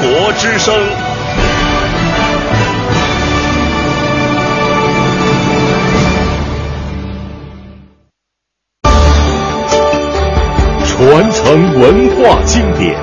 [0.00, 0.74] 国之声。
[10.86, 12.94] 传承文化经典，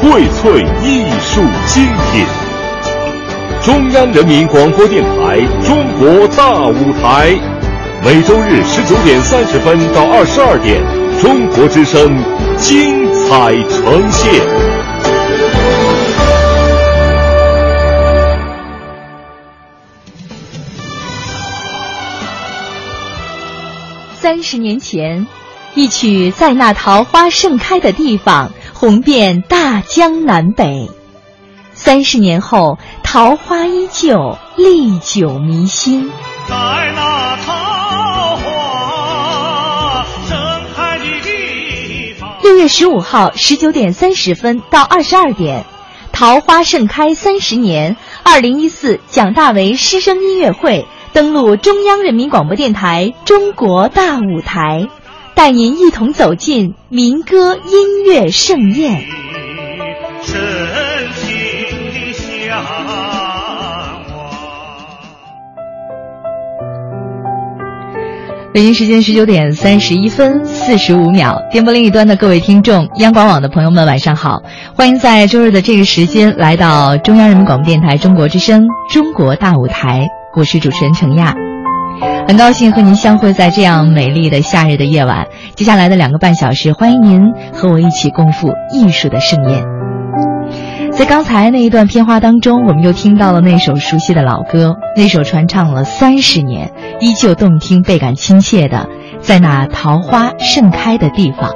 [0.00, 2.26] 荟萃艺术精品。
[3.62, 7.30] 中央人民广播电台《中国大舞台》，
[8.04, 10.82] 每周日十九点三十分到二十二点，
[11.20, 12.16] 中国之声
[12.56, 14.87] 精彩呈现。
[24.28, 25.26] 三十年前，
[25.74, 30.90] 一曲《在那桃花盛开的地方》红遍大江南北。
[31.72, 36.10] 三十年后，桃花依旧，历久弥新。
[36.46, 36.54] 在
[36.94, 40.36] 那桃花盛
[40.76, 42.36] 开的地方。
[42.42, 45.64] 六月十五号十九点三十分到二十二点，
[46.12, 54.88] 桃花盛开三十年，二零一四蒋大为师生音乐会登录中央人民广播电台中国大舞台，
[55.34, 59.02] 带您一同走进民歌音乐盛宴。
[68.52, 74.42] 北京时间十九点三十一分四十五秒，电波另一端的各位听众，央广网的朋友们，晚上好！
[74.74, 80.00] 欢迎在周日的这个时间来到中央人民广播电台中国之声《中国大舞台》，
[80.36, 81.34] 我是主持人程亚。
[82.28, 85.26] 很高兴和您相会在这样美丽的夏日的夜晚。
[85.54, 89.64] 接下来的两个半小时，欢迎您和我一起共赴艺术的盛宴。
[90.92, 98.88] 在刚才那一段片花当中，我们又听到了那首熟悉的老歌，那首传唱了三十年，依旧动听、倍感亲切的
[99.20, 101.50] 《在那桃花盛开的地方》。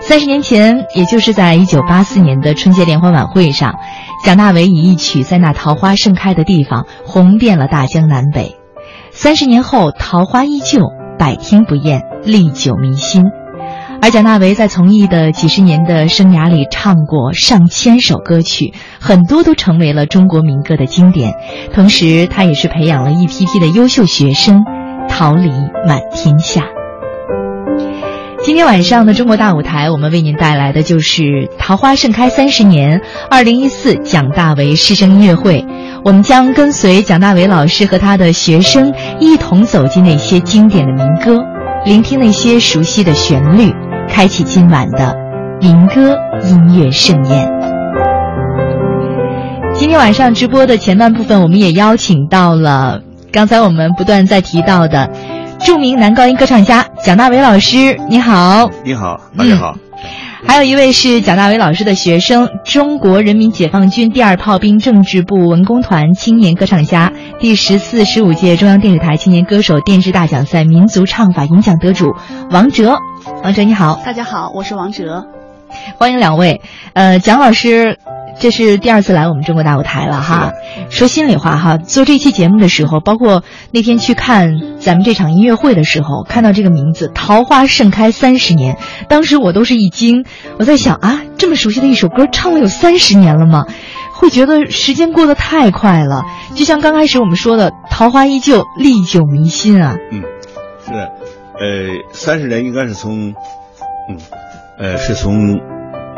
[0.00, 3.76] 三十年前，也就是在一九八四年的春节联欢晚会上，
[4.24, 8.56] 蒋大为以一曲《在那桃花盛开的地方》红遍了大江南北。
[9.12, 10.80] 三十年后，桃花依旧，
[11.18, 13.24] 百听不厌，历久弥新。
[14.02, 21.34] 而蒋大为在从艺的几十年的生涯里，唱过上千首歌曲，很多都成为了中国民歌的经典。
[21.72, 24.64] 同时，他也是培养了一批批的优秀学生，
[25.08, 25.50] 桃李
[25.86, 26.79] 满天下。
[28.42, 31.22] 今天晚上的中国大舞台，我们为您带来的就是
[31.58, 35.64] 《桃花盛开三十年》二零一四蒋大为师生音乐会。
[36.04, 41.44] 我们将跟随蒋大为老师和他的学生，一同走进那些经典的民歌，
[41.84, 43.74] 聆听那些熟悉的旋律，
[44.08, 45.14] 开启今晚的
[45.60, 47.46] 民歌音乐盛宴。
[49.74, 55.10] 今天晚上直播的前半部分，我们也邀请到了刚才我们不断在提到的
[55.64, 57.96] 著名男高音歌唱家蒋大为老师。
[58.08, 59.76] 你好，你好，大家好。
[60.46, 72.14] 还有一位是蒋大为老师的学生，中国人民解放军第二炮兵政治部文工团青年歌唱家，第十四、十五届中央电视台青年歌手电视大奖赛民族唱法银奖得主
[72.50, 72.98] 王哲。
[73.42, 75.39] 王哲你好，大家好，我是王哲。
[75.98, 76.60] 欢迎两位。
[76.94, 77.98] 呃，蒋老师，
[78.38, 80.52] 这是第二次来我们中国大舞台了哈。
[80.88, 88.74] 说心里话哈，做这期节目的时候，包括那天去看咱们这场音乐会的时候，看到这个名字《桃花盛开三十年》，
[89.08, 90.24] 当时我都是一惊。
[90.58, 93.66] 我在想啊，这么熟悉的一首歌，唱了有三十年了吗？
[94.12, 96.24] 会觉得时间过得太快了。
[96.54, 99.96] 就像刚开始我们说的，桃花依旧，历久弥新啊。
[100.12, 100.22] 嗯，
[100.84, 103.34] 是，呃，三十年应该是从，
[104.10, 104.18] 嗯，
[104.80, 105.60] 呃，是从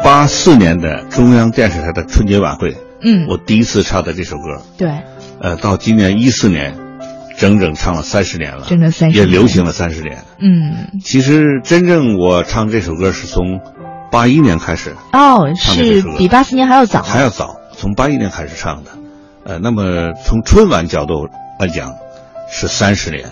[0.05, 5.03] 八四年的中央电视台的春节晚会，嗯，我第一次唱的这首歌，对，
[5.41, 6.77] 呃，到今年一四年，
[7.37, 10.19] 整整唱了三十年了，整整三十也流行了三十年。
[10.39, 13.61] 嗯，其实真正我唱这首歌是从
[14.13, 18.93] 八一年开始，哦，是比八四年还要早，还要早，从八一年开始唱的。
[19.45, 21.27] 呃，那么从春晚角度
[21.59, 21.95] 来讲，
[22.49, 23.25] 是三十年，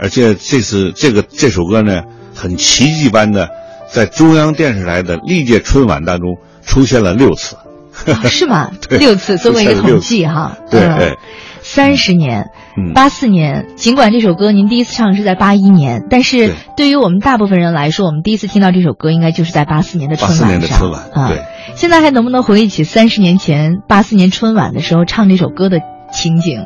[0.00, 2.02] 而且这次这个这首歌呢，
[2.34, 3.50] 很奇迹般的
[3.90, 7.56] 在中央电视台的历届春晚当中出现了六次。
[7.56, 8.70] 哦是吗？
[8.88, 10.58] 对六次做过一个统计哈。
[10.60, 11.16] 嗯对对，
[11.62, 12.46] 三十年，
[12.76, 13.68] 嗯八四年。
[13.76, 20.48] 尽管这首歌您第一次唱是在八一年，但是对对于我们大部分人来说，我们第一次听到这首歌应该就是在八四年的春晚84上。
[20.48, 21.42] 年的春晚啊对。
[21.76, 25.78] 现在还能不能回忆起三十年前八四年春晚的时候唱这首歌的
[26.12, 26.64] 情景？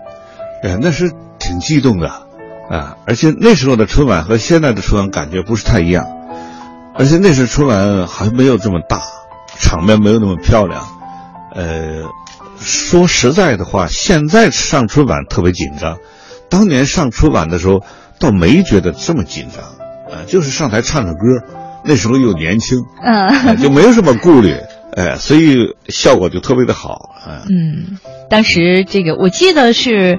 [0.63, 2.09] 呃，那是挺激动的，
[2.71, 6.07] 啊，而且那时候的春晚和现在的春晚感觉不是太一样，
[6.99, 9.01] 而且那时候春晚还没有这么大，
[9.57, 10.85] 场面没有那么漂亮，
[11.55, 12.03] 呃，
[12.59, 15.99] 说实在的话，现在上春晚特别紧张，
[16.51, 17.85] 当年上春晚的时候
[18.19, 19.65] 倒没觉得这么紧张，
[20.13, 21.21] 啊，就是上台唱唱歌，
[21.85, 24.57] 那时候又年轻，嗯哎就没有什么顾虑。
[24.97, 26.95] 哎，所以效果就特别的好，
[27.25, 27.45] 啊。
[27.49, 27.99] 嗯，
[28.29, 30.19] 当时这个我记得是。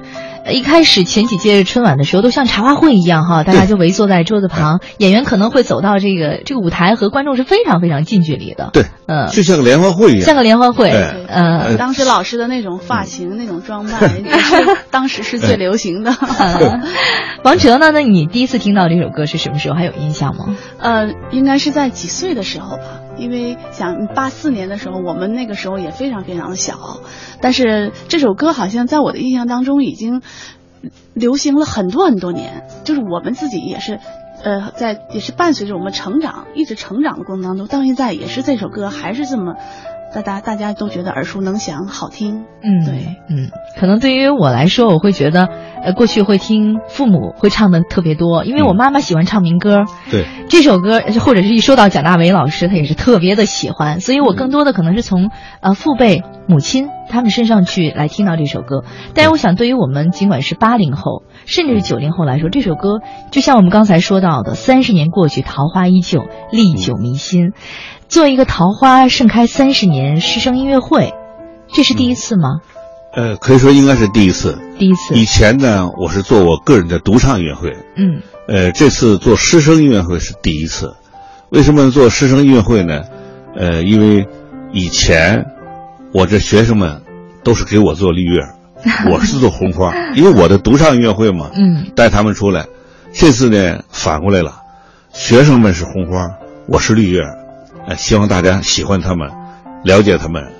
[0.50, 8.70] 呃一开始前几届春晚的时候，都像茶话会一样哈，大家就围坐在桌子旁，演员可能会走到这个这个舞台和观众是非常非常近距离的。
[8.72, 16.10] 对，嗯，就像个联欢会一样，像个联欢会，哎呃，当时老师的那种发型、那种装扮，也是当时是最流行的。
[16.18, 16.80] 呃
[17.44, 17.90] 王哲呢？
[17.92, 19.76] 那你第一次听到这首歌是什么时候？
[19.76, 20.56] 还有印象吗？
[20.78, 22.82] 呃，应该是在几岁的时候吧，
[23.16, 27.00] 因为想八四年的时候，我们那个时候也非常非常小，
[27.40, 30.20] 但是这首歌好像在我的印象当中已经
[31.14, 33.98] 流行了很多很多年，就是我们自己也是。
[34.42, 39.56] 呃，在也是伴随着我们成长，一直成长的过程当中，到现在也是这首歌还是这么，
[40.12, 42.44] 大家大家都觉得耳熟能详，好听。
[42.62, 45.48] 嗯，对，嗯，可能对于我来说，我会觉得，
[45.82, 55.30] 呃，过去会听父母会唱的特别多，因为我妈妈喜欢唱民歌，对，这首歌或者是一说到蒋大为老师，他也是特别的喜欢，所以我更多的可能是从
[55.60, 58.82] 呃父辈、母亲他们身上去来听到这首歌。
[59.14, 62.98] 但是我想，对于我们尽管是八零后，甚至是九零后来说，这首歌
[63.30, 67.52] 就像我们刚才说到的，三十年过去，桃花依旧，历久弥新。
[68.10, 71.14] 做一个桃花盛开三十年师生音乐会，
[71.72, 72.60] 这是第一次吗？
[73.14, 74.58] 呃，可以说应该是第一次。
[74.80, 75.14] 第一次。
[75.14, 80.92] 以前呢，我是做我个人的独唱音乐会，嗯呃，这次做师生音乐会是第一次。
[81.50, 83.04] 为什么做师生音乐会呢？
[83.56, 84.26] 呃，因为
[84.72, 85.46] 以前
[86.12, 87.02] 我这学生们
[87.44, 88.40] 都是给我做绿叶，
[89.08, 92.66] 我是做红花，因为我的独唱音乐会嘛，嗯带他们出来。
[93.12, 94.62] 这次呢，反过来了，
[95.12, 96.28] 学生们是红花，
[96.66, 97.20] 我是绿叶，
[97.86, 99.30] 呃，希望大家喜欢他们，
[99.84, 100.52] 了解他们，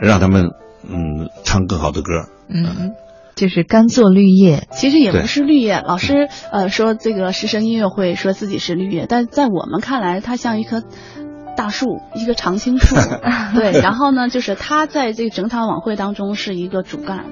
[0.00, 0.50] 让他们
[0.88, 2.26] 嗯唱更好的歌。
[2.48, 2.92] 嗯，
[3.34, 4.66] 就是甘做绿叶。
[4.72, 10.82] 其实也不是绿叶，老师呃说这个师生音乐会说自己是绿叶，但在我们看来，它像一棵
[11.56, 12.96] 大树，一个常青树。
[13.54, 17.26] 对，然后呢，就是它在这个整场晚会当中是一个主干。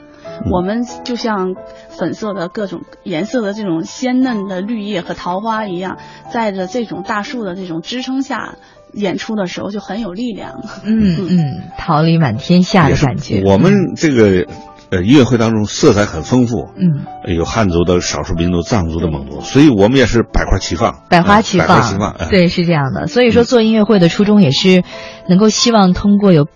[0.52, 1.54] 我们就像
[1.88, 5.96] 粉色的各种颜色的这种鲜嫩的绿叶和桃花一样，
[6.30, 8.56] 在着这种大树的这种支撑下
[8.92, 10.62] 演出的时候就很有力量。
[10.84, 13.42] 嗯嗯，桃李满天下的感觉。
[13.44, 14.46] 我们这个
[14.90, 23.06] 呃音乐会当中色彩很丰富，嗯，呃有汉族的少数民族、藏族的、蒙族，所以我们也是百花齐放，百花齐呃百花齐放，哎对，是这样的。
[23.06, 24.82] 所以说，做音乐会的初衷也是
[25.28, 26.46] 能够希望通过有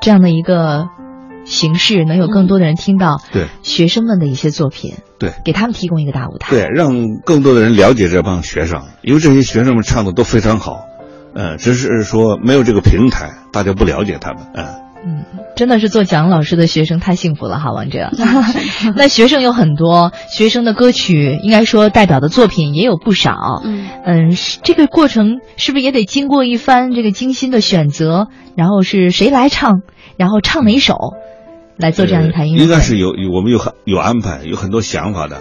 [0.00, 0.86] 这样的一个
[1.44, 6.50] 形式，能有更多的人听到对学生们的一些作品，对给他们提供一个大舞台。
[6.50, 10.86] 对，让更多的人了解这帮学生，因为这些学生们唱的都非常好，
[11.34, 14.66] 呃，只是说没有这个平台，大家不了解他们，嗯、
[15.04, 15.24] 嗯，
[15.56, 18.10] 真的是做蒋老师的学生太幸福了哈，王哲。
[18.96, 23.62] 那学生有很多，学生的歌曲应该说代表的作品也有不少。
[23.64, 28.28] 嗯嗯，是这个过程是不是也得经过一番这个精心的选择？
[28.56, 29.80] 然后是谁来唱，
[30.16, 30.94] 然后唱哪首，
[31.76, 32.64] 来做这样一台音乐会？
[32.64, 35.38] 应该是有有我们有很有安排，有很多想法的，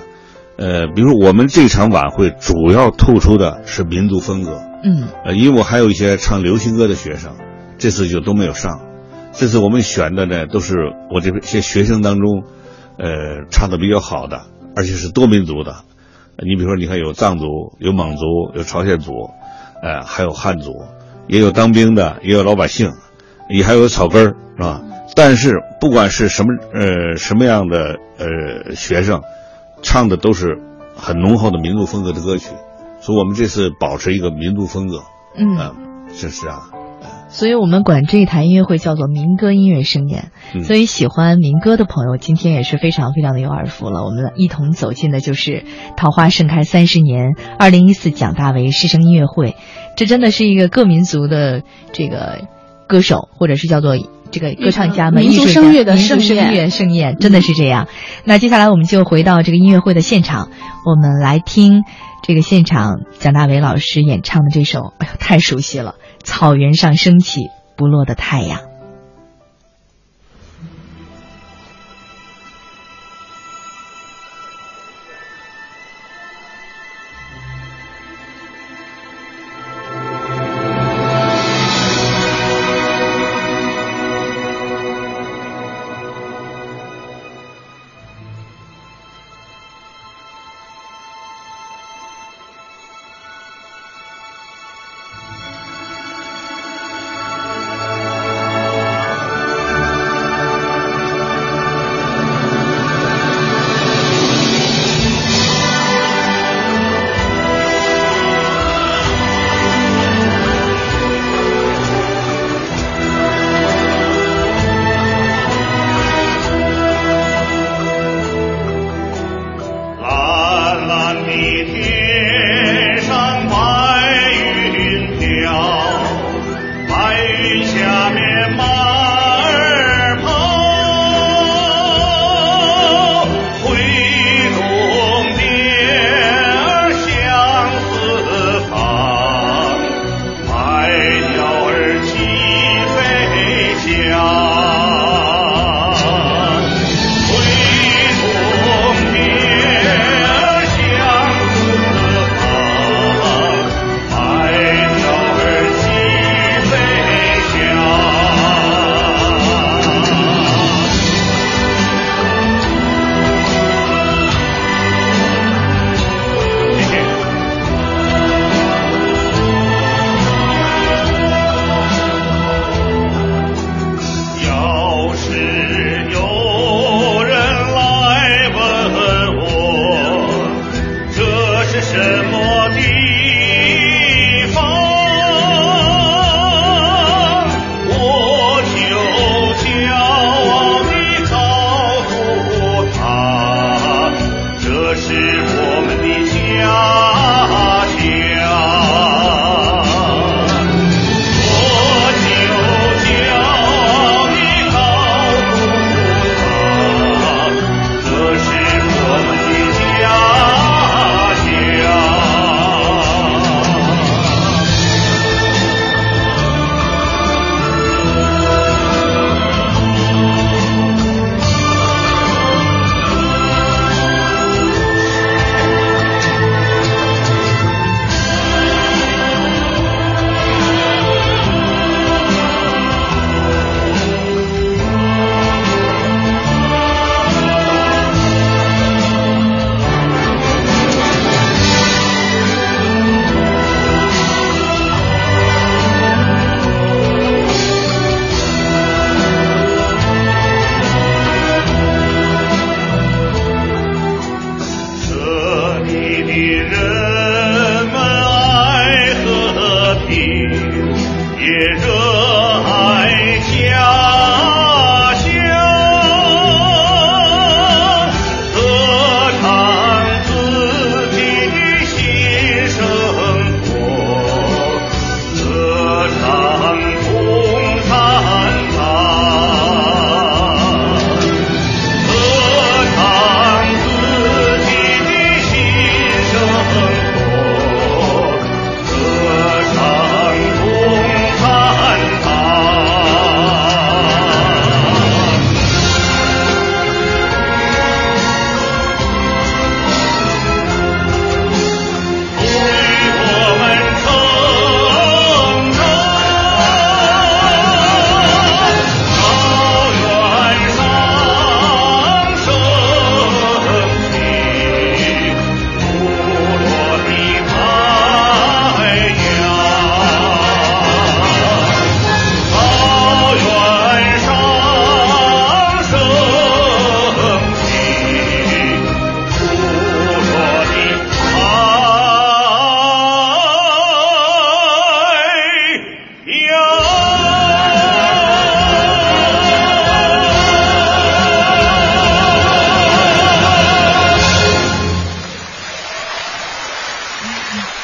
[0.58, 7.38] 呃，比如我们这场晚会主要突出的是民族风格，嗯呃，因为我还有一些唱流行歌的学生，
[7.78, 8.82] 这次就都没有上。
[9.32, 10.76] 这次我们选的呢，都是
[11.10, 12.44] 我这些学生当中，
[12.98, 14.42] 呃，唱的比较好的，
[14.76, 15.78] 而且是多民族的。
[16.38, 17.46] 你比如说，你看有藏族、
[17.80, 18.26] 有蒙族、
[18.56, 19.12] 有朝鲜族，
[19.82, 20.74] 呃，还有汉族，
[21.28, 22.92] 也有当兵的，也有老百姓，
[23.50, 24.82] 也还有草根儿，是吧？
[25.16, 29.22] 但是不管是什么呃什么样的呃学生，
[29.82, 30.60] 唱的都是
[30.96, 32.50] 很浓厚的民族风格的歌曲，
[33.06, 35.04] 所以我们这次保持一个民族风格。
[35.36, 35.76] 嗯，嗯，
[36.16, 36.70] 这是啊，
[37.28, 40.32] 所以我们管这一台音乐会叫做民歌音乐盛宴。
[40.56, 44.06] 嗯所以喜欢民歌的朋友，今天也是非常非常的有耳福了。
[44.06, 45.66] 我们一同走进的就是
[45.98, 49.58] 桃花盛开三十年二零一四蒋大为师生音乐会，
[49.98, 52.46] 这真的是一个各民族的这个
[52.88, 53.98] 歌手，或者是叫做。
[54.32, 57.88] 这个歌唱家们、民族艺术声乐的民族盛宴声乐盛宴，真的是这样。
[58.24, 60.50] 那接下来我们就回到这个音乐会的现场，
[60.88, 61.84] 我们来听
[62.26, 68.60] 这个现场蒋大为老师演唱的这首，哎呦，太熟悉了，《草原上升起不落的太阳》。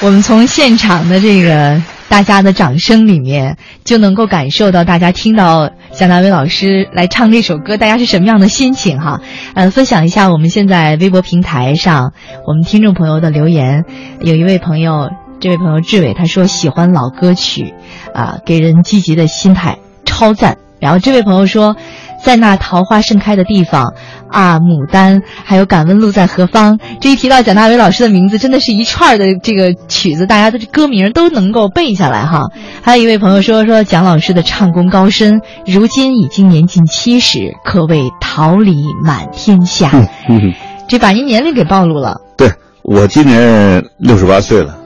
[0.10, 9.22] 我们从现场的这个大家的掌声里面，就能够感受到大家听到蒋大为老师来唱这首歌，大家是什么样的心情哈？
[9.54, 12.14] 呃，分享一下我们现在微博平台上
[12.48, 13.86] 我们听众朋友的留言，
[14.20, 17.76] 有一位朋友，这位朋友志伟他说喜欢老歌曲，
[18.16, 20.58] 啊，给人积极的心态，超赞。
[20.80, 21.76] 然后这位朋友说。
[22.22, 23.94] 在那桃花盛开的地方，
[24.30, 26.78] 啊，牡丹，还有敢问路在何方。
[27.00, 32.50] 这一提到蒋大为老师的名字，真的是一串的这个曲子，大家的歌名都能够背下来哈。
[32.84, 39.90] 还有一位朋友说说蒋老师的唱功高深，如今已经年近七十，可谓桃李满天下。
[40.28, 40.54] 嗯，
[40.90, 42.20] 这把您年龄给暴露了。
[42.36, 42.52] 对
[42.84, 44.78] 我今年六十八岁了，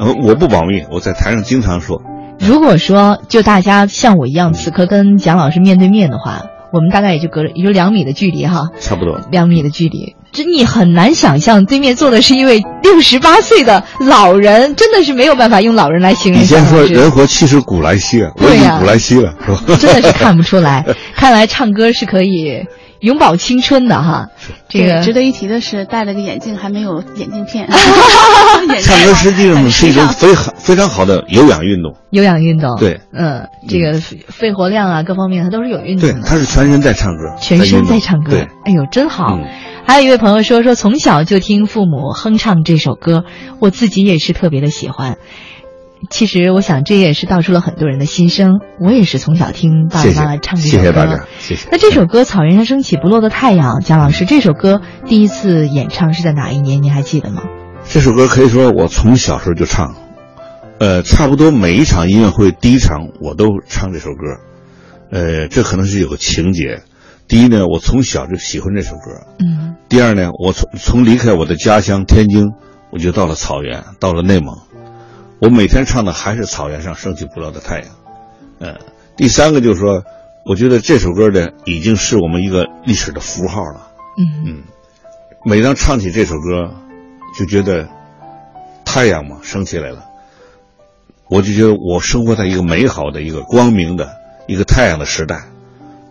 [0.00, 2.02] 呃，我不保密，我在台上经常说。
[2.40, 6.42] 如果说就大家像我一样，此刻跟蒋老师面对面的话。
[6.72, 16.40] 我们大概也就隔着也就两米的距离哈，差不多两米的距离，这你很难想象对面坐的是一位六十八岁的老人，真的是没有办法用老人来形容。
[16.40, 19.64] 以前说人活七十古来稀啊，对呀，古来稀了，是吧？
[19.80, 22.64] 真的是看不出来，看来唱歌是可以。
[23.00, 24.28] 永葆青春的哈，
[24.68, 27.68] 这个值得一提的是戴了个眼镜，还没有眼镜片。
[27.68, 31.96] 唱歌实际上是一种非常非常好的有氧运动。
[32.10, 36.14] 有氧运动，对，嗯，这个肺活量啊，各方面它都是有运动的。
[36.14, 38.32] 对，他是全身在唱歌，全身在唱歌。
[38.32, 39.38] 对，哎呦，真好。
[39.86, 43.24] 还有一位朋友说说从小就听父母哼唱这首歌，
[43.60, 45.16] 我自己也是特别的喜欢。
[46.08, 48.60] 其实我想，这也是道出了很多人的心声。
[48.80, 50.82] 我也是从小听爸爸妈妈唱这首歌。
[50.82, 51.68] 谢谢大家，谢谢。
[51.70, 56.82] 那这首歌《草原上升起不落的太阳》，蒋老师这首歌第一次演唱是在哪一年？
[56.82, 57.42] 您还记得吗？
[57.86, 59.94] 这首歌可以说我从小时候就唱，
[60.78, 64.40] 呃，差不多每一场音乐会第一场我都唱这首歌。
[65.12, 66.82] 呃，这可能是有个情节。
[67.28, 69.26] 第一呢，我从小就喜欢这首歌。
[69.38, 69.76] 嗯。
[69.88, 72.48] 第二呢，我从从离开我的家乡天津，
[72.90, 74.56] 我就到了草原，到了内蒙。
[75.40, 77.88] 我每天唱的还是草原上升起不落的太阳，
[78.58, 78.78] 嗯，
[79.16, 80.04] 第三个就是说，
[80.44, 84.44] 我觉得这首歌的，已经是我们一个历史的符号了，嗯。
[84.46, 84.62] 嗯，
[85.46, 86.74] 每当唱起这首歌，
[87.38, 87.88] 就觉得
[88.84, 90.04] 太阳嘛升起来了，
[91.30, 94.10] 我就觉得我生活在一个美好的一个光明的
[94.46, 95.44] 一个太阳的时代，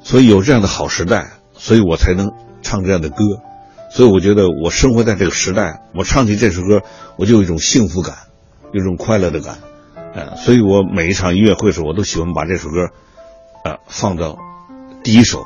[0.02, 2.32] 所以有这样的好时代，所以我才能
[2.64, 3.24] 唱这样的歌，
[3.92, 6.82] 所以我觉得我生活在这个时代，我唱起这首歌，
[7.16, 8.16] 我就有一种幸福感。
[8.72, 9.58] 有种快乐的感，
[10.14, 12.90] 呃，所以我每一场音乐会时，我都喜欢把这首歌，
[13.64, 14.38] 呃，放到
[15.04, 15.44] 第一首，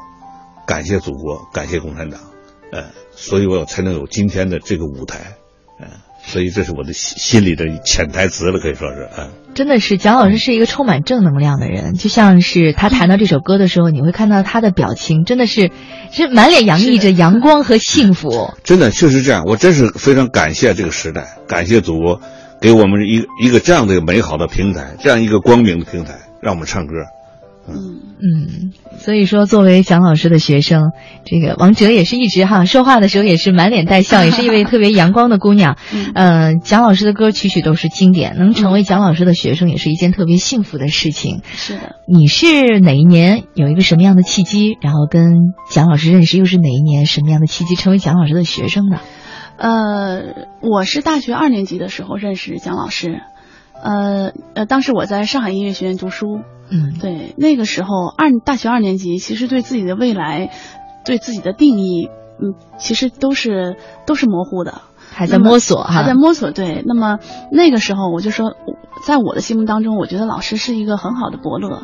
[0.66, 2.20] 感谢祖国，感谢共产党，
[2.72, 5.36] 呃，所以我才能有今天的这个舞台，
[5.80, 5.88] 嗯，
[6.26, 15.72] 所以这是我的心心里的潜台词了，可以说是，嗯，真的是蒋老师是一个充满正能量的人，就像是他弹到这首歌的时候，你会看到他的表情，真的是
[16.12, 22.20] 是满脸洋溢着阳光和幸福， 真的确实这样，我真是非常感谢这个时代，感谢祖国。
[22.64, 26.94] 给我们一个一个这样的美好的平台，这样一个光明的平台，让我们唱歌。
[27.68, 30.92] 嗯嗯，所以说，作为蒋老师的学生，
[31.26, 35.78] 这个王哲也是一直哈说话的时候也是满脸带笑， 也是一位特别阳光的姑娘。
[36.14, 41.42] 嗯，蒋老师的歌曲曲都是经典，能成为蒋老师的学生也是一件特别幸福的事情。
[41.54, 46.38] 是的，你是哪一年有一个什么样的契机，然后跟蒋老师认识？
[46.38, 49.00] 又是哪一年什么样的契机成为蒋老师的学生的？
[49.58, 53.22] 呃，我是大学二年级的时候认识蒋老师，
[53.82, 56.40] 呃呃，当时我在上海音乐学院读书，
[56.70, 60.52] 嗯，对，那个时候二大学二年级，其实对自己的未来，
[61.06, 62.10] 对自己的定义，
[62.42, 66.52] 嗯，其实都是都是模糊的，还在摸索，还在摸索。
[66.52, 67.20] 对，那么
[67.52, 68.56] 那个时候我就说，
[69.06, 71.84] 在我的心目当中，我觉得老师是一个很好的伯乐，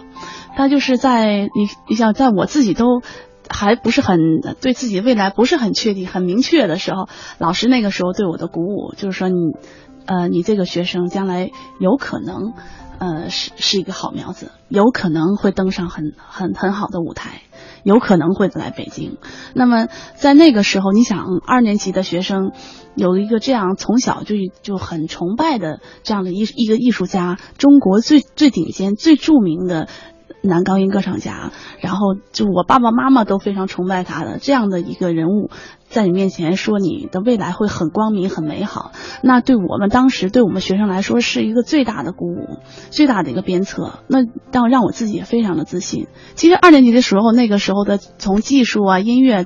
[0.55, 1.49] 他就是在你
[1.87, 3.01] 你想，在我自己都。
[3.49, 4.19] 还不是很
[4.61, 7.09] 对自己未来不是很确定、很明确的时候，
[7.39, 9.35] 老师那个时候对我的鼓舞就是说你，
[10.05, 12.53] 呃，你这个学生将来有可能，
[12.99, 17.41] 呃，是是一个好苗子，有可能会登上很很很好的舞台，
[17.83, 19.17] 有可能会来北京。
[19.55, 22.51] 那么在那个时候，你想二年级的学生
[22.95, 29.87] 有一个这样从小就就很崇拜的这样的一一个艺术家，中国最最顶尖、最著名的。
[30.41, 35.49] 男高音歌唱家，然后就我爸爸妈妈都非常崇拜他的这样的一个人物，
[35.89, 43.99] 在你面前说你的未来会很光明、很美好，那对我们当时对我们学生来说是一个最大的鼓舞，最大的一个鞭策。
[44.07, 44.19] 那
[44.51, 46.07] 让让我自己也非常的自信。
[46.35, 49.45] 其实二年级的时候，那个时候的从技术啊、音乐，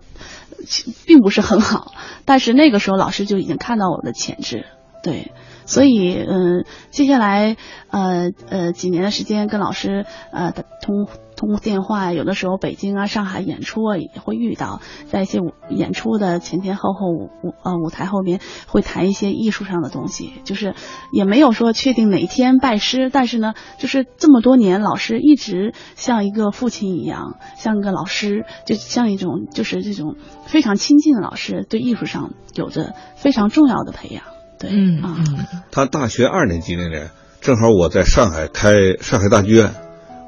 [1.07, 1.93] 并不是很好，
[2.25, 4.65] 但是那个时候老师就已经看到我的潜质，
[5.01, 5.31] 对。
[5.65, 7.55] 所以嗯、接下来
[7.89, 20.75] 呃呃几年的时间跟老师呃通通电话，有的时候北京啊、上海演出啊也会遇到，在一些舞演出的前前后后舞舞呃舞台后面会谈一些艺术上的东西，就是
[21.11, 34.23] 也没有说确定哪天拜师，但是呢，就是这么多年老师一直像一个父亲一样，像个老师，就像一种就是这种非常亲近的老师，对艺术上有着非常重要的培养。
[34.63, 39.75] 对，嗯啊，嗯他大学二年级那年，正好我在上海开上海大剧院，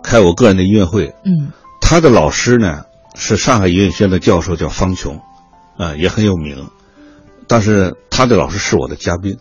[0.03, 1.13] 开我个人的音乐会。
[1.23, 2.83] 嗯他的老师呢
[3.15, 5.21] 是上海音乐学院的教授，叫方琼，
[5.77, 6.67] 啊、也很有名。
[7.47, 9.37] 但是他的老师是我的嘉宾，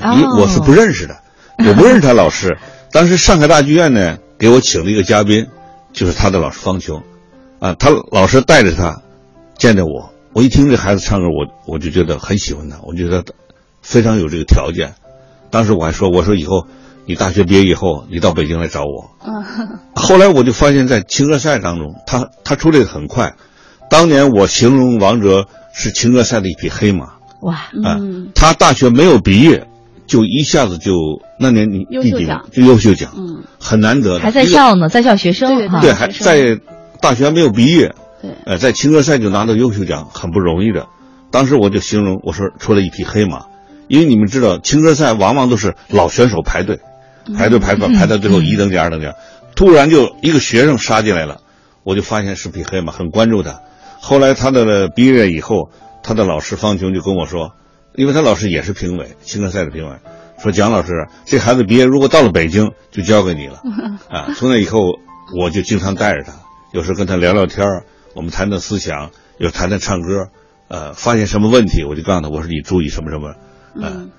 [0.00, 1.16] 哦因为我是不认识的，
[1.58, 2.56] 我不认识他老师。
[2.90, 5.46] 当时上海大剧院呢给我请了一个嘉宾，
[5.92, 7.02] 就是他的老师方琼，
[7.60, 9.02] 啊，他老师带着他
[9.58, 13.32] 见着我，我一听这孩子唱歌，我我就觉得很喜欢他，我觉得他
[13.84, 14.94] 非常有这个条件。
[15.50, 16.66] 当时我还说，我说以后
[17.06, 23.34] 你大学毕业以后，你到北京来找我，嗯，后来我就发现，在青歌赛当中，他他出来的很快。
[23.90, 27.10] 当年我形容王哲是青歌赛的一匹黑马。
[27.42, 28.30] 哇，啊、嗯。
[28.34, 29.68] 他大学没有毕业，
[30.06, 30.92] 就一下子就
[31.38, 32.44] 那年你第几名优秀奖。
[32.50, 34.20] 就优秀奖，嗯，很难得的。
[34.20, 36.58] 还在校呢，在校学生对哈，对，还在
[37.00, 40.86] 大学还没有毕业，对，呃，在青歌赛就拿到优秀奖，很不容易的。
[41.30, 43.44] 当时我就形容我说出了一匹黑马，
[43.88, 46.80] 因为你们知道青歌赛往往都是老选手排队，
[47.36, 49.14] 排队排排排到最后一等奖二等奖，
[49.54, 51.40] 突然就一个学生杀进来了，
[51.82, 53.60] 我就发现是匹黑马，很关注他。
[54.00, 55.70] 后来他的毕业以后，
[56.02, 57.52] 他的老师方琼就跟我说，
[57.94, 59.96] 因为他老师也是评委，青歌赛的评委，
[60.42, 63.62] 说蒋老师，这孩子毕业如果到了北京，就交给你了。
[64.10, 64.98] 啊，从那以后
[65.38, 66.32] 我就经常带着他，
[66.72, 70.28] 有时跟他聊聊天儿我们谈谈思想，有谈谈唱歌，
[70.68, 73.34] 呃，发现什么问题我就告诉他，我说你注意什么什么，
[73.74, 74.10] 嗯，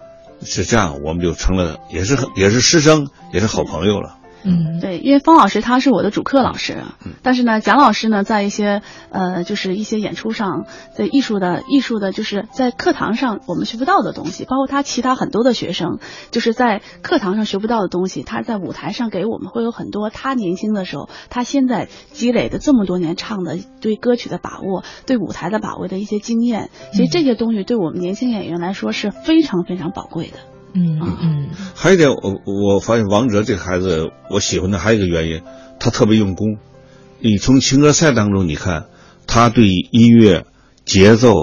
[0.43, 4.17] 是这样，我们就成了也是也是师生，也是好朋友了。
[4.45, 4.79] 嗯。
[4.79, 6.83] 对，因为方老师他是我的主课老师，
[7.23, 15.99] 但是呢，蒋老师呢，在一些呃，就是一些演出上，在艺术的艺术的，就是在课堂上我们学不到的东西，包括他其他很多的学生，
[16.31, 30.54] 就是在课堂上学不到的东西，他在舞台上给我们会有很多他年轻的时候，他现在积累的这么多年唱的对歌曲的把握，对舞台的把握的一些经验，其实这些东西对我们年轻演员来说是非常非常宝贵的。
[30.75, 31.49] 嗯嗯。
[31.73, 35.41] 还有一点，我我发现王哲这个孩子，我喜欢他还有一个原因，
[35.79, 36.57] 他特别用功。
[37.19, 38.85] 你从情歌赛当中，你看
[39.25, 40.43] 他对音乐、
[40.83, 41.33] 节奏，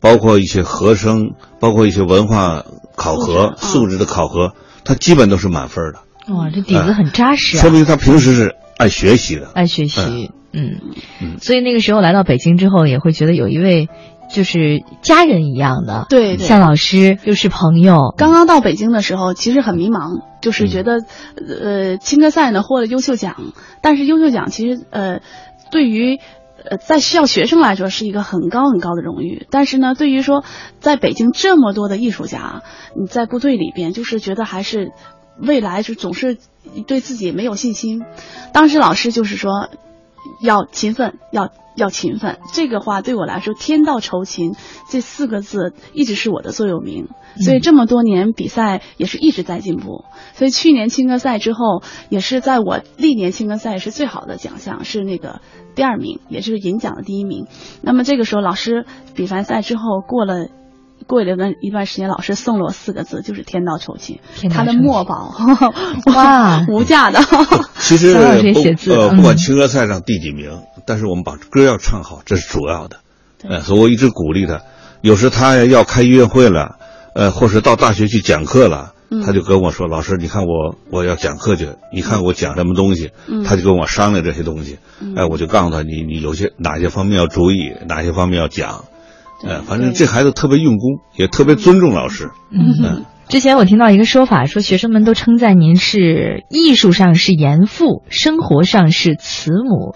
[0.00, 2.64] 包括一些和声，包括一些文化
[2.96, 4.52] 考核、素质的考核，
[4.84, 7.60] 他基本都是满分的，嗯，哇，这底子很扎实啊。
[7.60, 9.50] 说，明他平时是爱学习的。
[9.54, 10.80] 爱学习，嗯。
[11.20, 11.38] 嗯。
[11.40, 13.88] 所以那个时候来到北京之后，也会觉得有一位
[14.32, 16.46] 就是家人一样的，对对。
[16.46, 21.00] 像老师又是朋友，刚刚到北京的时候，其实很迷茫，就是觉得，
[21.36, 25.20] 呃，青歌赛呢获了优秀奖，但是优秀奖其实呃，
[25.70, 26.18] 对于
[26.64, 30.44] 呃在校学生来说是一个很高很高的荣誉，但是呢，对于说
[30.80, 32.62] 在北京这么多的艺术家，
[32.98, 34.92] 你在部队里边，就是觉得还是
[35.38, 36.38] 未来就总是
[36.86, 38.02] 对自己没有信心。
[38.52, 39.68] 当时老师就是说，
[40.42, 42.38] 要勤奋，要要勤奋。
[42.52, 44.54] 这个话对我来说，“天道酬勤”
[44.90, 47.08] 这四个字一直是我的座右铭。
[47.40, 50.04] 所以这么多年比赛也是一直在进步。
[50.34, 55.40] 所以去年青歌赛之后，也是在我历年青歌赛是最好的奖项，是那个
[55.74, 57.46] 第二名，也就是银奖的第一名。
[57.80, 60.48] 那么这个时候，老师比完赛之后过了。
[61.06, 65.34] 过了一段时间，老师送了我四个字，就是“天道酬勤”，他的天道酬勤墨宝，
[66.14, 67.20] 哇 无价的。
[67.80, 68.40] 其实 呃，
[69.10, 72.98] 嗯不管青歌赛上第几名，但是我们把歌要唱好，这是主要的。
[73.40, 74.60] 对呃，所以我一直鼓励他。
[75.00, 76.76] 有时他要开音乐会了，
[77.14, 84.78] 呃，或是到大学去讲课了，嗯他就跟我说：“老师，你看我我要讲课去，你看我讲什么东西？”嗯他就跟我商量这些东西。
[85.00, 88.84] 嗯哎，我就告诉他，你你有些哪些方面要注意，哪些方面要讲。
[89.42, 92.30] 对呃，反正这孩子特别用功，也特别尊重老师。
[92.50, 93.04] 嗯。
[93.28, 99.94] 之前我听到一个说法，说学生们都称赞您是艺术上是严父，生活上是慈母，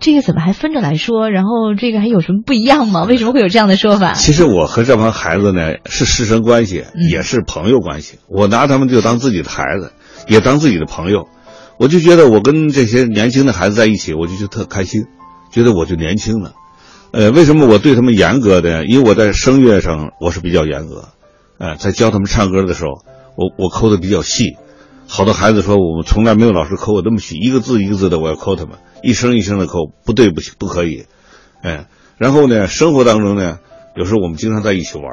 [0.00, 1.30] 这个怎么还分着来说？
[1.30, 3.04] 然后这个还有什么不一样吗？
[3.08, 4.12] 为什么会有这样的说法？
[4.12, 8.18] 其实我和这帮孩子呢是师生关系，嗯也是朋友关系。
[8.28, 9.92] 我拿他们就当自己的孩子，
[10.28, 11.28] 也当自己的朋友。
[11.78, 15.04] 我就觉得我跟这些年轻的孩子在一起，我就觉得特开心，
[15.50, 16.52] 觉得我就年轻了。
[17.14, 18.84] 呃，为什么我对他们严格的？
[18.86, 21.10] 因为我在声乐上我是比较严格，
[21.58, 22.90] 呃，在教他们唱歌的时候，
[23.36, 24.56] 我我抠的比较细。
[25.06, 31.04] 好多孩子说我们从来没有老师抠我那么细，一个字一个字的我要抠他们，一声一声的抠，不对不行不可以。
[31.62, 31.86] 哎，
[32.18, 33.58] 然后呢，生活当中呢，
[33.94, 35.04] 有时候我们经常在一起玩，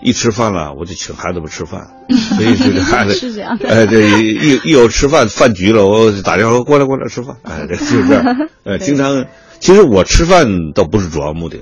[0.00, 1.88] 一吃饭了，我就请孩子们吃饭，
[2.36, 8.24] 所以这个孩子是这样的哎，这一一有吃饭饭局了，我就打电话过来过来吃饭，哎，这就是这样，
[8.62, 9.24] 呃，经常，
[9.60, 11.58] 其实我吃饭倒不是主要目的，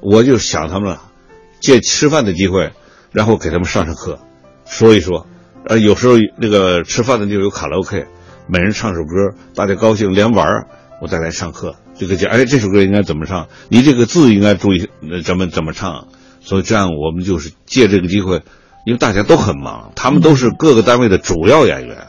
[0.00, 1.02] 我就想他们了，
[1.60, 2.72] 借吃饭的机会，
[3.12, 4.18] 然后给他们上上课，
[4.66, 5.26] 说一说，
[5.66, 8.06] 呃，有时候那个吃饭的地方有卡拉 OK，
[8.46, 10.66] 每人唱首歌，大家高兴连玩儿，
[11.02, 16.08] 我再来上课，就给讲，哎，这首歌应该怎么唱，你这个字应该注意呃怎么怎么唱，
[16.40, 18.42] 所以这样我们就是借这个机会，
[18.86, 22.06] 因为大家都很忙，他们都是各个单位的主要演员，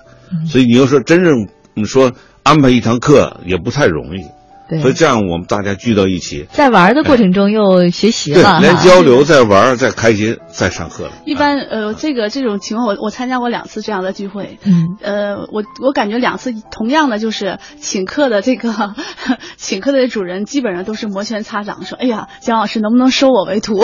[0.47, 4.29] 所以你要说真正你说安排一堂课也不太容易，对
[4.79, 11.11] 所以这样我们大家聚到一起，在玩的过程中又学习对了，，连交流、再玩儿、 再开心、再上课了。
[11.25, 14.59] 一般呃，这个这种情况，我我参加过两次这样的聚会。
[14.63, 18.93] 嗯，呃，我我感觉两次同样的就是请客的这个
[19.57, 23.83] 请客的主人基本上都是摩拳擦掌，说：“哎呀，蒋老师能不能收我为徒？”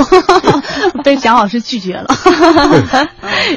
[1.03, 2.07] 被蒋老师拒绝了。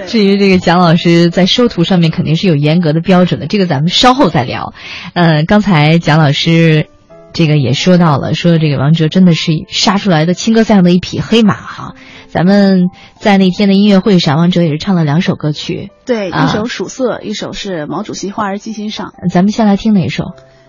[0.07, 4.73] 至于这个蒋老师在收徒上面肯定是有严格的标准的，这个咱们稍后再聊。
[5.15, 6.87] 呃，刚才蒋老师
[7.33, 11.95] 这个也说到了，说这个王哲真的是杀出来的青歌赛上的一匹黑马哈。
[12.29, 19.13] 咱们在那天的音乐会上，王哲也是唱了两首歌曲，对，啊一首《曙色》，一首是毛主席话儿记心上。
[19.33, 20.25] 咱们先来听哪首？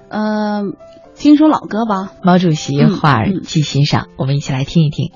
[0.09, 0.75] 嗯、
[1.15, 2.13] 听首老歌吧。
[2.23, 5.11] 毛主席嗯话儿嗯记心上，我们一起来听一听。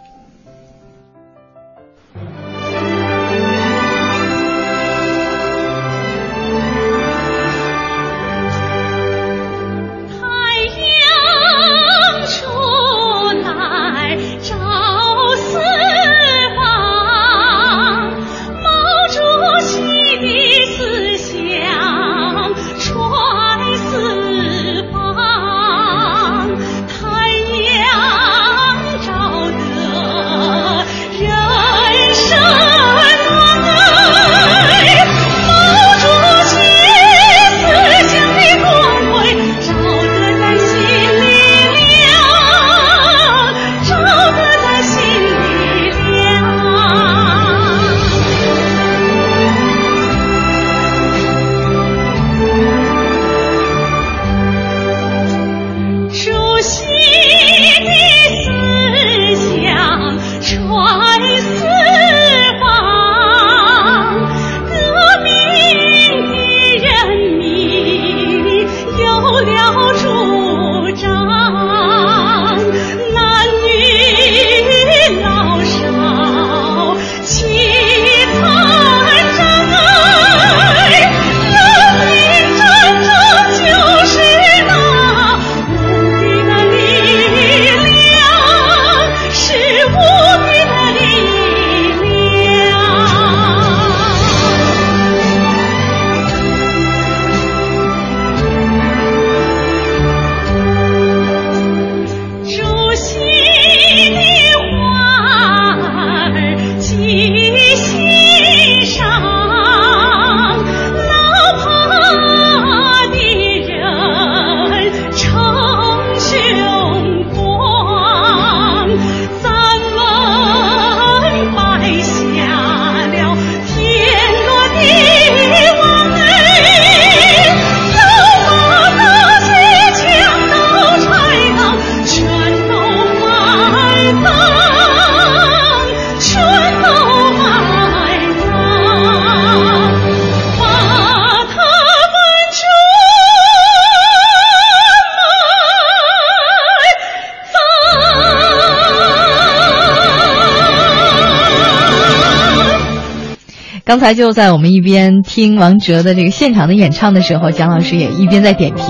[154.06, 158.86] 才就在我们一边听王哲的这个现场的演唱的时候，蒋老师也一边在点评。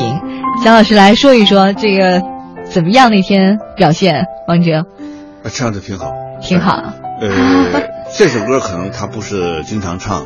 [0.61, 2.21] 蒋老师来说一说这个
[2.69, 3.09] 怎么样？
[3.09, 4.79] 那天表现，王哲
[5.41, 6.83] 啊唱的挺好，挺好。
[7.21, 7.29] 呃，
[8.17, 10.25] 这首歌可能他不是经常唱，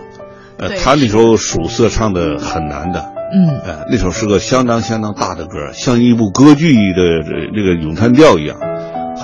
[0.58, 8.58] 呃，他那首《曙色》唱的很难的，嗯呃，那首是个相当相当大的歌，像一部歌剧的这那个咏叹调一样，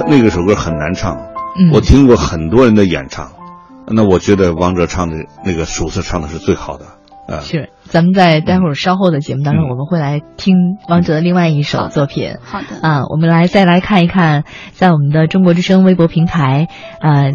[0.08, 1.18] 那个首歌很难唱。
[1.60, 3.32] 嗯，我听过很多人的演唱，
[3.88, 6.86] 那我觉得王哲唱的那个《曙色》唱的是最好的，
[7.28, 7.70] 啊、是。
[7.84, 10.56] 咱们在待会儿稍后的节目当中，嗯我们会来听
[10.90, 12.36] 王哲的另外一首作品。
[12.42, 12.68] 好的。
[12.82, 16.68] 啊，我们来再来看一看，在我们的中国之声微博平台，
[17.00, 17.32] 呃，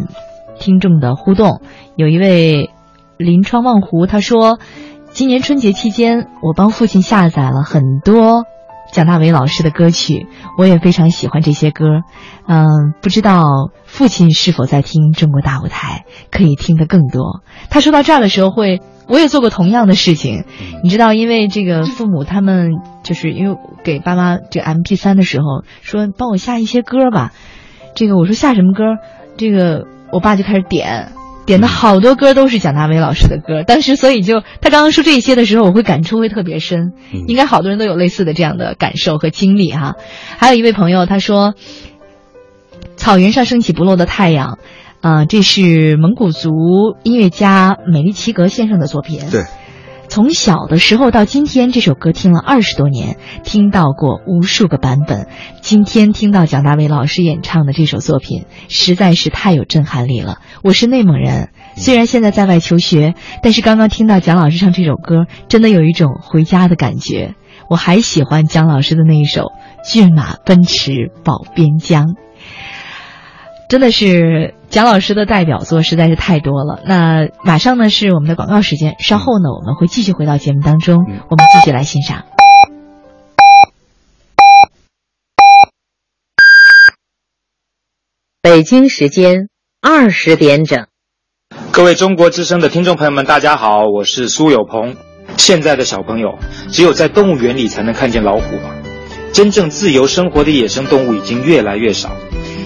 [0.59, 1.61] 听众的互动。
[1.95, 2.69] 有一位
[3.17, 4.59] 临窗望湖，他说，
[5.11, 8.43] 今年春节期间，我帮父亲下载了很多
[8.91, 10.27] 蒋大为老师的歌曲，
[10.57, 11.85] 我也非常喜欢这些歌。
[12.47, 12.65] 嗯，
[13.01, 13.43] 不知道
[13.85, 17.41] 父亲是否在听《中国大舞台》，可以听得更多。
[17.69, 18.81] 他说到这儿的时候会。
[19.07, 20.45] 我也做过同样的事情，
[20.83, 22.69] 你知道，因为这个父母他们
[23.03, 27.33] 就是因为给爸妈这 M P 三的时候说帮我下一些歌吧，
[27.93, 28.83] 这个我说下什么歌，
[29.35, 31.11] 这个我爸就开始点，
[31.45, 36.93] 点的好多歌都是蒋大为老师的歌，当时所以就他刚刚说这些的时候，我会感触会特别深，
[37.27, 39.95] 应该好多人都有类似的这样的感受和经历哈。
[40.37, 41.53] 还有一位朋友他说，
[42.95, 44.59] 草原上升起不落的太阳。
[45.01, 46.51] 啊，这是蒙古族
[47.01, 49.21] 音乐家美丽奇格先生的作品。
[49.31, 49.41] 对，
[50.11, 55.29] 从小的时候到今天，这首歌听了二十多年，听到过无数个版本。
[55.61, 60.39] 今天听到蒋大为老师演唱的这首作品，实在是太有震撼力了。
[60.65, 67.35] 我是内蒙人，虽然现在在外求学，但是刚刚听到蒋老师唱这首歌，真的有一种回家的感觉。
[67.69, 69.43] 我还喜欢蒋老师的那一首
[69.89, 72.07] 《骏马奔驰保边疆》。
[73.71, 76.83] 真的是蒋老师的代表作实在是太多了。
[76.85, 82.25] 那马上呢是我们的广告时间，稍后呢我们会继续回到节目当中，我们继续来欣赏。
[88.41, 89.47] 北京时间
[89.81, 90.87] 二十点整，
[91.71, 94.97] 各位中国之声的听众朋友们，大家好，我是苏有朋。
[95.37, 96.37] 现在的小朋友
[96.71, 98.75] 只有在动物园里才能看见老虎吗？
[99.31, 102.11] 真正自由生活的野生动物已经越来越少。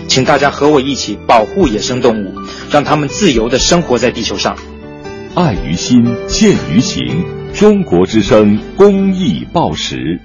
[0.08, 2.34] 请大家和我一起保护野生动物，
[2.72, 4.56] 让它们自由地生活在地球上。
[5.36, 7.26] 爱于心，见于行。
[7.54, 10.20] 中国之声公益报时。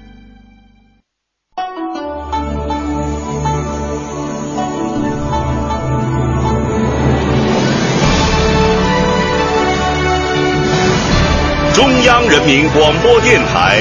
[11.73, 13.79] 中央人民广播电台。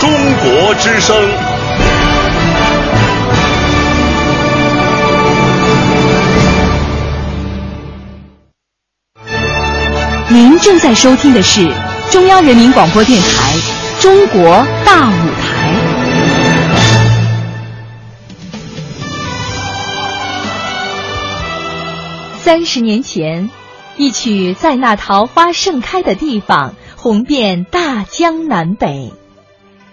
[0.00, 1.43] 中国之声。
[10.30, 11.70] 您正在收听的是
[12.10, 13.52] 中央人民广播电台
[14.02, 15.70] 《中国大舞台》。
[22.38, 23.50] 三十年前，
[23.98, 29.12] 一曲《在那桃花盛开的地方》红遍大江南北；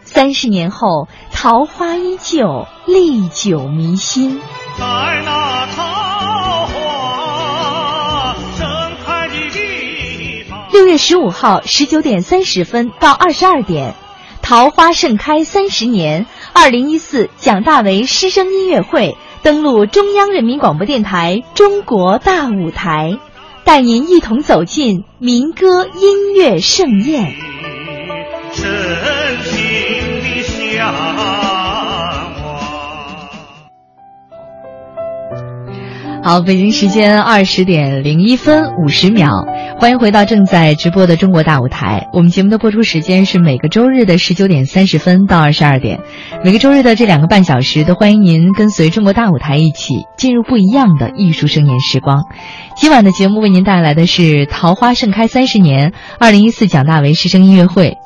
[0.05, 4.39] 三十年后，桃花依旧，历久弥新。
[4.79, 4.85] 在
[5.25, 6.00] 那桃
[10.71, 13.93] 六月十五号十九点三十分到二十二点，
[14.41, 23.17] 桃花盛开三十年，二零一四蒋大为师生音乐会登陆中央人民广播电台中国大舞台，
[23.65, 27.35] 带您一同走进民歌音乐盛宴。
[28.53, 28.65] 深
[29.43, 29.57] 情
[30.23, 31.50] 的向
[36.23, 39.43] 好，北京时间二十点零一分五十秒，
[39.79, 42.09] 欢迎回到正在直播的中国大舞台。
[42.13, 45.99] 我们节目的播出时间是每个周日的十九点三十分到二十二点，
[46.43, 52.25] 每个周日的这两个半小时都欢迎您跟随中国大舞台一起进入不一样的艺术盛宴时光。
[52.75, 57.97] 今晚的节目为您带来的是《桃花盛开三十年》二零一四蒋大为师生音乐会。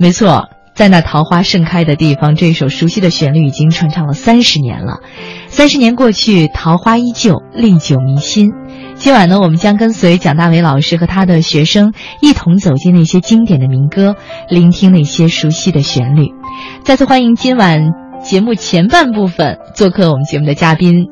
[0.00, 5.00] 没错，在那桃花盛开的地方，这首熟悉的旋律已经传唱了三十年了。
[5.46, 8.50] 三十年过去，桃花依旧，历久弥新。
[8.96, 14.16] 今晚呢，我们将跟随蒋大为老师和他的学生一同走进那些经典的民歌，
[14.48, 16.32] 聆听那些熟悉的旋律。
[16.84, 21.08] 再次欢迎今晚节目前半部分做客我们节目的嘉宾，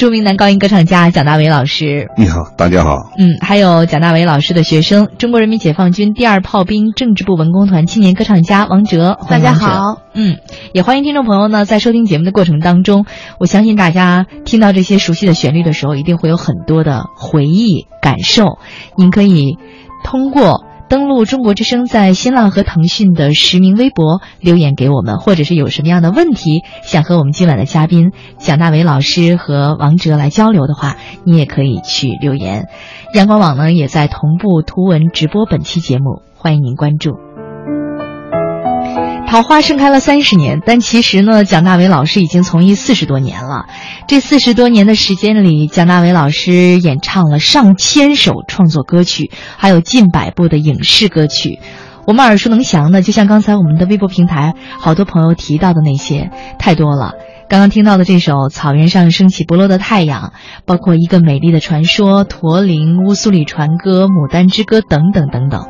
[0.00, 2.08] 著名男高音歌唱家蒋大为老师。
[2.16, 3.10] 你好，大家好。
[3.18, 9.18] 嗯，还有蒋大为老师的学生，中国人民解放军第二炮兵政治部文工团青年歌唱家王哲。
[9.28, 10.00] 大家好。
[10.14, 10.38] 嗯，
[10.72, 13.04] 也欢迎听众朋友呢，在收听节目的过程当中，
[13.38, 18.58] 我相信大家听到这些熟悉的旋律的时候，一定会有很多的回忆感受。
[18.96, 19.58] 您可以
[20.02, 32.66] 通过登录中国之声在新浪和腾讯的实名微博留言给我们，或者是有什么样的问题想和我们今晚的嘉宾蒋大为老师和王哲来交流的话，你也可以去留言。
[33.14, 37.29] 阳光网呢也在同步图文直播本期节目，欢迎您关注。
[39.30, 43.66] 桃花盛开了三十年，但其实呢，蒋大为老师已经从艺四十多年了。
[44.08, 51.60] 这四十多年的时间里，蒋大为老师演唱了上千首创作歌曲，还有近百部的影视歌曲。
[52.08, 57.12] 我们耳熟能详的，就像刚才我们的微博平台好多朋友提到的那些，太多了。
[57.48, 60.32] 刚刚听到的这首《草原上升起不落的太阳》，
[60.66, 65.68] 包括《一个美丽的传说》《驼铃》《乌苏里船歌》《牡丹之歌》等等等等。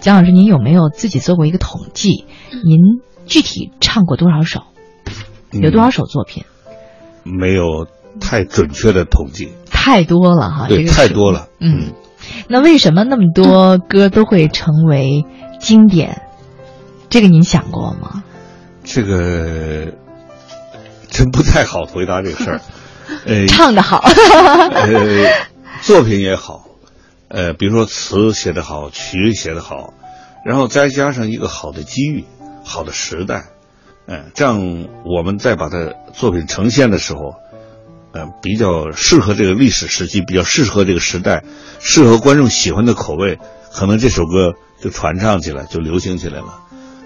[0.00, 2.24] 蒋老师，您有没有自己做过一个统计？
[2.64, 2.78] 您
[3.26, 4.60] 具体唱过多少首？
[5.52, 6.44] 嗯有多少首作品？
[7.24, 7.86] 没有
[8.20, 11.48] 太准确的统计，太多了哈，对，这个太多了。
[11.58, 11.92] 嗯，
[12.48, 15.24] 那为什么那么多歌都会成为
[15.58, 16.22] 经典？
[17.10, 18.22] 这个您想过吗？
[18.84, 19.92] 这个
[21.10, 22.60] 真不太好回答这个事儿。
[23.26, 23.98] 呃，唱的好
[24.72, 25.26] 呃，
[25.82, 26.62] 作品也好，
[27.30, 29.94] 呃，比如说词写得好，曲写得好，
[30.44, 32.24] 然后再加上一个好的机遇、
[32.64, 33.44] 好的时代，
[34.06, 37.36] 嗯、这样我们再把它作品呈现的时候，
[38.12, 41.44] 呃，比较适合这个历史时期，比较适合这个时代，
[41.78, 43.38] 适合观众喜欢的口味，
[43.72, 46.58] 可能这首歌就传唱起来，就流行起来了。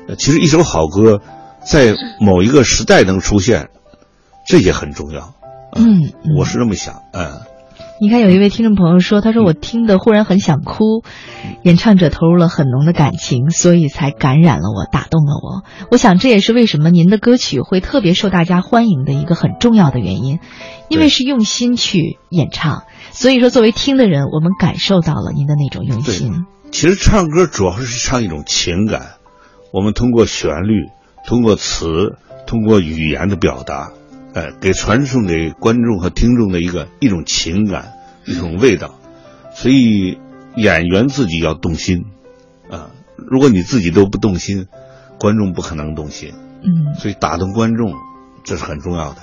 [0.09, 1.21] 呃，其实一首好歌，
[1.67, 3.69] 在某一个时代能出现，
[4.49, 5.35] 这也很重要。
[5.77, 7.43] 嗯，我是这么想，嗯。
[8.05, 11.03] 你看，有一位听众朋友说，他说我听得忽然很想哭，
[11.63, 15.65] 演唱者投入了很浓的感情，所以才感染了我，打动了我。
[15.91, 20.39] 我想这也是为什么您的歌曲会特别受大家欢迎的一个很重要的原因，
[20.91, 26.45] 因为是用心去演唱，所以说作为听的人，我们感受到了您的那种用心。
[26.71, 29.13] 其实唱歌主要是唱一种情感，
[29.73, 30.91] 我们通过旋律、
[31.27, 33.93] 通过词、通过语言的表达，
[34.35, 37.93] 呃，给传送给观众和听众的一个一种情感、
[38.27, 38.97] 一种味道。
[39.55, 40.19] 所以
[40.57, 42.05] 演员自己要动心，
[42.69, 44.67] 啊、如果你自己都不动心，
[45.21, 46.33] 观众不可能动心。
[46.63, 47.95] 嗯，所以打动观众，
[48.45, 49.19] 这是很重要的。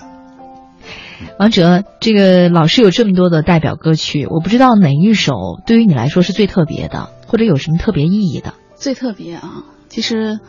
[1.37, 5.33] 王哲，这个老师有这么多的代表歌曲，我不知道哪一首
[5.65, 8.53] 对于你来说是最特别的，或者有什么特别意义的。
[8.75, 10.39] 最特别啊，其实，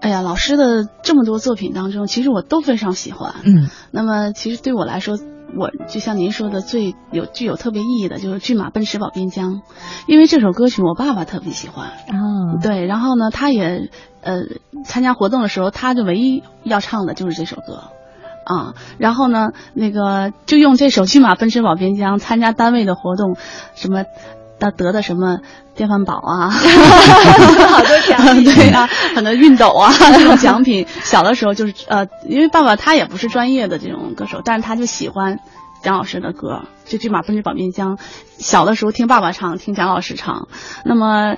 [0.00, 3.34] 哎呀，老师的这么多作品当中，其实我都非常喜欢。
[3.44, 5.18] 嗯，那么其实对我来说，
[5.56, 9.54] 我就像您说的，最有具有特别意义的就是《骏马奔驰保边疆》，
[10.06, 11.88] 因为这首歌曲我爸爸特别喜欢。
[11.88, 13.90] 哦，对，然后呢，他也
[14.22, 14.42] 呃
[14.84, 17.84] 参加活动的时候，他就唯一要唱的就是这首歌。
[18.44, 23.36] 啊，然后呢，那个就用这首《骏马奔驰保边疆》参加单位的活动，
[23.74, 24.04] 什么。
[24.60, 25.38] 他得的什么
[25.74, 26.50] 电饭煲啊，
[27.68, 30.86] 好多奖品， 对啊， 很多熨斗啊这种奖品。
[31.04, 35.38] 小的时候就是呃，因为爸爸他也不是专业的这种歌手，但是他就喜欢
[35.82, 37.96] 蒋老师的歌，就《骏马奔驰保边疆》。
[38.38, 40.48] 小的时候听爸爸唱，听蒋老师唱，
[40.84, 41.36] 那么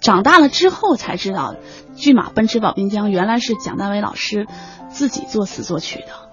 [0.00, 1.54] 长大了之后才知道，
[1.98, 4.46] 《骏马奔驰保边疆》原来是蒋大为老师
[4.90, 6.23] 自己作词作曲的。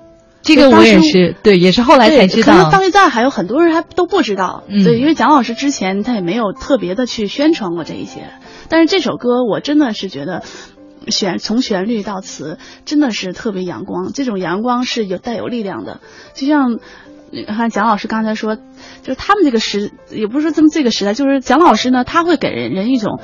[0.41, 2.53] 这个我也是，对，也是后来才知道。
[2.53, 8.29] 可能到现在还有很多人还都不知道，嗯、对，因为蒋老师之前他也没有特别的去宣传过这一些。
[8.69, 10.43] 但是这首歌我真的是觉得，
[11.07, 15.99] 旋从旋律到词真的是特别阳光，这种阳光是有带有力量的，
[16.33, 16.79] 就像。
[17.47, 23.21] 看蒋老师刚才说，就是他们这个时，也不是说这么这个时代，就是蒋老师呢，他会给人人一种。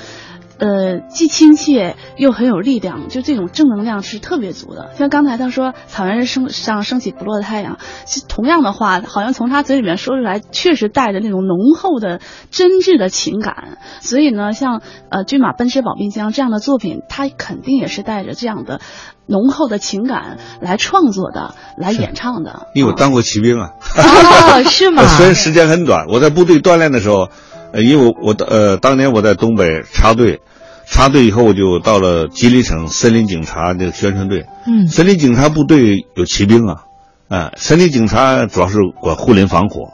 [0.60, 4.91] 呃，既亲切又很有力量，就这种正能量是特别足的。
[4.97, 13.78] 像刚才他说“草原升上升起不落的太阳”，其实同样的话，好像从他嘴里面说出来，确实带着那种浓厚的真挚的情感。
[14.01, 18.82] 所以呢，像呃《骏马奔驰保边疆》这样的作品，他肯定也是带着这样的
[19.28, 22.68] 浓厚的情感来创作的，来演唱的。
[22.74, 25.03] 因为我当过骑兵啊，哦，是吗？
[25.05, 27.30] 虽然时间很短，我在部队锻炼的时候。
[27.78, 30.41] 呃，因为我呃当年我在东北插队，
[30.88, 34.45] 插队以后我就到了吉林省森林警察这个宣传队。
[34.65, 36.86] 嗯，森林警察部队有骑兵啊，
[37.28, 39.93] 啊、呃，森林警察主要是管护林防火，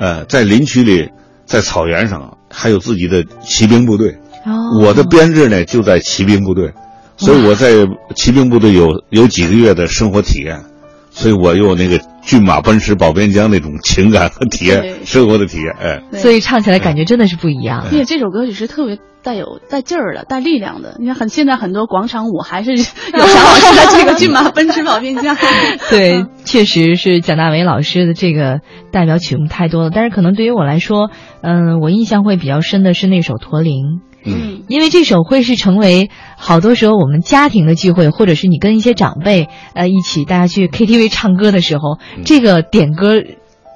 [0.00, 1.10] 呃，在林区里，
[1.46, 4.18] 在草原上还有自己的骑兵部队。
[4.44, 6.72] 哦，我的编制呢就在骑兵部队，
[7.16, 10.64] 所以我在骑兵部队有有几个月的生活体验，
[11.12, 12.00] 所以我有那个。
[12.22, 17.82] 骏马奔驰保边疆那种情感和体验，生活的体验，哎，所以唱起来感觉真的是不一样。
[17.84, 20.96] 而且这首歌曲是特别带有带劲儿的、带力量的。
[20.98, 25.36] 你看，很现在很多广场舞还是 有蒋老师的这个骏马奔驰保边疆。
[25.90, 28.60] 对，确实是蒋大为老师的这个
[28.92, 29.90] 代表曲目太多了。
[29.92, 31.10] 但是可能对于我来说，
[31.42, 34.00] 嗯，我印象会比较深的是那首《驼铃》。
[34.24, 43.22] 嗯，因为这首会是成为好多时候我们家庭的聚会，或者是你跟一些长辈呃一起大家去 KTV 唱歌的时候，嗯、这个点歌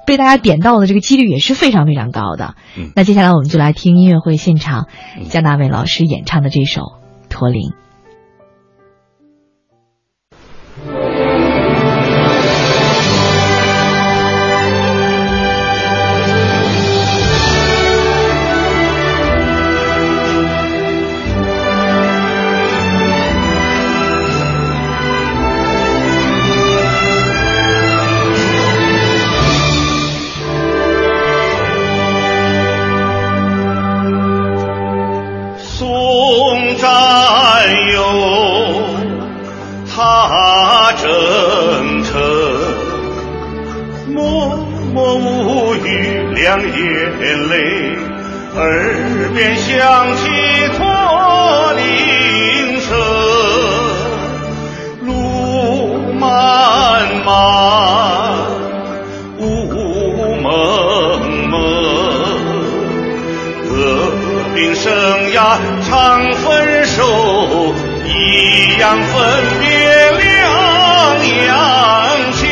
[0.05, 2.55] 被大家点到的这个几率也是非常非常高的。
[2.77, 4.87] 嗯，那接下来我们就来听音乐会现场
[5.29, 6.81] 姜大卫老师演唱的这首
[7.29, 7.69] 《驼铃》。
[46.61, 47.55] 眼泪，
[48.55, 50.23] 耳边响起
[50.77, 50.85] 驼
[51.73, 52.97] 铃声，
[55.05, 56.23] 路漫
[57.25, 57.27] 漫，
[59.37, 59.41] 雾
[60.41, 60.45] 蒙
[61.49, 61.53] 蒙，
[63.69, 63.69] 革
[64.53, 64.83] 命生
[65.33, 67.73] 涯常分手，
[68.05, 69.13] 一样分
[69.59, 69.65] 别
[70.11, 70.23] 两
[71.47, 71.51] 样
[72.33, 72.44] 情。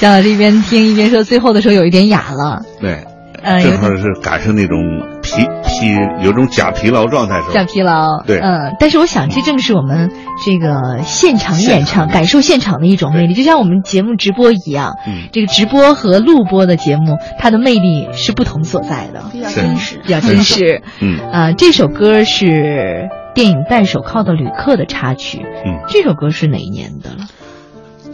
[0.00, 3.04] 姜老师一边听一边说，最后的时候有一点哑了，对，
[3.42, 4.78] 呃，正好是赶上那种
[5.22, 5.92] 疲疲
[6.24, 7.52] 有种假疲劳状态是吧。
[7.52, 8.22] 假疲劳。
[8.24, 10.12] 对嗯，但是我想这正是我们
[10.46, 20.82] 这个现场演唱、感受现场的一种魅力，就像我们节目直播一样，嗯这个直播和录播的节目，它的魅力是不同所在的，比较真实，比较真实。
[21.00, 25.40] 嗯啊，这首歌是电影《戴手铐的旅客》的插曲。
[25.66, 27.26] 嗯，这首歌是哪一年的了？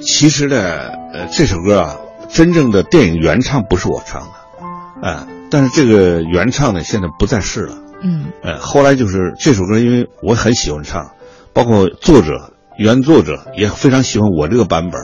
[0.05, 1.97] 其实呢，呃，这首歌啊，
[2.29, 7.79] 真正的电影原唱不是我唱的，啊、但是这个原唱呢，现在不在世了。
[8.03, 8.27] 嗯。
[8.43, 11.13] 呃，后来就是这首歌，因为我很喜欢唱，
[11.53, 15.01] 包括作者原作者也非常喜欢我这个版本，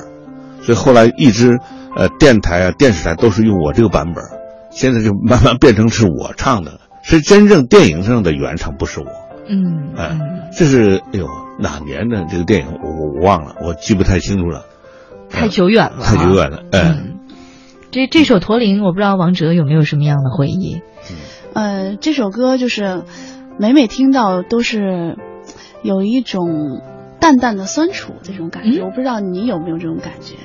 [0.63, 1.59] 所以后来一直
[1.97, 4.23] 呃电台啊电视台都是用我这个版本，
[4.71, 9.07] 现在就慢慢变成是我唱的了，是真正电影上的原唱，不是我。
[9.49, 10.21] 嗯哎嗯，
[10.57, 11.27] 这是哎呦
[11.59, 14.65] 哪年的这个电影我我我忘了，我记不太清楚了，
[15.31, 16.81] 太久远了，太久远了，哎。
[16.81, 17.19] 嗯，
[17.91, 20.81] 这这首《驼铃》，我不知道王哲有没有什么样的回忆？
[21.55, 23.03] 呃，这首歌就是
[23.59, 25.17] 每每听到都是
[25.83, 26.81] 有一种
[27.21, 30.37] 淡淡的酸楚这种感觉，嗯我不知道你有没有这种感觉，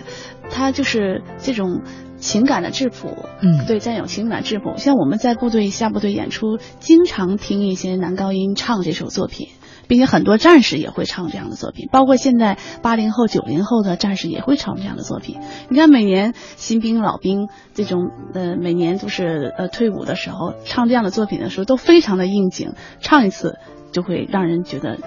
[0.49, 1.81] 它就是这种
[2.17, 4.77] 情感的质朴，嗯对战友情感质朴。
[4.77, 9.49] 像我们在部队下部队演出，经常听一些男高音唱这首作品。
[9.87, 15.39] 并且很多战士也会唱这样的作品，包括现在八零后、九零后的战士也会唱这样的作品。
[15.69, 23.57] 你看，每年新兵、老兵这种呃，每年都是呃退伍的时候唱这样的作品的时候，都非常的应景，唱一次
[23.91, 24.97] 就会让人觉得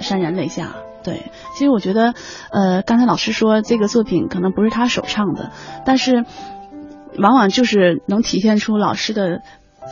[0.00, 0.76] 潸然泪下。
[1.02, 2.14] 对，其实我觉得，
[2.50, 5.52] 呃，刚才老师说这个作品可能不是他首唱的，
[5.84, 6.24] 但是
[7.18, 9.42] 往往就是能体现出老师的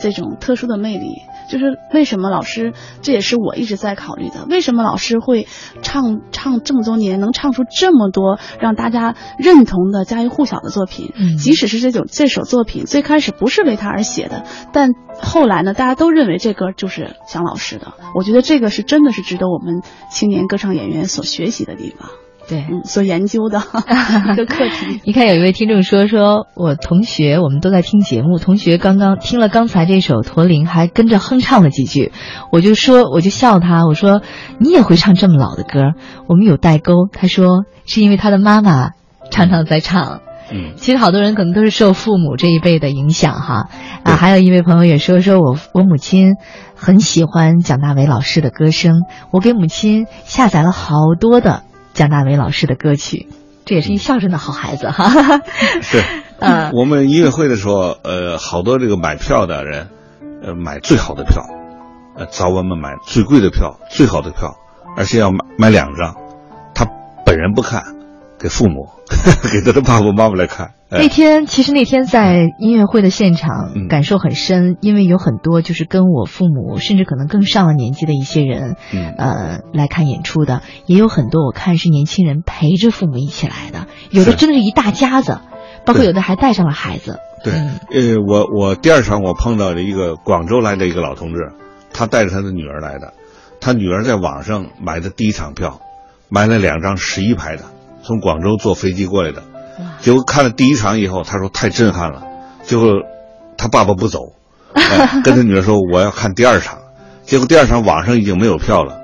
[0.01, 1.07] 这种特殊的魅力。
[1.49, 5.47] 就是为什么老师，这也是我一直在考虑的，为什么老师会
[5.81, 11.11] 唱唱这么多年，能唱出这么多让大家认同的家喻户晓的作品？
[11.15, 14.91] 嗯即使是这种这首作品最开始不是为他而写的，但
[15.21, 17.93] 后来呢，大家都认为这歌就是蒋老师的。
[18.15, 22.09] 我觉得这个是真的是值得我们青年歌唱演员所学习的地方。
[22.53, 23.57] 对嗯所研究的
[24.33, 25.01] 一个课题。
[25.05, 32.11] 你看，有一位听众说，说我同学，我们都在听节目，同学刚刚听了刚才这首《驼铃》，还跟着哼唱了几句，
[32.51, 34.21] 我就说，我就笑他，我说
[34.59, 35.93] 你也会唱这么老的歌？
[36.27, 37.07] 我们有代沟。
[37.11, 38.91] 他说是因为他的妈妈
[39.31, 40.21] 常常在唱。
[40.51, 43.69] 嗯，其实好多人可能都是受父母这一辈的影响哈
[44.03, 46.33] 啊，还有一位朋友也说，说我我母亲
[46.75, 51.63] 很喜欢蒋大为老师的歌声，我给母亲下载了好多的
[51.93, 53.27] 蒋大为老师的歌曲，
[53.65, 55.09] 这也是一孝顺的好孩子哈。
[55.81, 56.03] 是，
[56.39, 59.89] 嗯我们音乐会的时候，呃，好多这个买票的人，
[60.43, 61.43] 呃，买最好的票，
[62.17, 64.55] 呃，找我们买最贵的票、最好的票，
[64.97, 66.15] 而且要买买两张，
[66.73, 66.85] 他
[67.25, 67.83] 本人不看，
[68.39, 68.89] 给父母，
[69.51, 70.71] 给他的爸爸妈妈来看。
[70.93, 70.99] 哎。
[71.01, 73.87] 那天其实那天在音乐会的现场嗯。
[73.87, 79.13] 感受很深，因为有很多就是跟我父母甚至可能更上了年纪的一些人，嗯。
[79.17, 85.39] 呃来看演出的，也有很多我看是年轻人陪着父母一起来的，有的真的是一大家子，
[85.85, 87.19] 包括有的还带上了孩子。
[87.43, 87.79] 对，嗯。
[87.91, 91.51] 呃，我我第二场我碰到了一个广州来的一个老同志，
[91.91, 93.13] 他带着他的女儿来的，
[93.59, 95.81] 他女儿在网上买的第一场票，
[96.29, 97.63] 买了两张十一排的，
[98.01, 99.43] 从广州坐飞机过来的，
[100.01, 102.23] 结果看了第一场以后，他说太震撼了，
[102.63, 102.87] 结果
[103.57, 104.33] 他爸爸不走，
[104.73, 106.79] 哎跟他女儿说我要看第二场，
[107.23, 108.99] 结果第二场网上已经没有票了，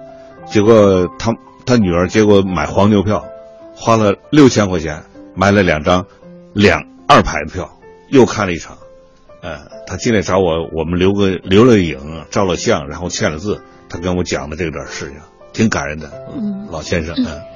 [0.45, 1.33] 结果他
[1.65, 3.25] 他女儿结果买黄牛票，
[3.75, 5.03] 花了六千块钱
[5.35, 6.05] 买了两张
[6.53, 8.77] 两二排的票，又看了一场，
[9.41, 15.17] 呃，他进来找我，我们留个留了影，照了相，然后签了字，他跟我讲的这段事情，
[15.53, 17.48] 挺感人的，嗯老先生，嗯。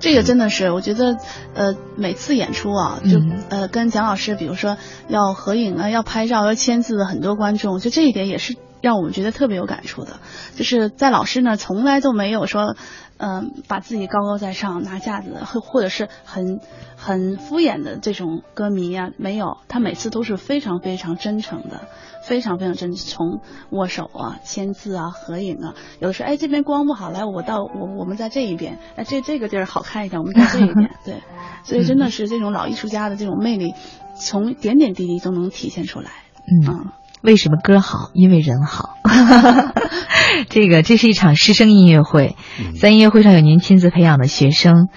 [0.00, 1.18] 这个真的是，我觉得，
[1.54, 4.78] 呃，每次演出啊，就、嗯呃跟蒋老师，比如说
[5.08, 10.18] 要合影啊，要拍照，要签字的很多观众，就这一点也是让我们觉得特别有感触的。
[10.56, 12.76] 就是在老师那儿从来都没有说，
[13.18, 16.60] 嗯、把自己高高在上拿架子，或或者是很
[16.96, 21.82] 很敷衍的这种歌迷啊，没有，他每次都是非常非常真诚的。
[22.22, 23.40] 非常非常真，从
[23.70, 31.22] 握手啊、签字啊、合影啊，有的时候哎这边光不好，来我到我我们在这一边，哎这这个地儿好看一点，我们在这一边， 对，
[31.64, 33.74] 所以真的是这种老艺术家的这种魅力，
[34.14, 36.10] 从点点滴滴都能体现出来。
[36.46, 36.92] 嗯，
[37.22, 38.10] 为什么歌好？
[38.14, 38.96] 因为人好。
[40.48, 42.36] 这个这是一场师生音乐会，
[42.80, 44.88] 在音乐会上有您亲自培养的学生。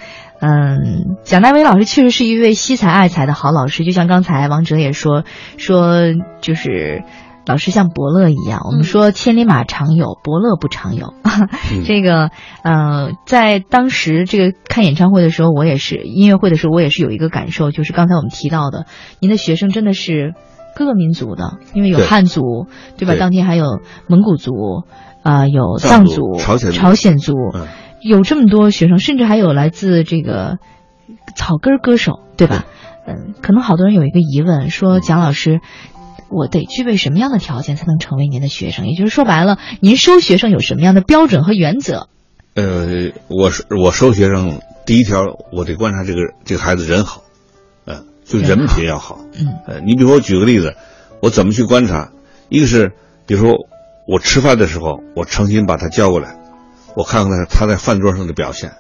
[0.46, 5.24] 嗯，蒋大为老师确实是一位惜才爱才的好老师，就像刚才王哲也说
[5.56, 6.00] 说，
[6.42, 7.04] 就是
[7.46, 8.60] 老师像伯乐一样。
[8.66, 11.14] 我们说千里马常有，伯乐不常有。
[11.88, 12.30] 这个
[12.62, 18.86] 呃，在当时这个看演唱会的时候，我也是音乐会的时候，我也是有一个感受，就是刚才我们提到的，
[19.22, 20.34] 您的学生真的是
[20.76, 22.68] 各个民族的，因为有汉族，
[22.98, 23.14] 对吧？
[23.14, 24.84] 对当天还有蒙古族，
[25.24, 27.68] 啊、有藏藏族朝鲜族朝鲜族，嗯
[28.04, 30.58] 有这么多学生，甚至还有来自这个
[31.36, 32.66] 草根歌手，对吧？
[33.06, 35.60] 嗯，可能好多人有一个疑问，说蒋老师，
[36.30, 38.88] 我得具备什么样的条件才能成为您的学生？
[38.88, 42.08] 也就是说白了，您收学生有什么样的标准和原则？
[42.56, 47.24] 呃，我我收学生第一条，我得观察这个这个孩子人好，
[47.86, 49.20] 呃，就人品要好。
[49.38, 50.76] 嗯呃，你比如说我举个例子，
[51.22, 52.12] 我怎么去观察？
[52.50, 52.92] 一个是，
[53.26, 53.54] 比如说
[54.08, 56.38] 我吃饭的时候，我诚心把他叫过来，
[56.96, 58.72] 我看看他他在饭桌上的表现，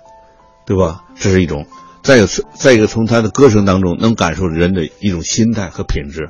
[0.66, 1.04] 对吧？
[1.16, 1.66] 这是一种。
[2.04, 6.30] 再有，再一个从他的歌声当中能感受人的一种心态和品质，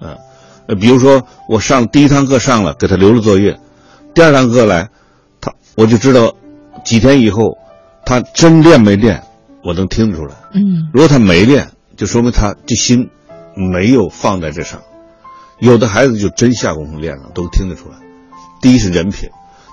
[0.00, 0.16] 嗯、
[0.68, 3.58] 呃，比如说我上第一堂课上了，给他留了作业，
[4.14, 4.90] 第二堂课来，
[5.40, 6.36] 他我就知道
[6.84, 7.58] 几天以后
[8.06, 9.24] 他真练没练，
[9.64, 10.36] 我能听得出来。
[10.54, 13.10] 嗯如果他没练，就说明他这心
[13.56, 14.82] 没有放在这上。
[15.58, 17.96] 有的孩子就真下功夫练了，都听得出来。
[18.62, 19.30] 第一是人品，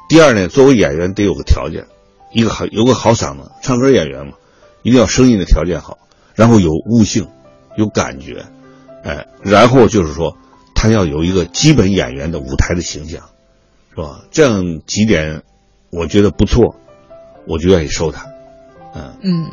[0.08, 1.86] 第二呢，作为演员得有个条件，
[2.32, 4.34] 一个好有个好嗓子，唱歌演员嘛，
[4.84, 5.98] 一定要声音的条件好，
[6.36, 7.28] 然后有悟性，
[7.76, 8.46] 有感觉，
[9.04, 10.38] 哎，然后就是说
[10.76, 13.30] 他要有一个基本演员的舞台的形象，
[13.90, 14.22] 是吧？
[14.32, 15.44] 这样几点，
[15.90, 16.76] 我觉得不错，
[17.48, 18.26] 我就愿意收他，
[18.94, 19.14] 嗯。
[19.22, 19.52] 嗯。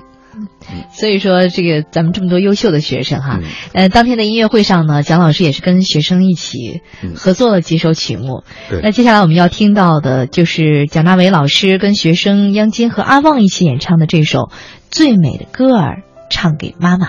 [0.93, 3.49] 所以说，这个咱们这么多优秀的学生哈，嗯。
[3.73, 7.15] 呃，当天的音乐会上呢，蒋老师也是跟学生一起嗯。
[7.17, 8.45] 合作了几首曲目。
[8.71, 8.81] 对。
[8.83, 14.39] 那接下来我们要听到的就是蒋大为老师跟学生央金和阿旺一起演唱的这首
[14.91, 17.07] 《最美的歌儿唱给妈妈》，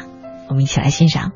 [0.49, 1.33] 我们一起来欣赏。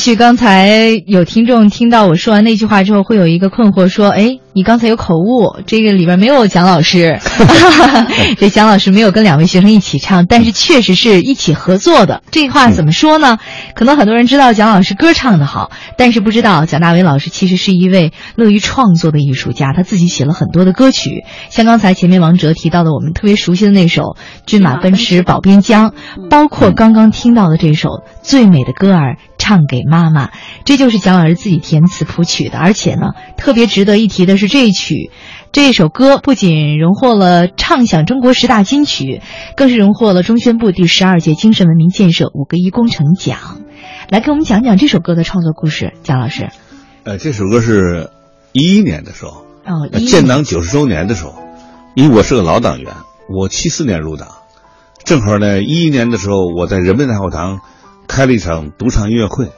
[0.00, 7.20] 许刚才有听众听到我说完那句话之后，会有一个困惑，说：“哎，你刚才有口误，这个里边没有蒋老师，
[8.38, 12.22] 这蒋老师没有跟两位学生一起唱，但是确实是一起合作的。
[12.32, 13.38] 这话怎么说呢？
[13.74, 24.02] 可能很多人知道蒋老师歌唱的好，但是不知道蒋大为老师其实是一位乐于创作的艺术家，他自己写了很多的歌曲，像刚才前面王哲提到的我们特别熟悉的那首
[24.46, 25.90] 《骏马奔驰保边疆》，
[26.30, 27.88] 包括刚刚听到的这首
[28.22, 29.14] 《最美的歌儿》。
[29.50, 30.30] 唱给妈妈，
[30.64, 32.56] 这就是蒋老师自己填词谱曲的。
[32.56, 35.10] 而且呢，特别值得一提的是，这一曲，
[35.50, 39.22] 这首歌不仅荣获了唱响中国十大金曲，
[39.56, 43.60] 更是荣获了中宣部第十二届精神文明建设五个一工程奖。
[44.08, 46.50] 来给我们讲讲这首歌的创作故事，蒋老师。
[47.02, 48.08] 呃，这首歌是
[48.52, 49.30] 一一年的时候，
[49.66, 51.34] 哦，呃建党九十周年的时候，
[51.96, 52.92] 因为我是个老党员，
[53.28, 54.28] 我七四年入党，
[55.02, 57.58] 正好呢，一一年的时候我在人民大会堂
[58.10, 59.52] 开了一场独唱音乐会，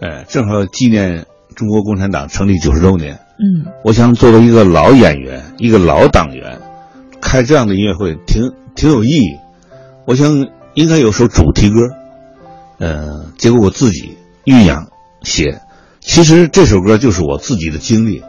[0.00, 3.20] 哎，正好纪念中国共产党成立九十周年。
[3.38, 6.58] 嗯我想作为一个老演员，一个老党员，
[7.20, 9.38] 开这样的音乐会挺挺有意义。
[10.06, 11.76] 我想应该有首主题歌，
[12.78, 14.16] 呃，结果我自己
[14.46, 14.88] 酝酿
[15.22, 15.60] 写。
[16.00, 18.22] 其实这首歌就是我自己的经历。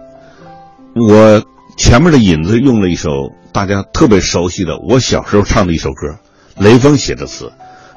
[0.94, 1.42] 我
[1.78, 3.10] 前面的引子用了一首
[3.54, 6.20] 大家特别熟悉的，我小时候唱的一首歌，
[6.58, 7.46] 雷锋写的词，《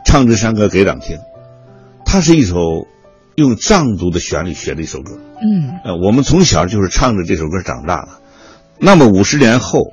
[0.07, 1.17] 唱支山歌给党听》，
[2.07, 2.87] 它是一首
[3.35, 5.19] 用藏族的旋律学的一首歌。
[5.43, 8.09] 嗯呃，我们从小就是唱着这首歌长大的。
[8.79, 9.91] 那么五十年后，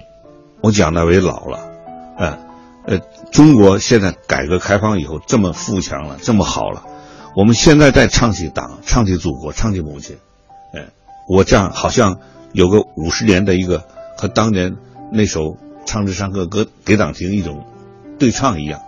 [0.61, 1.70] 我蒋大为老了，
[2.18, 2.38] 呃，
[2.86, 2.99] 呃，
[3.32, 6.84] 中国现在改革开放以后这么富强了，这么好了，
[7.36, 10.18] 我们现在再唱起党，唱起祖国，唱起母亲，
[10.74, 10.88] 哎，
[11.28, 12.20] 我这样好像
[12.53, 13.84] 有个五十年的一个
[14.18, 14.76] 和当年
[15.11, 15.41] 那首
[15.86, 17.66] 《唱支山歌歌给党听》一种
[18.20, 18.80] 对唱一样，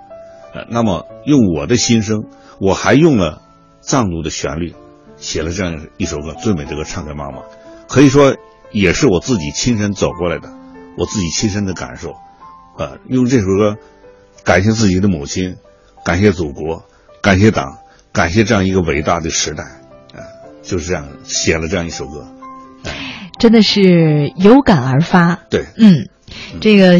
[0.53, 2.23] 呃，那么用我的心声，
[2.59, 3.41] 我还用了
[3.81, 4.73] 藏族的旋律，
[5.17, 7.39] 写了这样一首歌《最美的歌唱给妈妈》，
[7.87, 8.35] 可以说
[8.71, 10.49] 也是我自己亲身走过来的，
[10.97, 12.15] 我自己亲身的感受，
[12.77, 13.77] 呃，用这首歌
[14.43, 15.57] 感谢自己的母亲，
[16.03, 16.85] 感谢祖国，
[17.21, 17.77] 感谢党，
[18.11, 19.63] 感谢这样一个伟大的时代，
[20.13, 20.21] 呃，
[20.61, 22.27] 就是这样写了这样一首歌。
[23.37, 25.39] 真的是有感而发。
[25.49, 26.07] 对，嗯，
[26.61, 26.99] 这个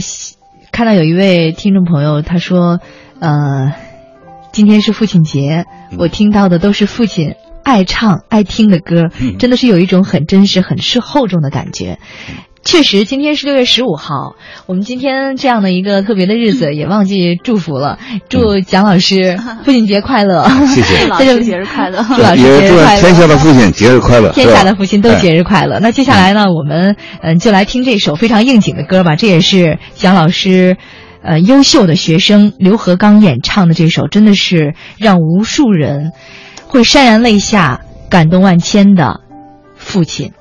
[0.72, 2.82] 看到有一位听众朋友他说，
[3.20, 3.74] 呃，
[4.56, 5.66] 今天是父亲节，
[5.98, 12.00] 我听到的都是父亲爱唱爱听的歌，真的是有一种很真实、很是厚重的感觉。
[12.64, 18.00] 确实，今天是六月十五号，我们今天这样的一个特别的日子，也忘记祝福了，
[18.30, 20.48] 祝蒋老师父亲节快乐！
[20.74, 22.02] 谢谢 祝老师节日快乐！
[22.16, 23.02] 祝老师节日快乐！
[23.02, 24.30] 天下的父亲节日快乐！
[24.30, 25.80] 天下的父亲都节日快乐。
[25.82, 29.18] 那接下来呢，我们嗯就来听这首非常应景的歌吧。
[29.18, 30.78] 这也是蒋老师，
[31.26, 36.12] 呃，优秀的学生刘和刚演唱的这首，真的是让无数人
[36.68, 39.22] 会潸然泪下、感动万千的
[39.76, 40.34] 父亲。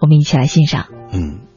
[0.00, 0.86] 我们一起来欣赏。
[1.12, 1.49] 嗯。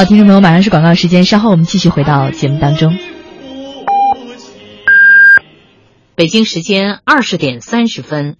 [0.00, 2.96] 好，听众朋友，马上是广告时间，稍后我们继续回到节目当中。
[6.14, 8.38] 北京时间二十点三十分。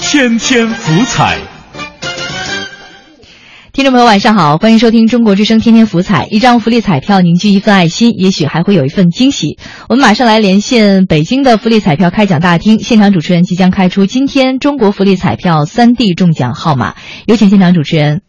[0.00, 1.38] 天天福彩。
[3.74, 6.26] 听众朋友，晚上好，欢迎收听中国之声天天福彩。
[6.30, 9.58] 一张福利彩票凝聚一份爱心，也许还会有一份惊喜。
[9.90, 16.94] 我们马上来连线北京的福利彩票开奖大厅，现场主持人即将开出今天中国福利彩票三 D 中奖号码，
[17.26, 18.22] 有请现场主持人。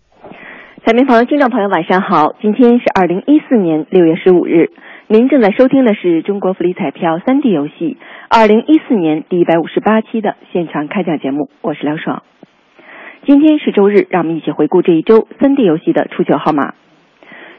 [0.83, 2.33] 彩民房听众朋友，晚上好！
[2.41, 4.71] 今天是二零一四年六月十五日，
[5.05, 12.23] 您正在收听的是中国福利彩票三 D 游戏二零一四年第一百五十八期的现场开奖节目，我是梁爽。
[13.27, 16.73] 今天是周日，让我们一起回顾这一周三 D 游戏的出球号码。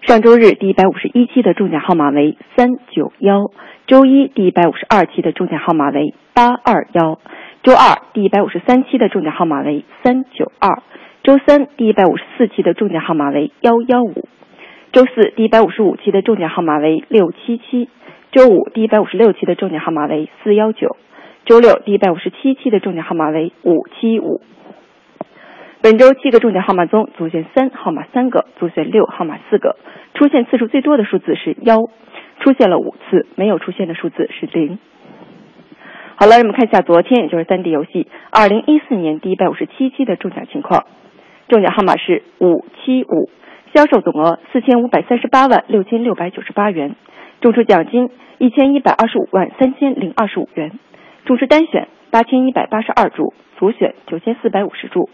[0.00, 3.52] 上周日第一百五十一期的中奖号码为三九幺，
[3.86, 7.20] 周一第一百五十二期的中奖号码为八二幺，
[7.62, 10.82] 周二第一百五十三期的中奖号码为三九二，
[11.22, 14.26] 周三第一百五十四期的中奖号码为幺幺五，
[14.90, 17.88] 周四第一百五十五期的中奖号码为六七七，
[18.32, 20.96] 周五第一百五十六期的中奖号码为四幺九，
[21.44, 24.40] 周六第一百五十七期的中奖号码为五七五。
[25.80, 29.76] 本周七个中奖号码中，组选三号码三个，组选六号码四个，
[30.14, 31.76] 出现次数最多的数字是幺，
[32.40, 34.80] 出现了五次，没有出现的数字是零。
[36.16, 40.84] 好了，让我们看一下昨天，也就是三 D 游戏二零一四年第一百五十七期的中奖情况。
[41.52, 43.28] 中奖号码是五七五，
[43.74, 46.96] 销售总额四千五百三十八万六千六百九十八元，
[47.42, 50.72] 中出奖金一千一百二十五万三千零二十五元，
[51.26, 55.10] 中出单选八千一百八十二注，组选九千四百五十注。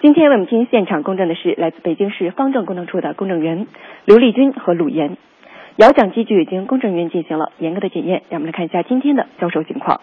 [0.00, 3.68] 今天为我们进行现场公证的是来自北京市方正公证处的公证员
[4.06, 5.16] 刘丽君和鲁岩。
[5.76, 10.00] 摇奖机具已经公证员进行了严格的检验，让我们来看一下今天的销售情况。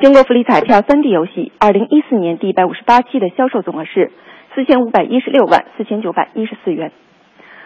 [0.00, 4.10] 中国福利彩票 3D 游戏二零一四年第一百五十八期的销售总额是
[4.52, 6.90] 四千五百一十六万四千九百一十四元。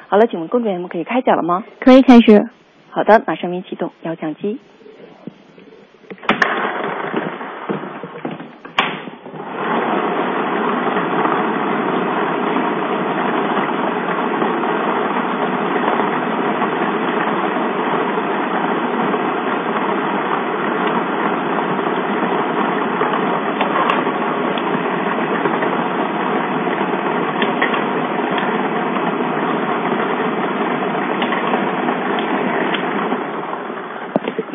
[0.08, 1.64] 好了，请问工作人员们可以开奖了吗？
[1.80, 2.46] 可以开始。
[2.90, 4.58] 好的，马上为您启动摇奖机。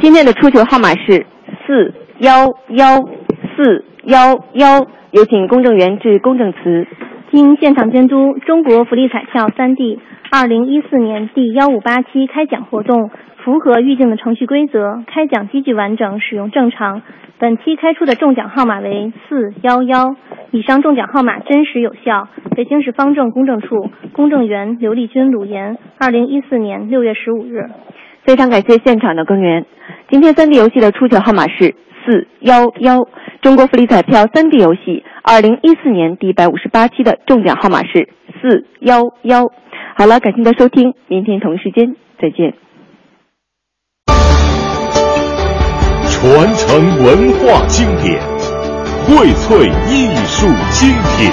[0.03, 1.25] 今天的出球号码是
[1.65, 2.99] 四幺幺
[3.55, 6.85] 四幺幺，有请公证员致公证词。
[7.31, 9.97] 经现场监督，中国福利彩票三 D
[10.29, 13.11] 二零一四年第幺五八期开奖活动
[13.45, 17.01] 符合预定的程序规则，开奖机具完整，使用正常。
[17.39, 20.17] 本期开出的中奖号码为四幺幺，
[20.51, 22.27] 以上中奖号码真实有效。
[22.57, 27.69] 北京市方正公证处公证员刘丽君、鲁岩，二零一四年六月十五日。
[28.25, 29.65] 非常感谢现场的公员。
[30.09, 33.07] 今天三 D 游戏的出球号码是四幺幺。
[33.41, 38.07] 中国福利彩票三 D 游戏二零一四年第一百五十八期的中奖号码是
[38.41, 39.47] 四幺幺。
[39.95, 42.53] 好了，感谢您的收听，明天同一时间再见。
[46.07, 48.21] 传承文化经典，
[49.05, 51.29] 荟萃艺术精品。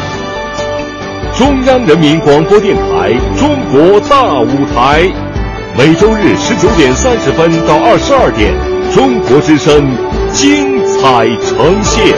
[1.38, 5.06] 中央人民广播电台中国大舞台，
[5.82, 8.54] 每周日十九点三十分到二十二点，
[8.92, 9.80] 中国之声
[10.30, 12.14] 精彩呈现。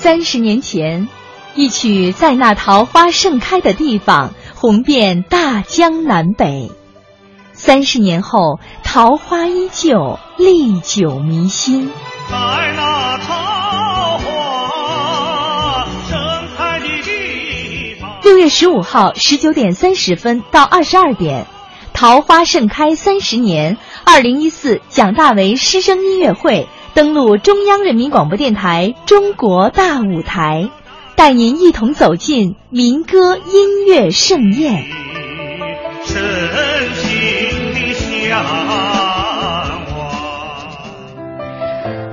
[0.00, 1.06] 三十年前，
[1.54, 6.72] 一曲《在那桃花盛开的地方》红遍大江南北。
[7.56, 11.88] 三十年后，桃花依旧，历久弥新。
[11.88, 12.36] 在
[12.76, 16.18] 那桃花盛
[16.56, 18.20] 开的地方。
[18.22, 21.46] 六月十五号十九点三十分到二十二点，
[21.94, 30.68] 桃花盛开三十年二零一四蒋大为师生音乐会登陆中央人民广播电台中国大舞台，
[31.16, 34.84] 带您一同走进民歌音乐盛宴。
[36.04, 36.75] 深情的向往。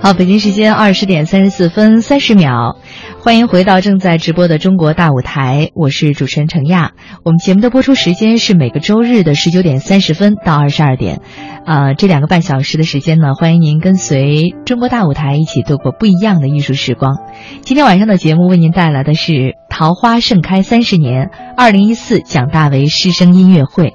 [0.01, 2.77] 好，北京时间二十点三十四分三十秒，
[3.21, 6.91] 欢迎回到正在直播的中国大舞台，我是主持人程亚。
[7.23, 11.21] 我们节目的播出时间是每个周日的十九点三十分到二十二点，
[11.65, 17.15] 啊，这两个半小时的时间呢，欢迎您跟随中国大舞台一起度过不一样的艺术时光。
[17.61, 19.31] 今天晚上的节目为您带来的是
[19.69, 23.93] 《桃花盛开三十年》二零一四蒋大为师生音乐会。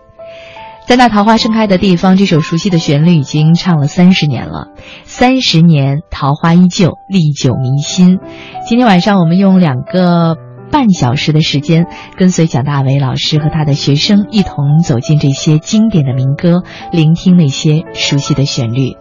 [0.88, 4.68] 在那桃花盛开的地方，这首熟悉的旋律已经唱了三十年了。
[5.04, 8.18] 三十年，桃花依旧，历久弥新。
[8.66, 10.38] 今天晚上，我们用两个
[10.72, 11.84] 半小时的时间，
[12.16, 18.96] 跟随蒋大为老师和他的学生一同走进这些经典的民歌，聆听那些熟悉的旋律。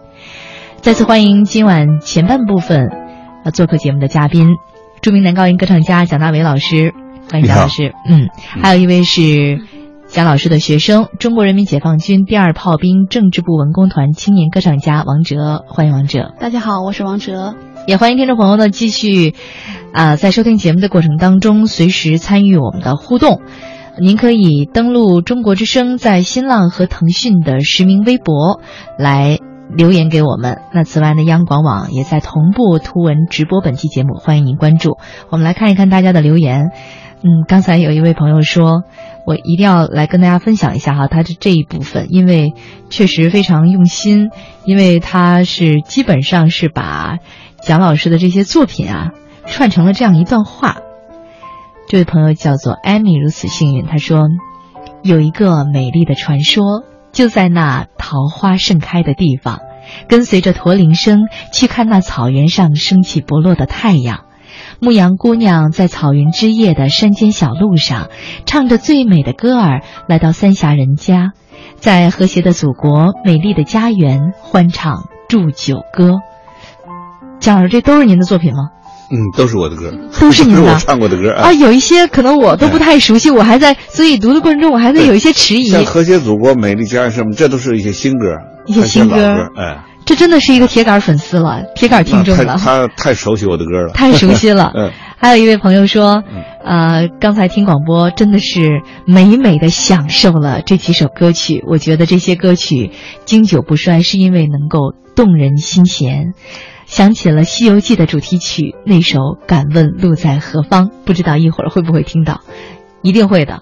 [0.82, 2.90] 再次欢迎今晚前半部分
[3.46, 4.56] 呃做客节目的嘉宾，
[5.00, 6.92] 著名男高音歌唱家蒋大为老师，
[7.32, 7.94] 欢迎蒋老师。
[8.06, 8.28] 嗯，
[8.60, 9.77] 还有一位是。
[10.08, 16.32] 蒋老师的学生，中国人民解放军第二炮兵政治部文工团青年歌唱家王哲，欢迎王哲。
[16.40, 17.54] 大家好，我是王哲。
[17.86, 19.34] 也欢迎听众朋友呢继续，
[19.92, 23.42] 啊、在收听节目的过程当中，随时参与我们的互动。
[24.00, 28.60] 您可以登录中国之声在新浪和腾讯的实名微博
[28.98, 29.38] 来
[29.76, 30.62] 留言给我们。
[30.72, 34.96] 那此外呢，央广网也在同步图文直播本期节目，欢迎您关注。
[35.28, 36.70] 我们来看一看大家的留言。
[37.20, 38.84] 嗯，刚才有一位朋友说，
[39.26, 42.54] 我一定要来跟大家分享一下哈，他的这一部分，因为
[42.90, 44.30] 确实非常用心，
[44.64, 47.18] 因为他是基本上是把
[47.60, 49.10] 蒋老师的这些作品啊
[49.46, 50.76] 串成了这样一段话。
[51.88, 54.28] 这位朋友叫做艾米，如此幸运，他说
[55.02, 59.58] 有一个美丽的传说，就在那桃花盛开的地方，
[60.08, 64.26] 跟随着驼铃声去看那草原上升起不落的太阳。
[64.80, 68.08] 牧羊姑娘在草原之夜的山间小路上，
[68.46, 71.32] 唱着最美的歌儿，来到三峡人家，
[71.76, 76.18] 在和谐的祖国、美丽的家园欢唱祝酒歌。
[77.40, 78.68] 蒋老师，这都是您的作品吗？
[79.10, 85.64] 嗯，都是我的歌，都是您的 我唱过的歌啊，有一些可能我都不太熟悉，我还在，所以读的过程中我还在有一些迟疑。
[85.64, 92.56] 像和谐祖国、美丽家园什么，这都是一些新歌，一些新歌，哎，这真的是一个铁杆粉丝了，铁杆听众了。
[92.56, 94.72] 他他太熟悉我的歌了， 太熟悉了。
[94.74, 96.24] 嗯，还有一位朋友说，
[96.64, 101.62] 呃，刚才听广播真的是美美的享受了这几首歌曲。
[101.66, 102.90] 我觉得这些歌曲
[103.26, 106.32] 经久不衰，是因为能够动人心弦。
[106.86, 112.40] 想起了《西游记》的主题曲那首《敢问路在何方》，不知道一会儿会不会听到，
[113.02, 113.60] 一定会的。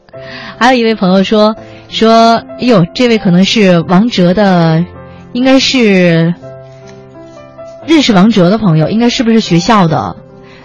[0.60, 1.56] 还有一位朋友说
[1.88, 4.84] 说，哎呦，这位可能是王哲的，
[5.36, 6.34] 应该是
[7.86, 10.16] 认识王哲的朋友，应该是不是学校的？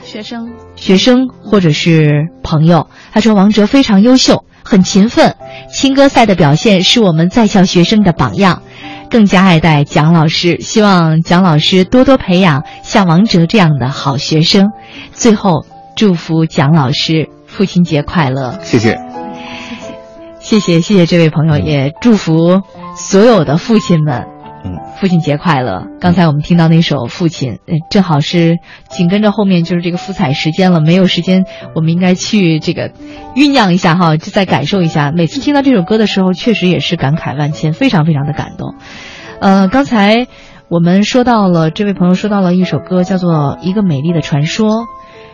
[0.01, 5.35] 学生学生或者是朋友，他说王哲非常优秀，很勤奋，
[5.69, 8.61] 青歌赛的表现是我们在校学生的榜样，
[9.09, 14.69] 更加爱戴蒋老师，希望蒋老师多多培养像王哲这样的好学生。
[15.11, 15.65] 最后，
[15.97, 18.57] 祝福蒋老师父亲节快乐！
[18.63, 18.97] 谢谢。
[20.39, 22.61] 谢谢谢谢这位朋友，也祝福
[22.95, 24.27] 所有的父亲们。
[24.63, 25.87] 嗯，父亲节快乐！
[25.99, 28.57] 刚才我们听到那首《父亲》，呃正好是
[28.89, 32.89] 紧跟着后面就是这个复彩时间了，没有时间，我们应该去这个
[33.35, 35.11] 酝酿一下哈，就再感受一下。
[35.11, 38.75] 每次听到这首歌的时候，确实也是感慨万千，非常非常的感动。
[39.39, 40.27] 呃，刚才
[40.69, 43.31] 我们说到了，这位朋友说到了一首歌，叫做
[43.61, 44.83] 《一个美丽的传说》。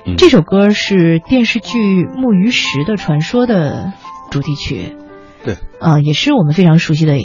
[0.06, 3.92] 嗯这首歌是电视剧《木鱼石的传说》的
[4.32, 4.96] 主题曲。
[5.44, 7.18] 对，呃，也是我们非常熟悉的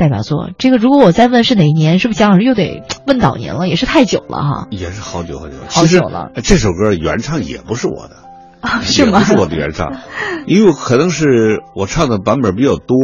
[0.00, 0.48] 代表作。
[0.56, 3.68] 这个如果我再问是哪一年，是不是蒋老师又得问倒您了？
[3.68, 4.66] 也是太久了哈。
[4.70, 8.16] 也是好久好久，好久了其实这首歌原唱也不是我的，
[8.62, 9.18] 啊， 是吗？
[9.20, 9.92] 也不是我的原唱，
[10.48, 12.96] 因为可能是我唱的版本比较多，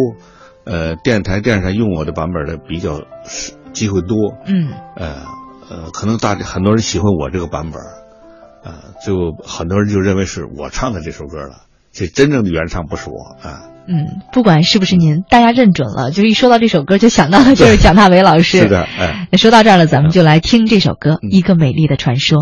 [0.65, 4.17] 呃，电台电视台用我的版本的比较是机会多，
[4.47, 5.17] 嗯呃
[5.69, 7.83] 呃，可能大家很多人喜欢我这个版本，
[8.65, 8.73] 呃，
[9.05, 13.69] 就很多人就认为是我唱的这首歌了，这真正的原唱不是我啊。
[13.89, 18.59] 嗯，不管是不是您，大家认准了，就是一说到这首歌就想到的就是蒋大为老师。
[18.59, 19.29] 是的，哎。
[19.31, 22.39] 那说到这儿了，咱们就来听这首歌《一个美丽的传说》。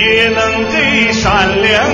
[0.00, 1.89] 也能给善良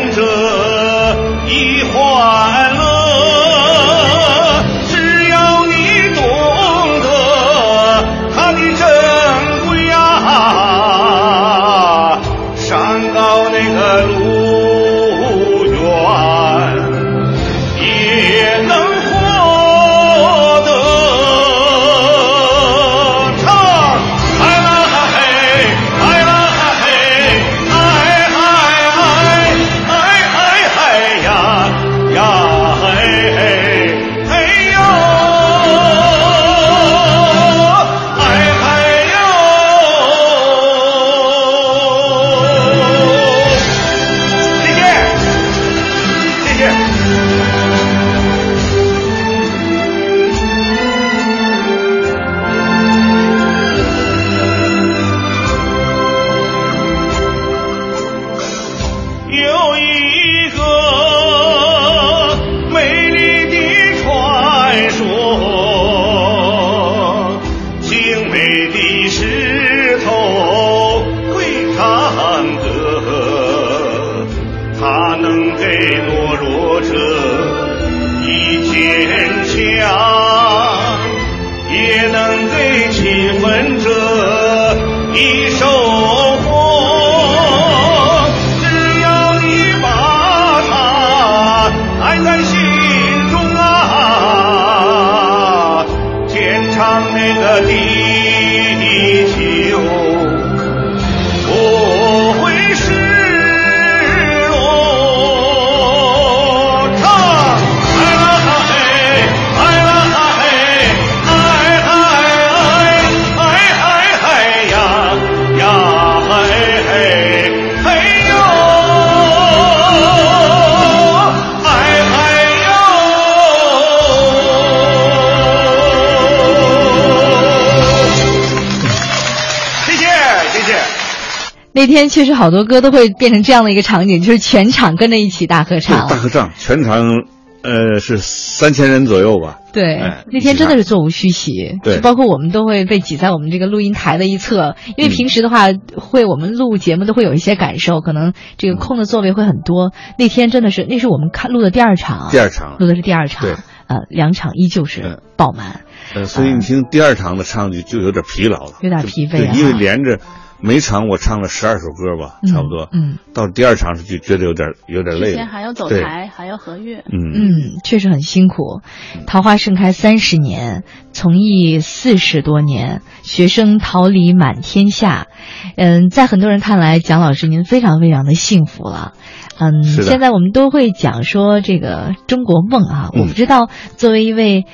[131.96, 136.08] 天确实好多歌都会变成这样的一个场景，就是全场跟着一起大合唱。
[136.08, 137.22] 大合唱，全场
[137.62, 139.58] 呃是三千人左右吧。
[139.72, 141.96] 对，哎那天真的是座无虚席，对。
[141.96, 149.92] 就包括我们都会被挤在我们这个录音台的一侧，因为平时的话，会我们录节目都会有一些感受，可能这个空的座位会很多。
[150.18, 152.76] 那天真的是，那是我们看录的第二场，第二场。
[152.78, 153.54] 录的是第二场，对。
[153.88, 155.82] 呃，两场依旧是爆满，
[156.12, 160.18] 呃，所以你听第二场的唱就就有点疲劳了，有点疲惫因为连着
[160.66, 162.88] 每场我唱了十二首歌吧，嗯差不多。
[162.92, 165.32] 嗯，到第二场是就觉得有点有点累了。
[165.32, 167.04] 之前还要走台，还要合乐。
[167.06, 168.80] 嗯嗯，确实很辛苦。
[169.28, 170.82] 桃花盛开三十年，
[171.12, 175.28] 从艺四十多年，学生桃李满天下。
[175.76, 179.12] 嗯，在很多人看来，蒋老师您非常非常的幸福了。
[179.58, 184.66] 嗯，现在我们都会讲说这个中国梦啊，嗯我不知道作为一位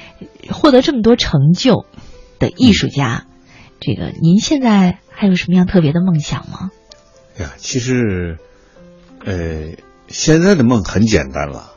[0.51, 1.85] 获得这么多成就
[2.39, 3.25] 的艺术家，
[3.79, 6.73] 这个您现在还有什么样特别的梦想吗？
[7.39, 8.39] 呀，其实，
[9.25, 9.69] 呃，
[10.09, 11.75] 现在的梦很简单了，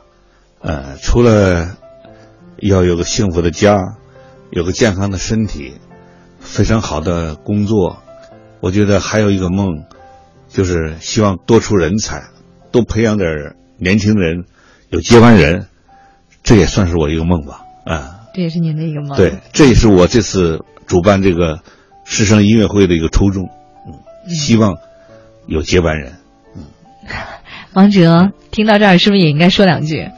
[0.60, 1.76] 呃，除了
[2.58, 3.78] 要有个幸福的家，
[4.50, 5.74] 有个健康的身体，
[6.40, 8.02] 非常好的工作，
[8.58, 9.84] 我觉得还有一个梦，
[10.48, 12.24] 就是希望多出人才，
[12.72, 14.44] 多培养点儿年轻人，
[14.90, 15.68] 有接班人，
[16.42, 19.16] 这也算是我一个梦吧，啊、这也是您的一个梦。
[19.16, 21.60] 对，这也是我这次主办这个
[22.06, 23.50] 师生音乐会的一个初衷，
[23.86, 23.92] 嗯，
[24.28, 24.78] 希望
[25.46, 26.14] 有接班人。
[27.74, 30.08] 王哲，听到这儿是不是也应该说两句？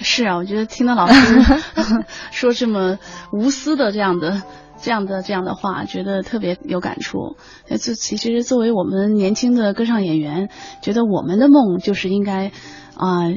[0.00, 1.62] 是啊，我觉得听到老师
[2.32, 2.98] 说这么
[3.32, 4.42] 无私的这样的、
[4.80, 7.36] 这样的、这样的话，觉得特别有感触。
[7.68, 10.50] 呃，就其实作为我们年轻的歌唱演员，
[10.82, 12.50] 觉得我们的梦就是应该
[12.96, 13.30] 啊、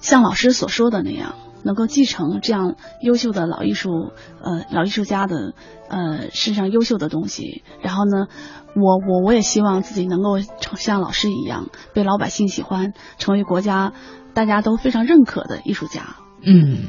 [0.00, 1.34] 像老师所说的那样，
[1.64, 3.90] 能够继承这样优秀的老艺术
[4.42, 5.54] 呃老艺术家的
[5.88, 7.62] 呃身上优秀的东西。
[7.82, 8.26] 然后呢，
[8.74, 13.92] 我我我也希望自己能够成像老师一样，被老百姓喜欢，成为国家
[14.34, 16.16] 大家都非常认可的艺术家。
[16.44, 16.88] 嗯，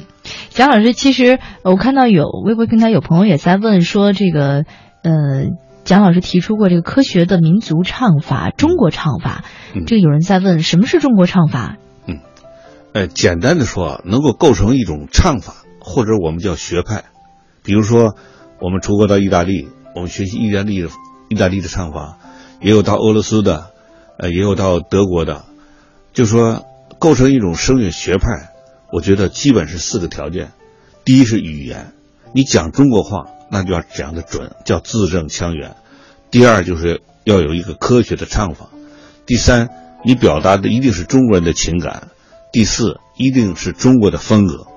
[0.49, 4.65] 蒋老师，其实呃我看到有微博平台有朋友也在问说，这个
[5.03, 5.11] 呃，
[5.83, 9.43] 蒋老师提出过这个科学的民族唱法、中国唱法，
[9.75, 11.77] 嗯这个有人在问什么是中国唱法？
[12.93, 17.05] 呃，简单的说啊，能够构成一种唱法，或者我们叫学派。
[17.63, 18.15] 比如说，
[18.59, 20.89] 我们出国到意大利，我们学习意大利的
[21.27, 22.19] 意大利的唱法，
[22.61, 23.71] 也有到俄罗斯的，
[24.19, 25.43] 呃，也有到德国的。
[26.13, 26.65] 就说
[26.99, 28.53] 构成一种声乐学派，
[28.91, 30.51] 我觉得基本是四个条件：
[31.03, 31.93] 第一是语言，
[32.35, 35.71] 你讲中国话，那就要讲得准，叫字正腔圆；
[36.29, 38.67] 第二就是要有一个科学的唱法；
[39.25, 39.69] 第三，
[40.05, 42.09] 你表达的一定是中国人的情感。
[42.53, 44.67] 第四，一定是中国的风格。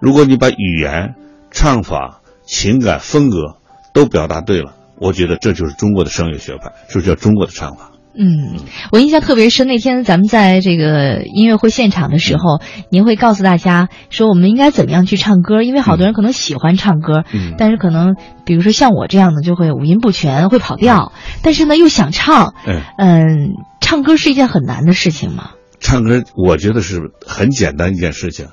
[0.00, 1.14] 如果你把语言、
[1.50, 3.56] 唱法、情感、风格
[3.94, 7.88] 都表达对了，我觉得这就是中国的声乐学派，这就叫中国的唱法。
[8.14, 8.60] 嗯，
[8.90, 12.60] 我印象特别深，那天咱们在这个音乐会现场的时候，
[12.90, 18.14] 您会告诉大家说我们应该怎么样去唱歌，因为好多人可能喜欢唱歌，嗯但是可能
[18.44, 23.50] 比如说像我这样的就会五音不全，会跑调，但是呢又想唱，嗯，嗯，
[23.80, 25.52] 唱歌是一件很难的事情嘛。
[25.82, 28.48] 唱歌我觉得是很简单一件事情，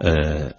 [0.00, 0.52] 呃，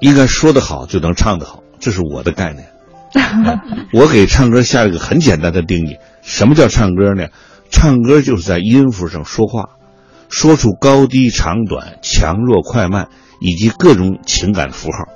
[0.00, 2.68] 应该说得好就能唱得好，这是我的概念。
[3.92, 7.28] 我给唱歌下一个很简单的定义，什么叫唱歌呢？
[7.70, 9.76] 唱歌就是在音符上说话，
[10.28, 13.08] 说出高低长短、强弱快慢
[13.40, 15.12] 以及各种情感符号，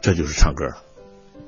[0.00, 0.76] 这就是唱歌了。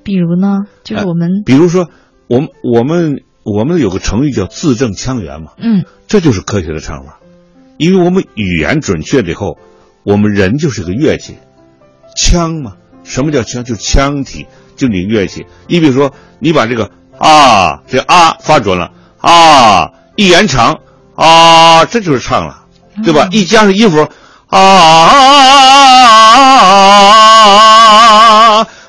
[0.02, 1.88] 比如呢，就是我们、比如说，
[2.28, 7.19] 我们我们我们有个成语叫字正腔圆嘛，嗯这就是科学的唱法，
[7.80, 9.56] 因为我们语言准确了以后，
[10.02, 11.38] 我们人就是个乐器，
[12.14, 12.74] 腔嘛，
[13.04, 13.64] 什么叫腔？
[13.64, 14.46] 就是腔体，
[14.76, 15.46] 就你乐器。
[15.66, 20.78] 你比如说，你把这个啊，这啊发准了啊，一延长
[21.14, 22.66] 啊，这就是唱了，
[23.02, 23.28] 对吧？
[23.30, 24.06] 一加上音符
[24.48, 25.16] 啊啊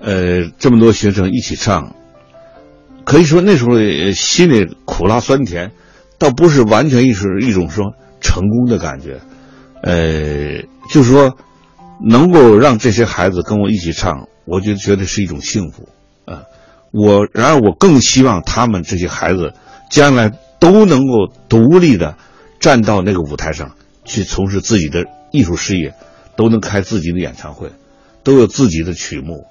[0.00, 1.94] 呃，这么多学生一起唱，
[3.04, 3.78] 可以说那时候
[4.10, 5.70] 心里苦辣酸甜，
[6.18, 7.94] 倒不是完全一是一种说
[8.26, 9.20] 成功的感觉，
[9.82, 11.36] 呃，就是说
[12.04, 15.88] 能够让这些孩子跟我一起唱，我就觉得是一种幸福
[16.24, 16.42] 啊。
[16.92, 19.54] 我然而，我更希望他们这些孩子
[19.90, 22.16] 将来都能够独立的
[22.58, 25.94] 站到那个舞台上去从事自己的艺术事业，
[26.36, 27.70] 都能开自己的演唱会，
[28.24, 29.44] 都有自己的曲目。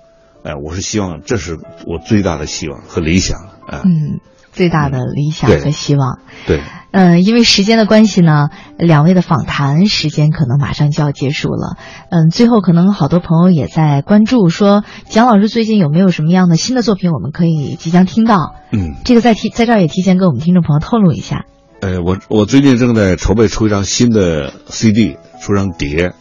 [0.43, 1.57] 哎，我是希望这是
[1.87, 3.81] 我最大的希望和理想啊。
[3.85, 4.19] 嗯，
[4.55, 6.19] 最大的理想和希望。
[6.47, 6.61] 对。
[6.91, 11.75] 嗯，因为时间的关系呢，两位的访谈时间可能马上就要结束了。
[12.09, 18.55] 嗯，最后可能好多朋友也在关注，说蒋老师最近有没有什么样的新的作品，我们可以即将听到。
[18.71, 21.45] 嗯，这个在提在这儿也提前跟我们听众朋友透露一下。
[21.81, 26.13] 呃，我我最近正在筹备出一张新的 CD，出张碟。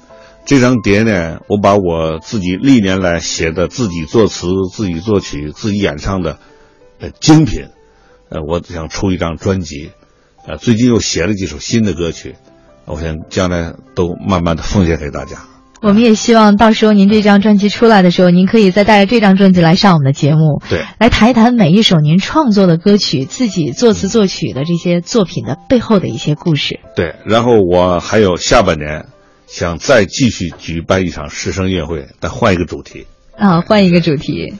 [0.44, 6.38] 这张碟呢，我把我自己历年来写的、自己作词、自己作曲、自己演唱的
[7.00, 7.68] 呃精品，
[8.28, 9.90] 呃，我想出一张专辑。
[10.46, 12.34] 呃，最近又写了几首新的歌曲，
[12.84, 15.38] 我想将来都慢慢的奉献给大家。
[15.80, 26.80] 我们也希望到时候您这张专辑出来的时候，您可以再带着这张专辑来上我们的节目，对，来谈一谈每一首您创作的歌曲、自己作词作曲的这些作品的背后的一些故事。
[26.96, 29.06] 对，然后我还有下半年
[29.46, 33.06] 想再继续举办一场师生音乐会，但换一个主题。
[33.36, 34.54] 啊，换一个主题，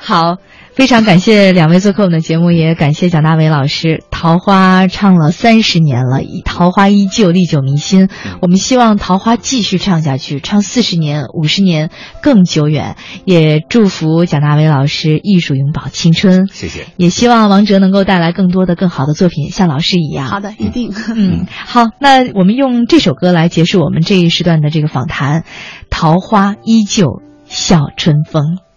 [0.00, 0.36] 好。
[0.80, 4.02] 非常感谢两位做客我们的节目，也感谢蒋大为老师。
[4.10, 8.08] 桃花唱了三十年了，桃花依旧，历久弥新。
[8.40, 11.90] 我们希望桃花继续唱下去，唱四十年、五十年
[12.22, 12.96] 更久远。
[13.26, 16.48] 也祝福蒋大为老师艺术永葆青春。
[16.50, 16.86] 谢谢。
[16.96, 20.28] 也希望王哲能够带来更多的、更好的作品，像老师一样。
[20.28, 20.94] 好的，一定。
[21.14, 25.44] 嗯，好，那我们用这首歌来结束我们这一时段的这个访谈。
[25.90, 27.88] 桃花依旧笑。
[27.98, 28.69] 春风。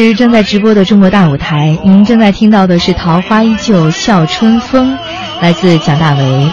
[0.00, 4.92] 是正在直播的中国大舞台，您正在听到的是《桃花依旧笑春风》，
[5.42, 6.52] 来自蒋大为。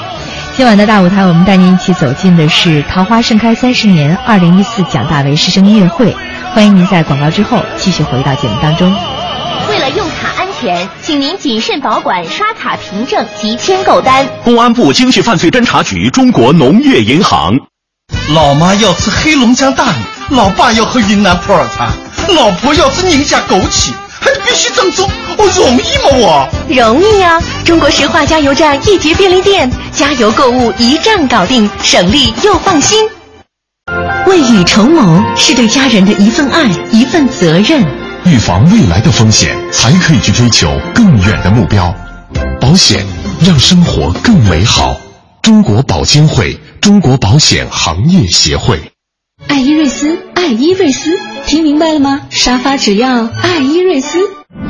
[0.57, 6.11] 今晚的大舞台，我们带您一起走进的是《桃花盛开三十年》二零一四蒋大为师生音乐会。
[6.55, 8.91] 欢迎您在广告之后继续回到节目当中。
[9.69, 14.27] 为了用卡安全，请您谨慎保管刷卡凭证及签购单。
[14.43, 17.53] 公安部经济犯罪侦查局、中国农业银行。
[18.33, 21.91] 老妈要吃黑龙江大米，老爸要喝云南普洱茶。
[22.33, 26.09] 老婆要吃宁夏枸杞，还必须正宗，我容易吗？
[26.19, 27.39] 我容易呀！
[27.63, 33.07] 中国石化加油站一级便利店，加油购物一站搞定，省力又放心。
[34.27, 37.83] 未雨绸缪是对家人的一份爱，一份责任。
[38.25, 41.93] 预防未来的风险，才可以去追求更远的目标。
[42.59, 43.05] 保险
[43.45, 44.97] 让生活更美好。
[45.43, 48.79] 中国保监会，中国保险行业协会。
[49.47, 52.21] 爱伊瑞斯，爱伊瑞斯，听明白了吗？
[52.31, 54.17] 沙发只要爱伊瑞斯。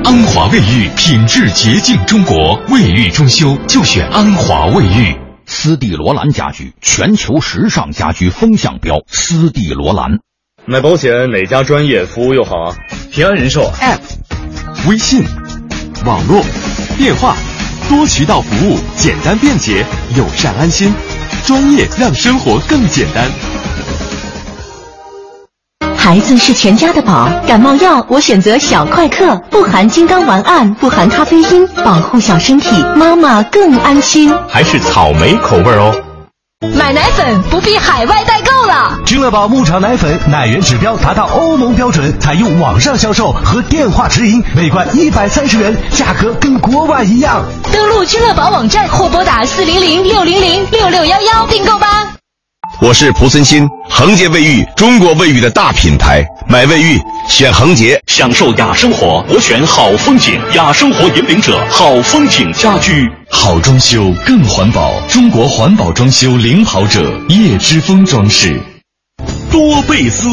[0.04, 5.16] 安华卫浴，品质洁净中国，卫浴装修就选安华卫浴。
[5.46, 8.98] 斯蒂罗兰家居，全球时尚家居风向标。
[9.08, 10.20] 斯蒂罗兰。
[10.66, 12.76] 买保险哪家专业，服务又好啊？
[13.12, 14.00] 平安人寿 App，
[14.90, 15.24] 微信，
[16.06, 16.44] 网络，
[16.98, 17.38] 电话，
[17.88, 19.86] 多渠道服务，简单便捷，
[20.18, 20.94] 友善安心，
[21.46, 23.32] 专业让生活更简单。
[26.06, 34.32] 孩子是全家的宝，感冒药我选择小快克，不含金刚烷胺，不含咖啡因，保护小身体，妈妈更安心。
[34.48, 36.00] 还是草莓口味哦。
[36.78, 39.00] 买奶粉不必海外代购了。
[39.04, 47.44] 君乐宝牧场奶粉奶源指标达到欧盟标准，采用网上销售和电话直营，每罐一百三十元，价格跟国外一样。
[47.74, 52.15] 登录君乐宝网站或拨打四零零六零零六六幺幺订购吧。
[52.82, 57.00] 我是蒲森新，恒洁卫浴，中国卫浴的大品牌，买卫浴
[57.30, 68.62] 选恒洁，享受雅生活，我选好风景，雅生活引领者，好风景家居，好装修更环保，中国环保装修领跑者，叶之峰装饰。
[69.50, 70.28] 多贝斯，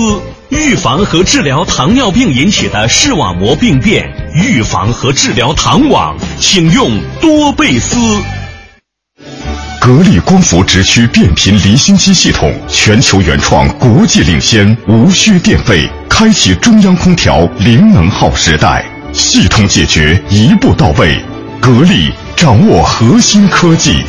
[0.48, 4.04] 预防和治疗糖尿病引起的视网膜病变，
[4.34, 6.90] 预防和治疗糖网，请用
[7.20, 7.96] 多贝斯。
[9.84, 21.20] 格力光伏直驱变频离心机系统，全球原创，国际领先，无需电费，开启中央空调零能耗时代，系统解决一步到位。
[21.60, 24.04] 格力掌握核心科技，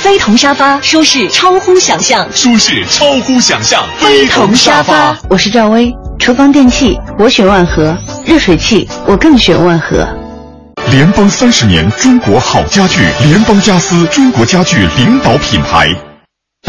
[0.00, 3.84] 飞同沙发舒适超乎想象，舒适超乎想象。
[3.98, 10.06] 飞同沙发，我是赵薇，厨房电器我选万和，热水器我更选万和。
[10.90, 15.88] 联邦三十年，中国好家具，联邦家私，中国家具领导品牌。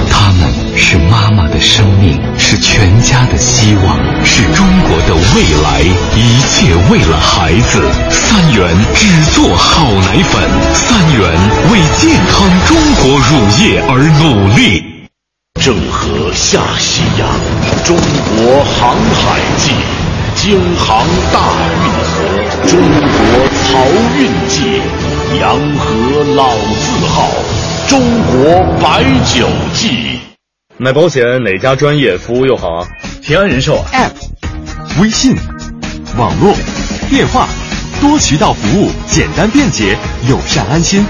[0.10, 5.82] 他们是妈妈的生命，是全家的希望，是中国的未来，
[6.16, 7.84] 一切为了孩子。
[8.10, 10.42] 三元只做好奶粉，
[10.74, 11.32] 三元
[11.72, 14.84] 为健康中国乳业而努力。
[15.62, 17.30] 郑和下西洋，
[17.86, 17.96] 中
[18.38, 19.72] 国航海记。
[20.46, 21.04] 京杭
[21.34, 21.40] 大
[21.74, 23.18] 运河，中国
[23.66, 23.74] 漕
[24.16, 24.80] 运记，
[25.42, 27.32] 洋河老字号，
[27.88, 30.20] 中国白酒记。
[30.78, 32.88] 买保险哪家专业，服务又好啊？
[33.24, 34.12] 平安人寿 App，
[35.02, 35.36] 微信，
[36.16, 36.54] 网络，
[37.10, 37.48] 电话，
[38.00, 39.98] 多渠道服务，简单便捷，
[40.30, 41.04] 友善安心，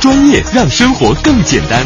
[0.00, 1.84] 专业让生活更简单。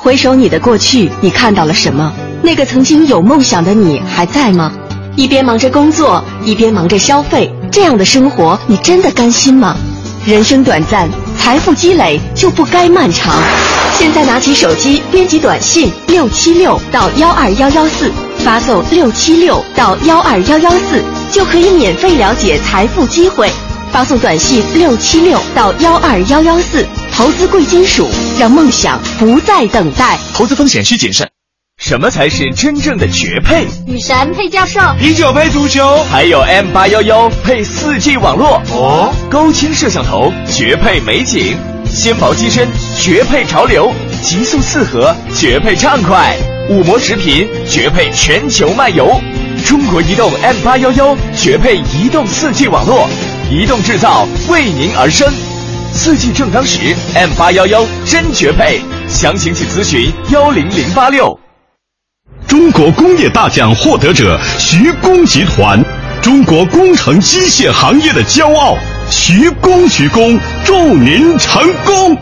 [0.00, 2.12] 回首你的过去，你看到了什么？
[2.40, 4.72] 那个曾经有梦想的你还在吗？
[5.16, 9.76] 一边忙着工作，一边忙着消费，这样的生活你真的甘心吗？
[10.24, 13.42] 人生短暂，财富积累就不该漫长。
[13.98, 18.12] 现在拿起手机，编辑短信六七六到幺二幺幺四，
[18.44, 21.02] 发送六七六到幺二幺幺四，
[21.32, 23.50] 就可以免费了解财富机会。
[23.90, 26.86] 发送短信六七六到幺二幺幺四，
[27.18, 28.08] 投资贵金属，
[28.38, 30.16] 让梦想不再等待。
[30.32, 31.28] 投资风险需谨慎。
[31.76, 33.66] 什么才是真正的绝配？
[33.88, 39.12] 女神配教授，啤酒配足球，还有 M 八幺幺配四 G 网络哦。
[39.28, 41.56] 高清摄像头绝配美景，
[41.90, 43.92] 纤薄机身绝配潮流，
[44.22, 46.36] 极速四核绝配畅快，
[46.70, 49.20] 五模直频绝配全球漫游。
[49.66, 53.08] 中国移动 M 八幺幺绝配移动四 G 网络，
[53.50, 55.28] 移动制造为您而生。
[55.98, 58.80] 四季正当时，M 八幺幺真绝配。
[59.08, 61.36] 详情请咨询幺零零八六。
[62.46, 65.84] 中国工业大奖获得者徐工集团，
[66.22, 68.76] 中国工程机械行业的骄傲。
[69.10, 72.16] 徐工，徐工，祝您成功！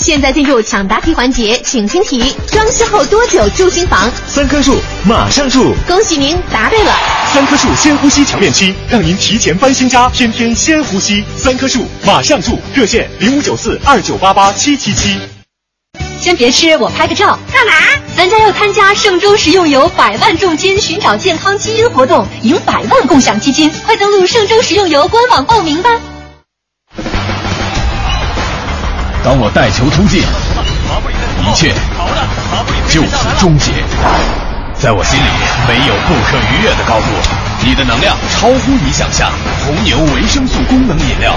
[0.00, 4.10] 现在进入抢答题环节，请听题：装修后多久住新房？
[4.26, 4.74] 三棵树，
[5.04, 5.74] 马上住！
[5.86, 6.96] 恭喜您答对了。
[7.34, 11.22] 三棵树先呼吸墙面漆，让您提前搬新家，天天先呼吸。
[11.36, 12.58] 三棵树，马上住！
[12.72, 15.18] 热线零五九四二九八八七七七。
[16.18, 17.38] 先别吃，我拍个照。
[17.52, 17.74] 干嘛？
[18.16, 25.90] 咱家要参加嵊州食用油百万重金寻找健康基因活动，赢百万共享基金，快登录嵊州食用油官网报名吧。
[29.22, 31.74] 当我带球突进，一切
[32.88, 33.70] 就此终结。
[34.74, 35.28] 在我心里，
[35.68, 37.06] 没有不可逾越的高度。
[37.62, 39.30] 你的能量超乎你想象。
[39.66, 41.36] 红牛维生素功能饮料。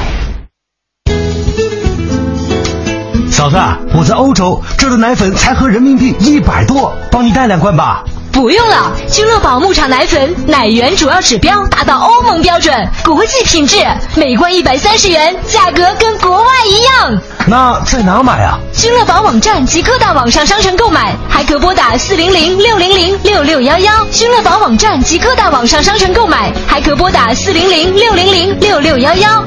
[3.30, 3.58] 嫂子，
[3.94, 8.06] 我在欧洲，这的奶粉才合人民币一百多，帮你带两罐吧。
[8.34, 13.78] 不用了，君乐宝牧场奶粉奶源主要指标达到欧盟标准，国际品质，
[14.16, 17.22] 每罐一百三十元，价格跟国外一样。
[17.46, 18.58] 那在哪买啊？
[18.74, 24.04] 君乐宝网站及各大网上商城购买，还可拨打四零零六零零六六幺幺。
[24.08, 29.46] 君乐宝网站及各大网上商城购买，还可拨打四零零六零零六六幺幺。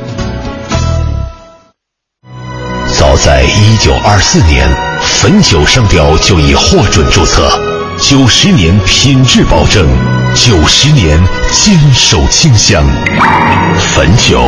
[2.97, 4.69] 早在一九二四年，
[5.03, 7.51] 汾酒商标就已获准注册，
[7.99, 9.87] 九十年品质保证，
[10.35, 11.19] 九十年
[11.51, 12.85] 坚守清香，
[13.79, 14.39] 汾酒，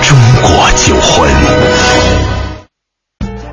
[0.00, 1.28] 中国酒魂。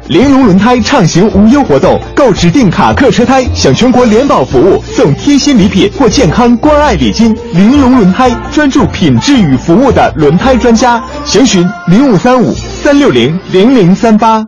[0.08, 7.36] 玲珑轮胎畅行无忧活动，购指定卡客车胎享全国联保服务，送贴心礼品或健康关爱礼金。
[7.54, 14.46] 玲珑轮胎专注品质与服务的轮胎专家，详询零五三五三六零零零三八。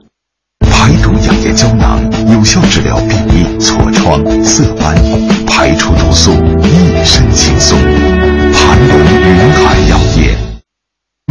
[0.70, 2.00] 排毒养颜胶囊
[2.44, 4.94] 有效治疗便秘、痤疮、色斑，
[5.48, 6.30] 排出毒素，
[6.62, 7.80] 一身轻松。
[7.80, 10.36] 盘龙云海药业。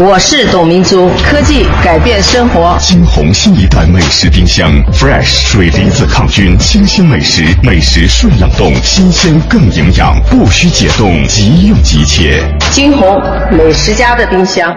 [0.02, 2.78] 我是董明珠，科技改变生活。
[2.80, 12.42] 金鸿新一代美食冰箱，Fresh 水离子抗菌，清新美食，美食顺冷冻，新鲜更营养，不需解冻，即用即切。
[12.70, 13.20] 金鸿
[13.50, 14.74] 美食家的冰箱。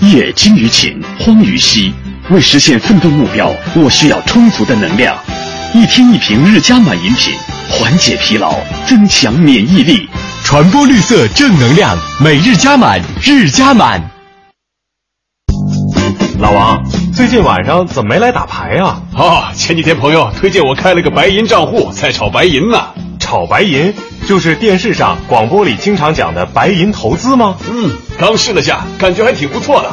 [0.00, 1.92] 夜精于勤，荒于嬉。
[2.30, 5.14] 为实现奋斗目标，我需要充足的能量。
[5.74, 7.34] 一天一瓶日加满饮品，
[7.68, 8.54] 缓解疲劳，
[8.86, 10.08] 增强免疫力。
[10.42, 14.10] 传播绿色正能量，每日加满，日加满。
[16.38, 16.82] 老王，
[17.14, 19.02] 最近晚上怎么没来打牌啊？
[19.14, 22.78] 啊，前几天朋友推荐我开了个白银账户，在炒白银呢。
[23.18, 23.92] 炒白银
[24.26, 27.56] 就是电视上、广播里经常讲的白银投资吗？
[27.70, 29.92] 嗯，刚试了下，感觉还挺不错的。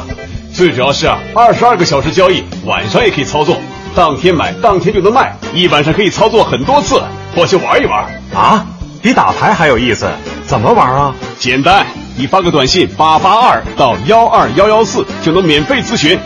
[0.52, 3.56] 最主要是啊，二十二个小时交易，晚上也可以操作，
[3.94, 7.02] 当天买当天就能卖，一晚上可以操作很多次，
[7.34, 8.04] 我去玩一玩。
[8.34, 8.66] 啊，
[9.00, 10.06] 比打牌还有意思？
[10.46, 11.14] 怎么玩啊？
[11.38, 16.18] 简单，你发个短信八八二到幺二幺幺四就能免费咨询。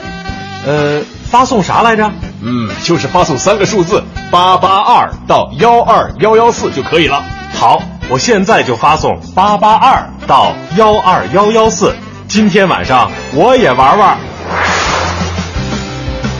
[0.66, 1.00] 呃，
[1.30, 2.10] 发送啥来着？
[2.42, 7.22] 嗯，就是发送三个数字八八二到幺二幺幺四就可以了。
[7.54, 11.94] 好，我现在就发送八八二到幺二幺幺四。
[12.28, 14.18] 今天晚上我也玩玩，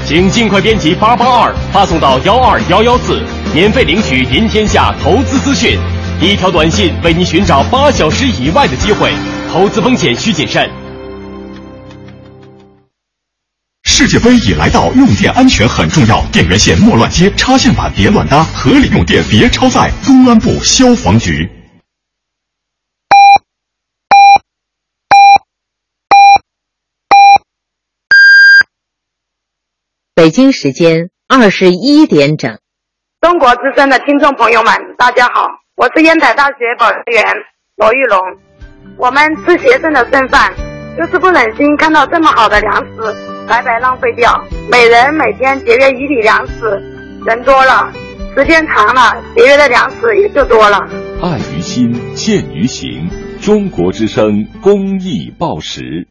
[0.04, 3.22] 请尽快编辑八八二发送到幺二幺幺四，
[3.54, 5.78] 免费领取赢天下投资资讯。
[6.20, 9.12] 一条短信为您寻找八小时以外的机会，
[9.52, 10.68] 投资风险需谨慎。
[13.84, 19.90] 世界杯已来到，用电安全很重要，电源线莫乱接，插线板别乱搭，合理用电别超载。
[20.04, 21.48] 公安部消防局。
[30.26, 32.58] 北京时间二十一点整。
[33.20, 35.46] 中国之声的听众朋友们，大家好，
[35.76, 37.24] 我是烟台大学保研员
[37.76, 38.18] 罗玉龙。
[38.98, 40.52] 我们吃学生的剩饭，
[40.98, 43.14] 就是不忍心看到这么好的粮食
[43.46, 44.44] 白白浪费掉。
[44.68, 46.82] 每人每天节约一粒粮食，
[47.24, 47.92] 人多了，
[48.36, 50.78] 时间长了，节约的粮食也就多了。
[51.22, 53.08] 爱于心，见于行。
[53.40, 56.08] 中国之声公益报时。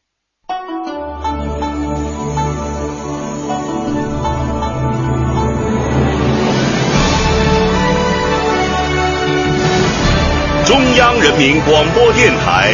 [10.65, 12.73] 中央人民广播电台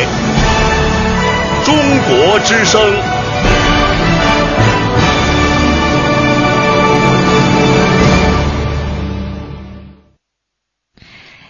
[1.65, 1.75] 中
[2.07, 2.79] 国之声。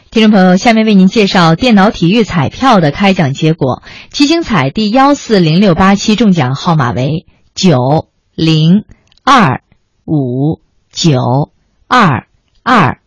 [0.09, 3.83] 听众朋友，下面为您介绍电脑体育彩票的开奖结果。
[4.09, 8.85] 七星彩第幺四零六八期中奖号码为九零
[9.23, 9.61] 二
[10.05, 10.59] 五
[10.91, 11.51] 九
[11.87, 12.25] 二
[12.63, 12.99] 二，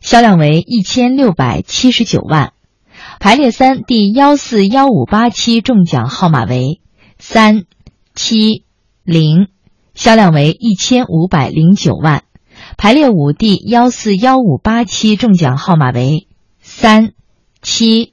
[0.00, 2.52] 销量为一千六百七十九万。
[3.18, 6.80] 排列三第幺四幺五八期中奖号码为
[7.18, 7.64] 三
[8.14, 8.64] 七
[9.02, 9.48] 零，
[9.94, 12.24] 销量为一千五百零九万。
[12.76, 16.28] 排列五第幺四幺五八期中奖号码为
[16.60, 17.12] 三
[17.62, 18.12] 七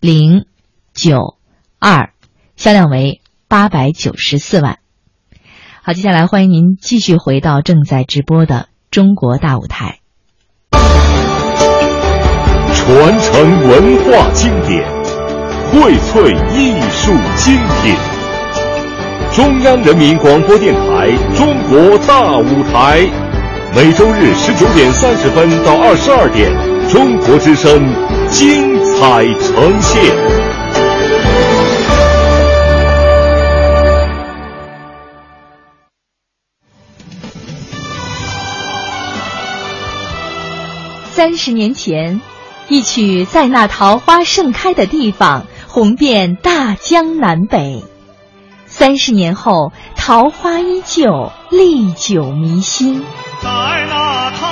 [0.00, 0.46] 零
[0.92, 1.38] 九
[1.78, 2.12] 二，
[2.56, 4.78] 销量为八百九十四万。
[5.82, 10.01] 好，接下来欢迎您继续回到正在直播的中国大舞台。
[12.84, 14.84] 传承文化经典，
[15.70, 17.94] 荟萃艺术精品。
[19.32, 23.00] 中央人民广播电台《中国大舞台》，
[23.72, 26.50] 每周日十九点三十分到二十二点，
[26.88, 27.88] 中国之声
[28.28, 30.02] 精彩呈现。
[41.12, 42.20] 三十年前，
[42.72, 47.84] 一曲在那桃花盛开的地方，红遍大江南北。
[48.64, 53.02] 三十年后，桃花依旧，历久弥新。
[53.42, 53.50] 在
[53.90, 54.48] 那桃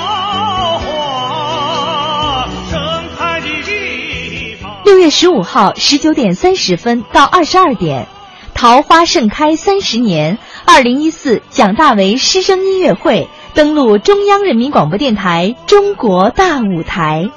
[0.80, 2.78] 花盛
[3.16, 4.70] 开的地方。
[4.84, 8.06] 六月十五号十九点三十分到二十二点，
[8.52, 10.36] 桃花盛开三十年
[10.66, 17.30] 二零一四蒋大为师生音乐会登陆中央人民广播电台中国大舞台，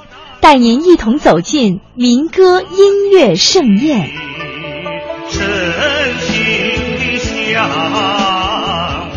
[0.44, 4.06] 带您一同走进民歌音乐盛宴。
[5.30, 5.42] 深
[6.20, 6.36] 情
[6.98, 9.08] 的向往。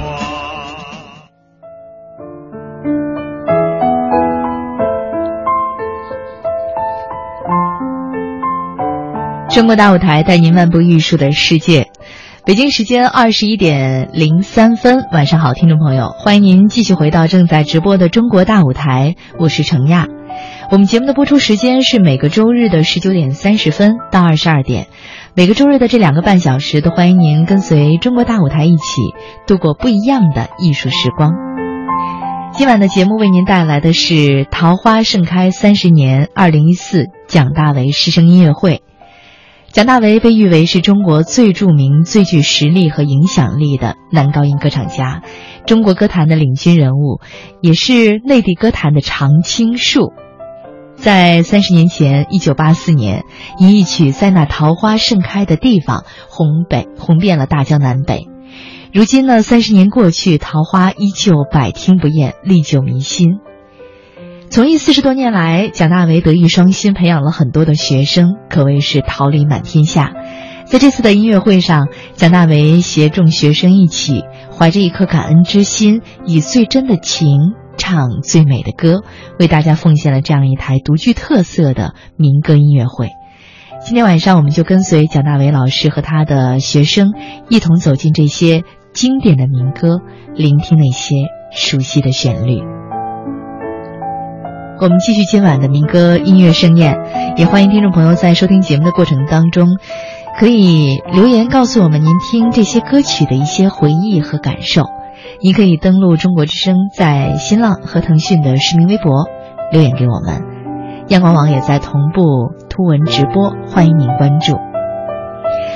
[9.50, 11.90] 中国大舞台带您漫步艺术的世界。
[12.46, 20.08] 北京时间二十一点零三分，晚上好，听众朋友，欢迎您继续回到正在直播的中国大舞台，我是程亚。
[20.72, 24.88] 我们节目的播出时间是每个周日的十九点三十分到二十二点，
[25.34, 29.02] 每个周日的这两个半小时，都欢迎您跟随中国大舞台一起
[29.48, 31.32] 度过不一样的艺术时光。
[32.54, 34.14] 今晚的节目为您带来的是
[34.50, 38.82] 《桃花盛开三十年》二零一四蒋大为师生音乐会。
[39.72, 45.22] 蒋大为被誉为是中国最著名、最具实力和影响力的男高音歌唱家，
[45.68, 47.20] 中国歌坛的领军人物，
[47.62, 50.14] 也是内地歌坛的常青树。
[50.98, 53.24] 在三十年前，一九八四年，
[53.60, 58.28] 以一曲在那桃花盛开的地方红北红遍了大江南北。
[58.92, 63.40] 如今呢，三十年过去，桃花依旧百听不厌，历久弥新。
[64.50, 70.14] 从艺四十多年来，蒋大为德艺双馨，培养了很多的学生，可谓是桃李满天下。
[70.66, 74.24] 在这次的音乐会上，蒋大为携众学生一起，
[74.58, 77.38] 怀着一颗感恩之心，以最真的情
[77.78, 79.04] 唱最美的歌，
[79.40, 83.10] 为大家奉献了这样一台独具特色的民歌音乐会。
[83.86, 87.14] 今天晚上，我们就跟随蒋大为老师和他的学生，
[87.50, 90.02] 一同走进这些经典的民歌，
[90.36, 91.16] 聆听那些
[91.52, 92.60] 熟悉的旋律。
[94.80, 96.98] 我们继续今晚的民歌音乐盛宴，
[97.38, 99.78] 也欢迎听众朋友在收听节目的过程当中，
[100.40, 104.84] 可以留言告诉我们您听这些歌曲的一些回忆和感受。
[105.40, 109.26] 您可以登录中国之声在新浪和腾讯的实名微博
[109.72, 110.42] 留言给我们，
[111.10, 114.58] 央广网也在同步图文直播，欢迎您关注。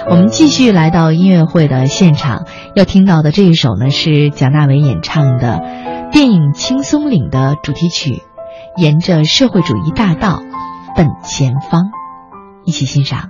[0.09, 5.61] 我们继续来到音乐会的现场，要听到的这一首呢是蒋大为演唱的
[6.11, 8.23] 电影《青松岭》的主题曲。
[8.77, 10.39] 沿着社会主义大道
[10.95, 11.91] 奔前方，
[12.63, 13.27] 一起欣赏。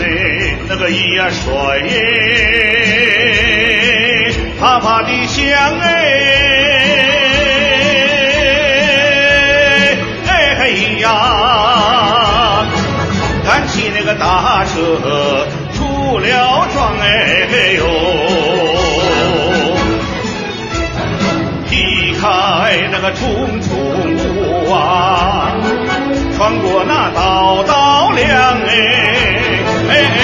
[0.00, 1.94] 哎那个一呀帅耶。
[4.60, 5.44] 啪啪的响
[5.80, 5.86] 哎，
[10.26, 12.66] 哎嘿呀，
[13.46, 17.06] 赶起那个大车出了庄哎
[17.76, 17.86] 呦，
[21.70, 22.24] 劈开
[22.90, 23.68] 那个重重
[24.16, 25.52] 雾啊，
[26.36, 28.26] 穿过那道道梁
[28.66, 29.57] 哎，
[29.88, 30.18] 哎哎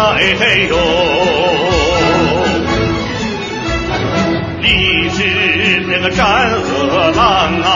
[0.00, 0.74] 哎嘿哟，
[4.60, 4.66] 你
[5.10, 5.18] 是
[5.88, 7.68] 那个战恶狼啊，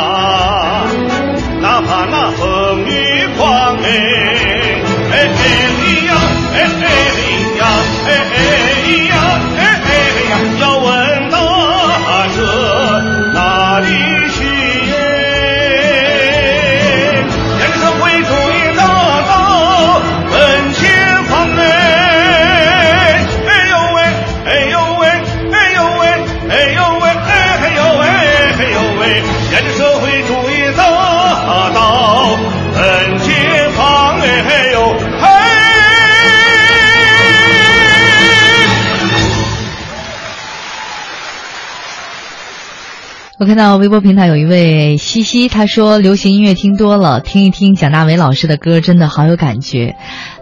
[43.45, 49.97] 我看到微博平台有一位西西，他说流行音乐听多了，听一听蒋大为老师的歌，真的好有感觉，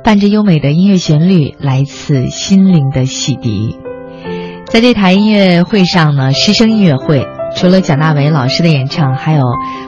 [0.04, 3.76] 伴着优美的音乐旋律，来自心灵的洗涤。
[4.68, 9.42] 在这台音乐会上呢，师生音乐会除了蒋大为老师的演唱，还有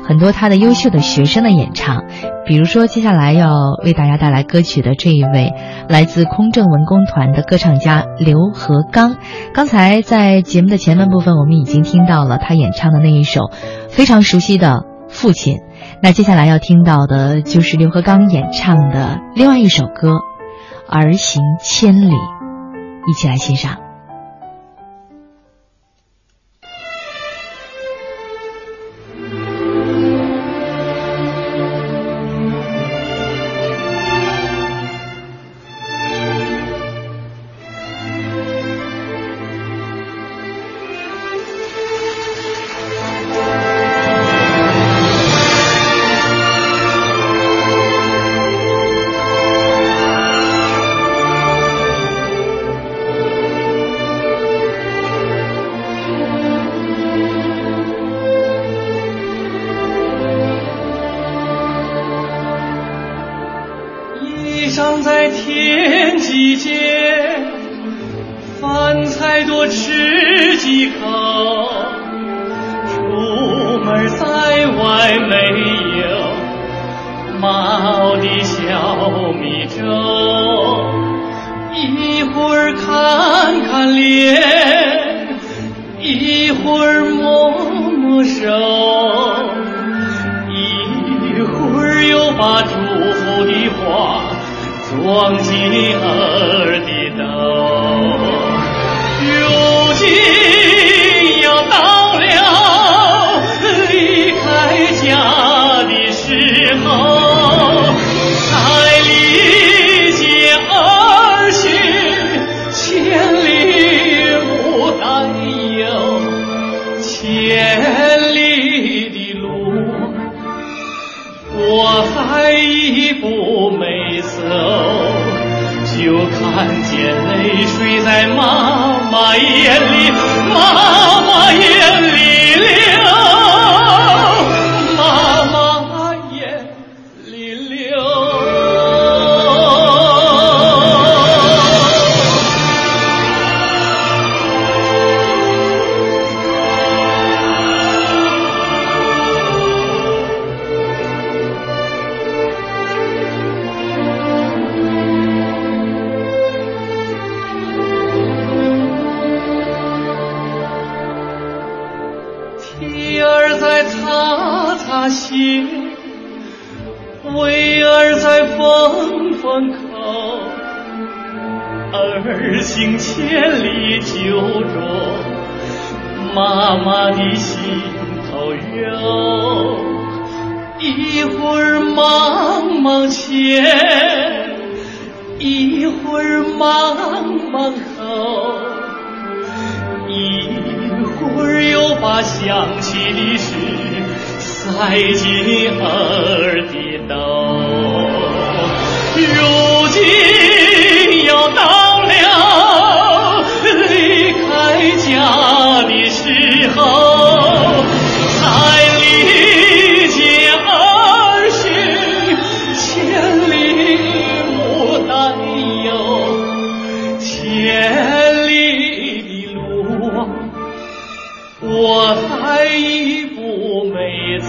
[0.07, 2.05] 很多他的优秀的学生的演唱。
[2.47, 3.55] 比如说，接下来要
[3.85, 5.53] 为大家带来歌曲的这一位，
[5.89, 9.17] 来自空政文工团的歌唱家刘和刚。
[9.55, 13.51] 刚才在节目的前半部分，我们已经听到了他演唱的那一首
[13.89, 15.55] 非常熟悉的《父亲》。
[16.03, 20.11] 那接下来要听到的就是刘和刚演唱的另外一首歌
[20.87, 22.15] 《儿行千里》，
[23.09, 23.84] 一起来欣赏。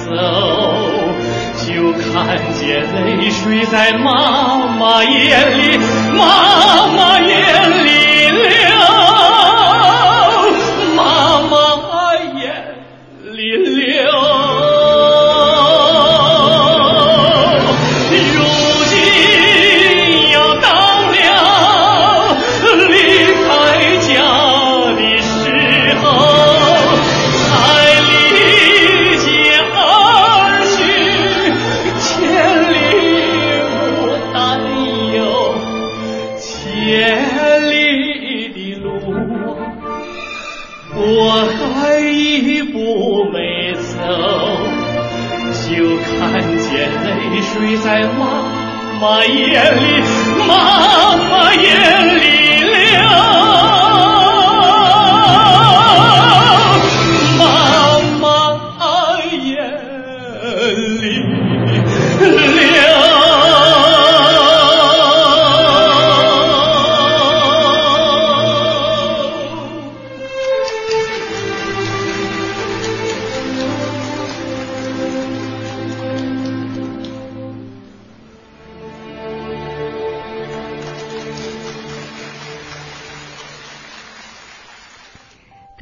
[0.04, 0.12] 走
[1.66, 5.78] 就看见泪水在妈妈眼里
[6.16, 8.05] 妈妈眼里。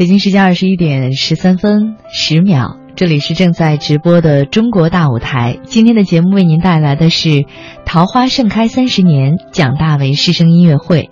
[0.03, 5.59] 北京时间二十一点十三分十秒，这里是正在直播的中国大舞台。
[5.63, 7.30] 今天的节目为您带来的是
[7.85, 11.09] 《桃花盛开三十年》蒋大为师生音乐会。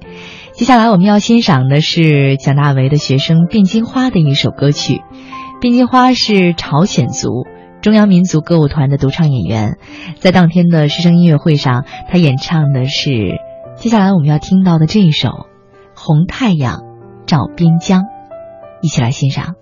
[0.52, 5.00] 接下来我们要欣赏的是蒋大为的学生卞金花的一首歌曲。
[5.62, 7.46] 卞金花是朝鲜族
[7.82, 9.78] 中央民族歌舞团的独唱演员，
[10.20, 13.38] 在当天的师生音乐会上，他演唱的是
[13.78, 15.30] 接下来我们要听到的这一首
[15.96, 16.82] 《红太阳
[17.26, 18.02] 照边疆》。
[18.82, 19.56] 一起来欣赏。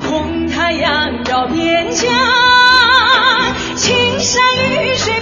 [0.00, 2.10] 红太阳照边疆，
[3.76, 5.20] 青山绿水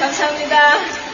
[0.00, 1.04] 감사합니다。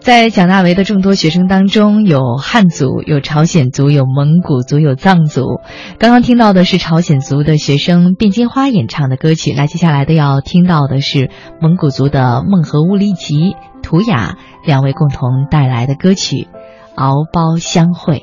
[0.00, 5.60] 在蒋大为的众多学生当中，有汉族、有朝鲜族、有蒙古族、有藏族。
[5.98, 11.28] 刚刚听到的是朝鲜族的学生卞金花演唱的歌曲，那接下来的要听到的是
[11.60, 16.36] 蒙古族的孟和乌力吉、图雅两位共同带来的歌曲《
[16.94, 18.14] 敖包相会》。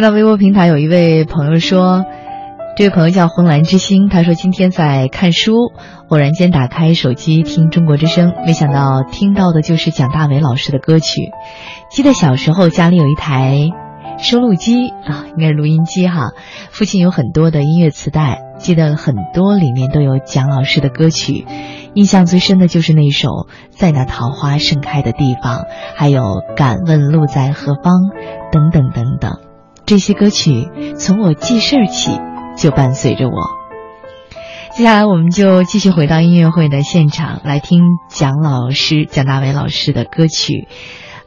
[0.00, 2.06] 看到微博平台有一位朋友说，
[2.74, 5.52] 这位朋友叫红蓝之星，他说今天在看书，
[6.08, 11.32] 偶然间打开手机听中国之声，没想到听到的就是蒋大为老师的歌曲。
[11.90, 13.68] 记得小时候家里有一台
[14.16, 16.30] 收录机啊，应该是录音机哈，
[16.70, 21.44] 父亲有很多的音乐磁带，记得很多里面都有蒋老师的歌曲，
[21.92, 23.28] 印象最深的就是那首
[23.68, 25.56] 《在那桃花盛开的地方》，
[25.94, 26.22] 还有
[26.56, 27.96] 《敢问路在何方》
[28.50, 29.39] 等等等等。
[29.90, 32.12] 这些歌曲从我记事儿起
[32.56, 33.32] 就伴随着我。
[34.70, 40.68] 接下来，我们就继续回到音乐会的现场，来听蒋老师、蒋大为老师的歌曲。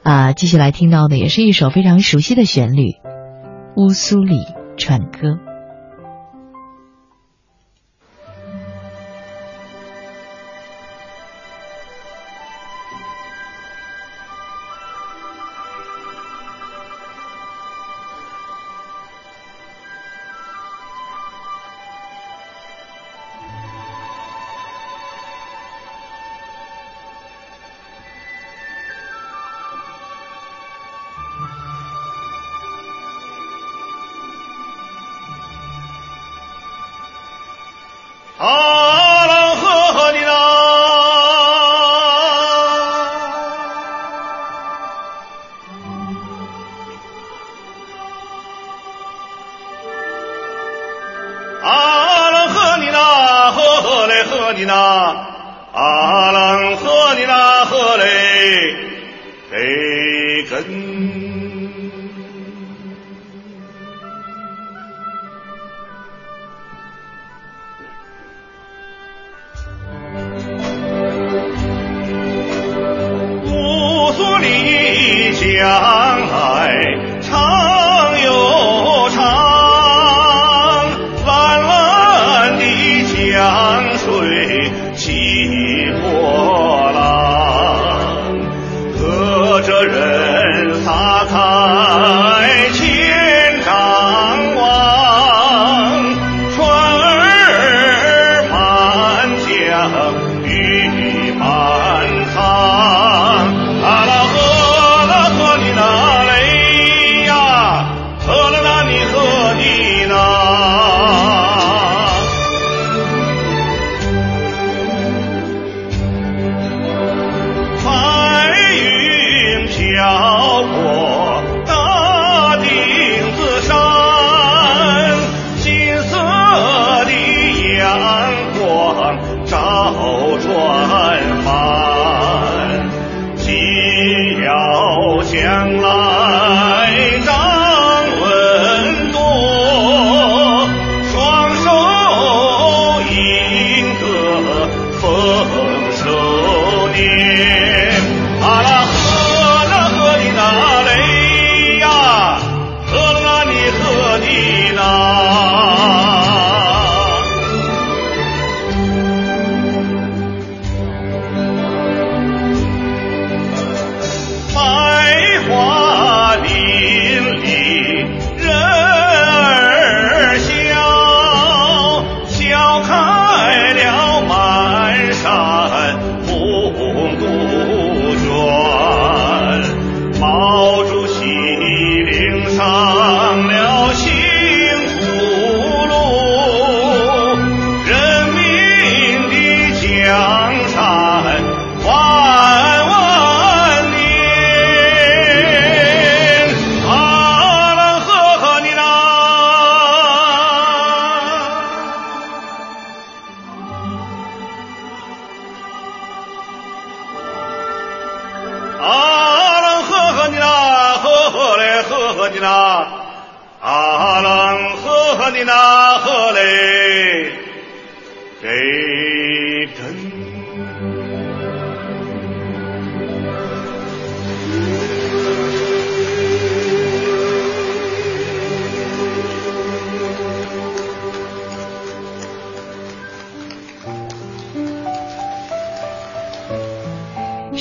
[0.02, 2.84] 啊，继续来听到的也是一首非常熟悉的旋律，
[3.76, 4.38] 《乌苏里
[4.77, 5.27] 船歌》。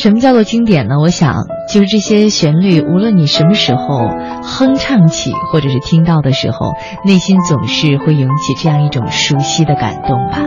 [0.03, 0.97] 什么叫做经典呢？
[1.01, 4.09] 我想就是这些旋律，无论你什么时候
[4.43, 6.73] 哼唱起，或者是听到的时候，
[7.07, 10.41] 内心总是会涌起这样一种熟悉的感动吧。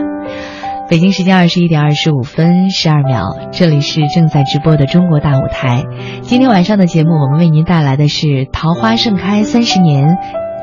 [0.90, 5.84] 北京时间二十一点二十五分十二秒，这里是正在直播的中国大舞台。
[6.20, 10.04] 今天晚上的节目，我们为您带来的是《桃花盛开三十年》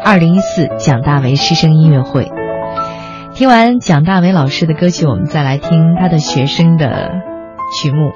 [0.06, 2.30] 二零一四蒋大为师生音乐会。
[3.34, 7.10] 听完蒋大为老师的歌曲，我们再来听他的学生的
[7.82, 8.12] 曲目。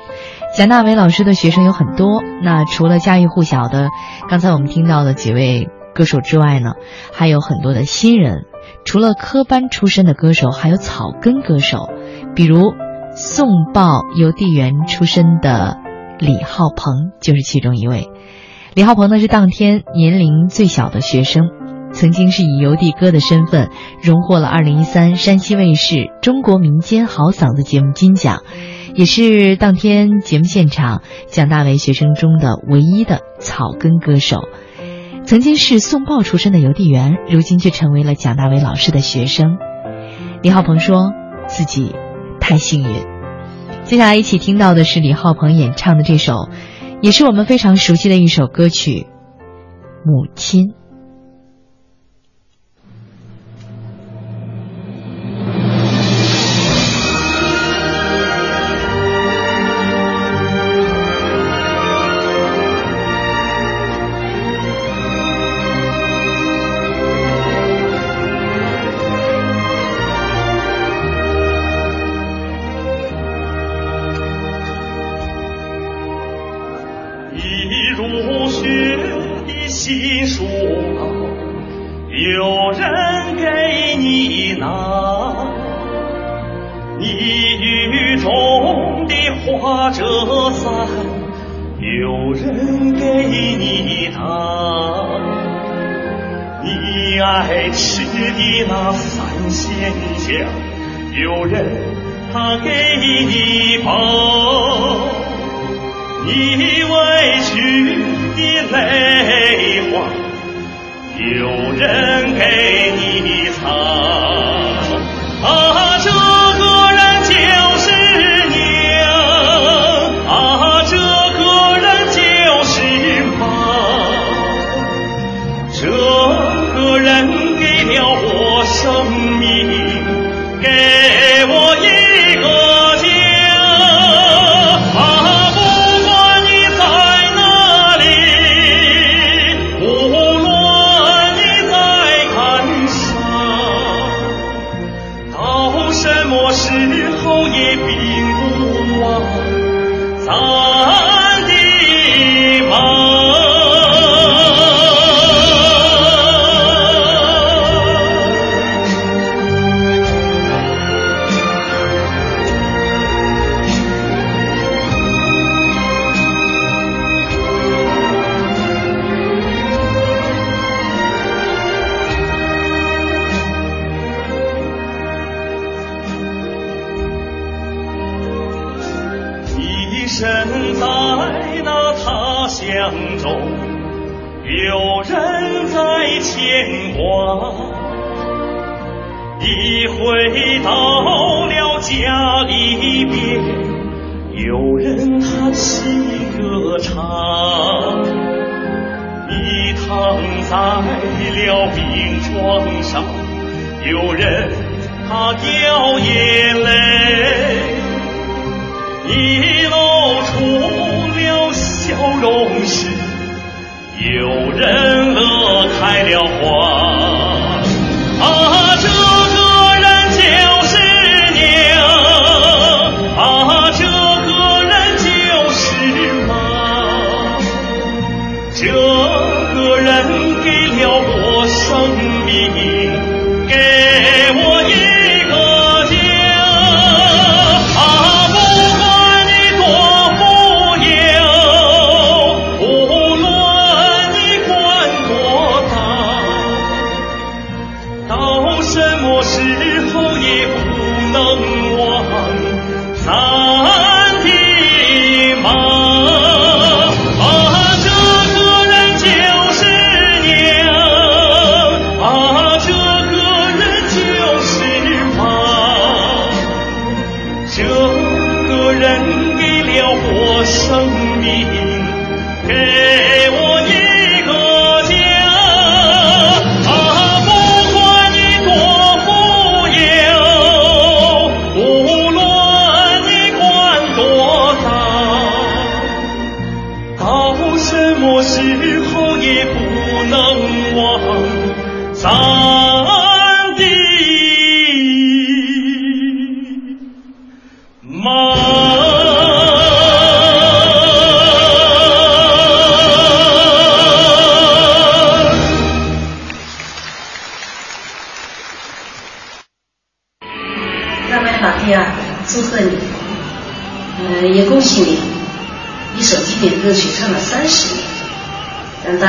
[0.58, 3.90] 蒋大为老师的学生有很多，那除了家喻户晓的
[4.28, 6.72] 刚才我们听到的几位歌手之外呢，
[7.14, 8.46] 还有很多的新人。
[8.84, 11.92] 除了科班出身的歌手，还有草根歌手，
[12.34, 12.74] 比如
[13.12, 15.78] 送报邮递员出身的
[16.18, 18.10] 李浩鹏就是其中一位。
[18.74, 21.50] 李浩鹏呢是当天年龄最小的学生，
[21.92, 23.70] 曾经是以邮递哥的身份
[24.02, 28.42] 荣获了2013山西卫视中国民间好嗓子节目金奖。
[28.98, 34.50] 也是当天节目现场蒋大为学生中的唯一的草根歌手，
[35.24, 39.60] 曾经是送报出身的邮递员，如今却成为了蒋大为老师的学生。
[40.42, 41.12] 李浩鹏说
[41.46, 41.94] 自己
[42.40, 42.90] 太幸运。
[43.84, 46.50] 接下来一起听到的是李浩鹏演唱的这首，
[47.00, 48.92] 也是我们非常熟悉的一首歌曲
[50.04, 50.70] 《母亲》。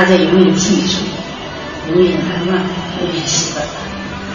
[0.08, 0.96] 家永远记住，
[1.92, 3.62] 永远难忘，永远喜欢。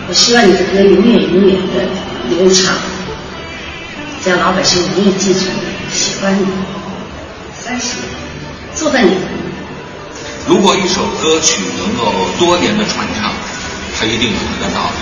[0.07, 1.89] 我希望你的歌永远永远的
[2.29, 2.75] 流畅，
[4.23, 6.45] 这样老百姓永远记住你，喜欢你。
[7.57, 8.09] 三十年，
[8.75, 9.17] 祝贺你！
[10.45, 13.31] 如果一首歌曲能够多年的传唱，
[13.97, 14.99] 它一定有它的道理。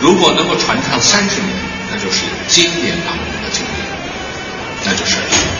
[0.00, 1.54] 如果能够传唱三十年，
[1.88, 3.86] 那就是经典当中的经典，
[4.84, 5.16] 那就是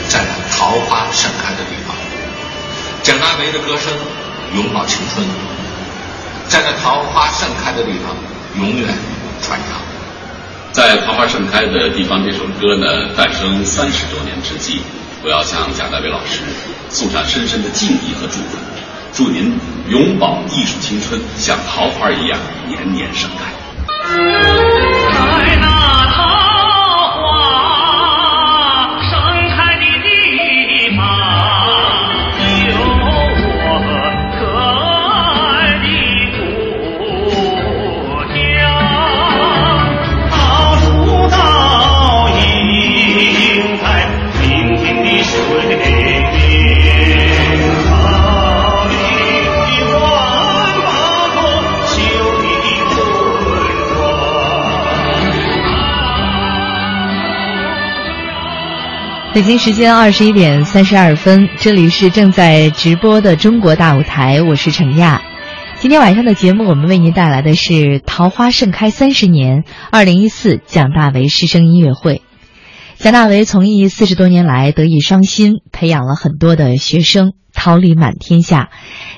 [0.09, 1.86] 在桃花盛开的地方，
[3.07, 3.93] 蒋大为的歌声
[4.57, 5.25] 永葆青春，
[6.49, 8.17] 在那桃花盛开的地方
[8.59, 8.89] 永远
[9.41, 9.79] 传唱。
[10.73, 14.81] 在桃花盛开的地方，这首歌呢诞生三十多年之际，
[15.23, 16.41] 我要向蒋大为老师
[16.89, 18.59] 送上深深的敬意和祝福，
[19.15, 19.57] 祝您
[19.89, 25.06] 永葆艺术青春，像桃花一样年年盛开。
[59.37, 65.21] 北京时间二十一点三十二分，这里是正在直播的中国大舞台，我是程亚。
[65.79, 69.59] 今天晚上的节目，我们为您带来的是《桃花盛开三十年》
[69.91, 72.23] 二零一四蒋大为师生音乐会。
[72.99, 78.71] 蒋大为从艺四十多年来，德艺双馨，培养了很多的学生，桃李满天下。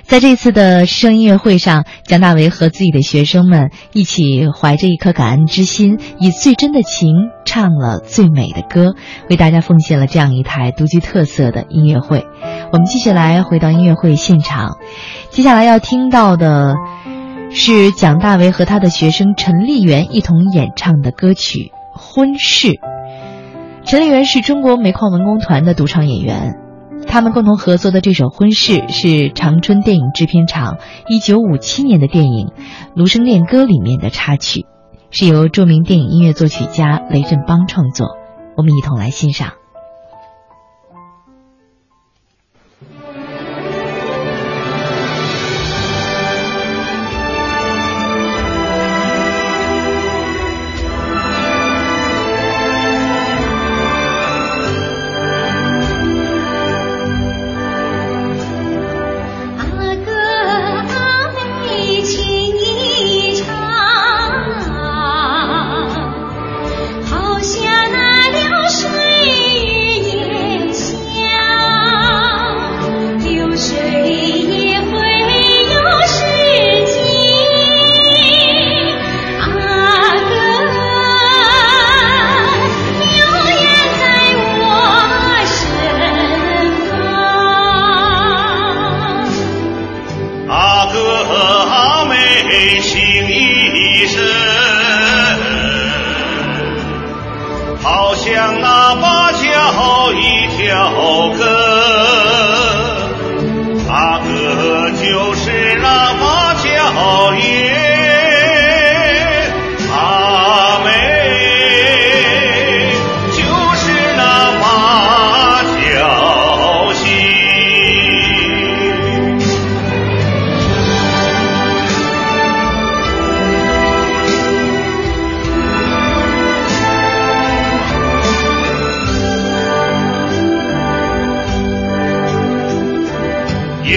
[0.02, 7.12] 在这次的师生音乐会上，蒋大为和自己的学生们一起怀着一颗感恩之心，以最真的情
[7.44, 8.94] 唱了最美的歌，
[9.30, 12.26] 为大家奉献了这样一台独具特色的音乐会。
[12.72, 14.76] 我们继续来回到音乐会现场，
[15.30, 16.74] 接下来要听到的
[17.50, 22.68] 是蒋大为和他的学生陈丽媛一同演唱的歌曲《婚事》。
[23.88, 26.56] 陈丽媛是中国煤矿文工团的独唱演员，
[27.06, 32.48] 他们共同合作的这首《婚事》是长春电影制片厂1957年的电影
[32.94, 34.66] 《芦笙恋歌》里面的插曲，
[35.10, 38.08] 是由著名电影音乐作曲家雷振邦创作。
[38.58, 39.54] 我们一同来欣赏。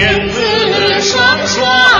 [0.02, 1.91] 燕子双双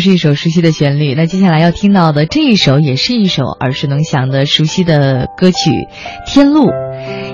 [0.00, 1.14] 是一首熟悉的旋律。
[1.14, 5.70] 那接下来要听到的这一首，也是一首耳熟能详的熟悉的歌曲
[6.26, 6.66] 《天路》。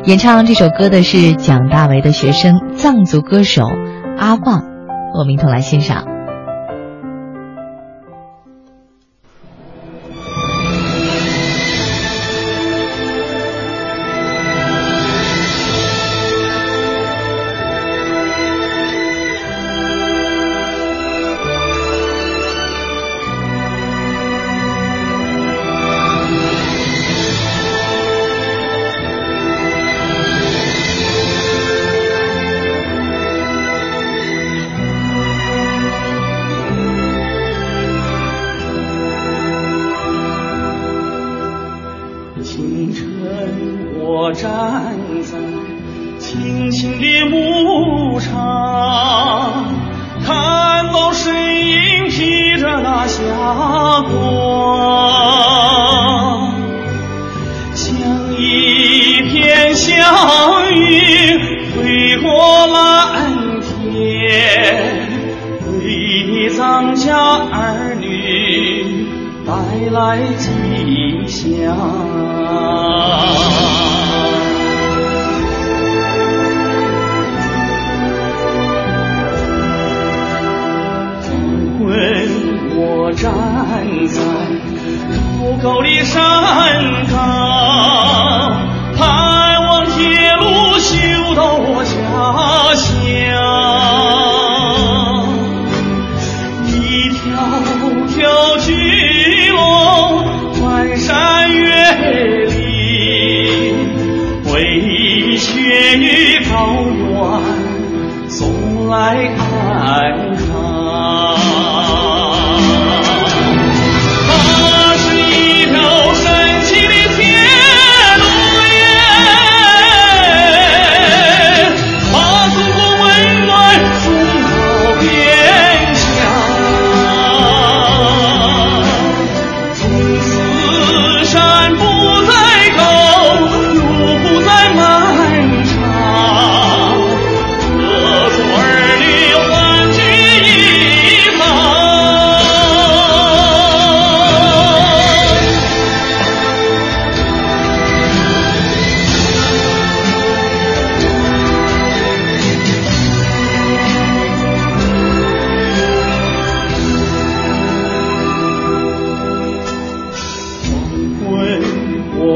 [0.04, 3.66] 演唱这首歌的是蒋大为的学生藏族歌手
[4.18, 4.62] 阿旺，
[5.14, 6.15] 我们一同来欣赏。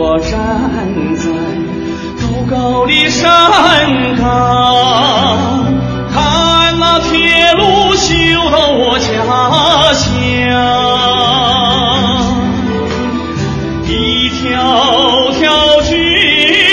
[0.02, 0.32] 我站
[1.14, 1.28] 在
[2.22, 3.28] 高高的山
[4.16, 4.24] 岗，
[6.10, 8.08] 看那铁路修
[8.50, 9.12] 到我家
[9.92, 10.08] 乡，
[13.86, 14.40] 一条
[15.32, 15.92] 条巨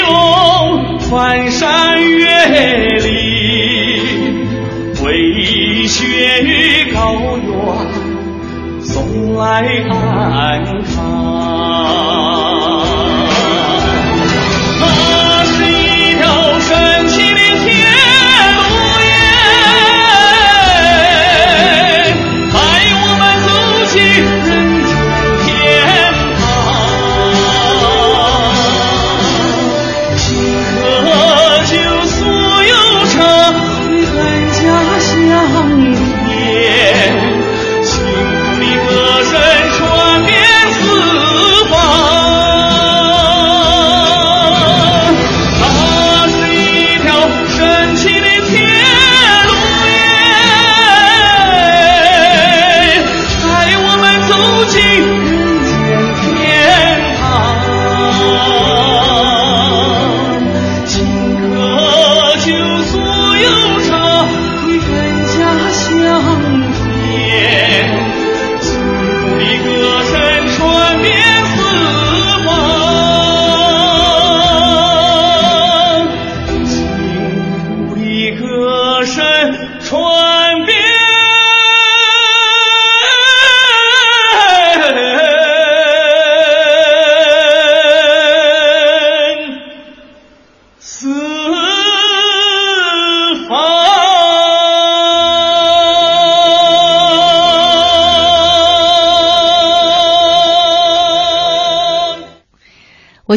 [0.07, 2.23] 龙翻山越
[2.99, 3.09] 岭，
[5.03, 6.97] 为雪与高
[7.35, 7.51] 原
[8.81, 10.96] 送来安康。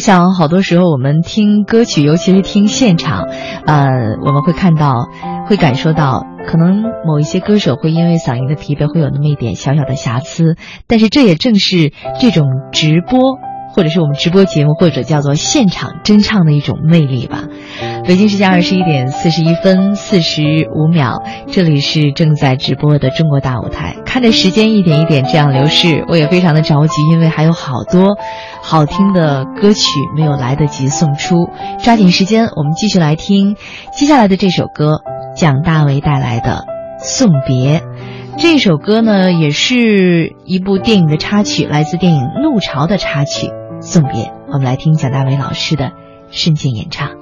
[0.00, 3.28] 想，好多时候我们听歌曲，尤其是听现场，
[3.66, 3.86] 呃，
[4.26, 5.06] 我们会看到，
[5.46, 10.56] 会感受到，可能某一些歌手会因为嗓音的疲惫，会有那么一点小小的瑕疵。
[10.88, 13.20] 但是，这也正是这种直播，
[13.72, 17.44] 或者是我们直播节目，或者叫做现场真唱的一种魅力吧。
[18.10, 20.42] 北京时间二十一点四十一分四十
[20.74, 23.94] 五秒，这里是正在直播的中国大舞台。
[24.04, 28.18] 看着时间一点一点这样流逝，我也非常的着急，因为还有好多
[28.62, 31.50] 好听的歌曲没有来得及送出。
[31.84, 33.54] 抓紧时间，我们继续来听
[33.92, 35.02] 接下来的这首歌，
[35.36, 36.64] 蒋大为带来的
[37.04, 37.78] 《送别》。
[38.38, 43.46] 这首歌呢，也是一部电影的插曲，来自电影《怒潮》的插曲
[43.80, 44.24] 《送别》。
[44.48, 45.92] 我们来听蒋大为老师的
[46.32, 47.19] 深情演唱。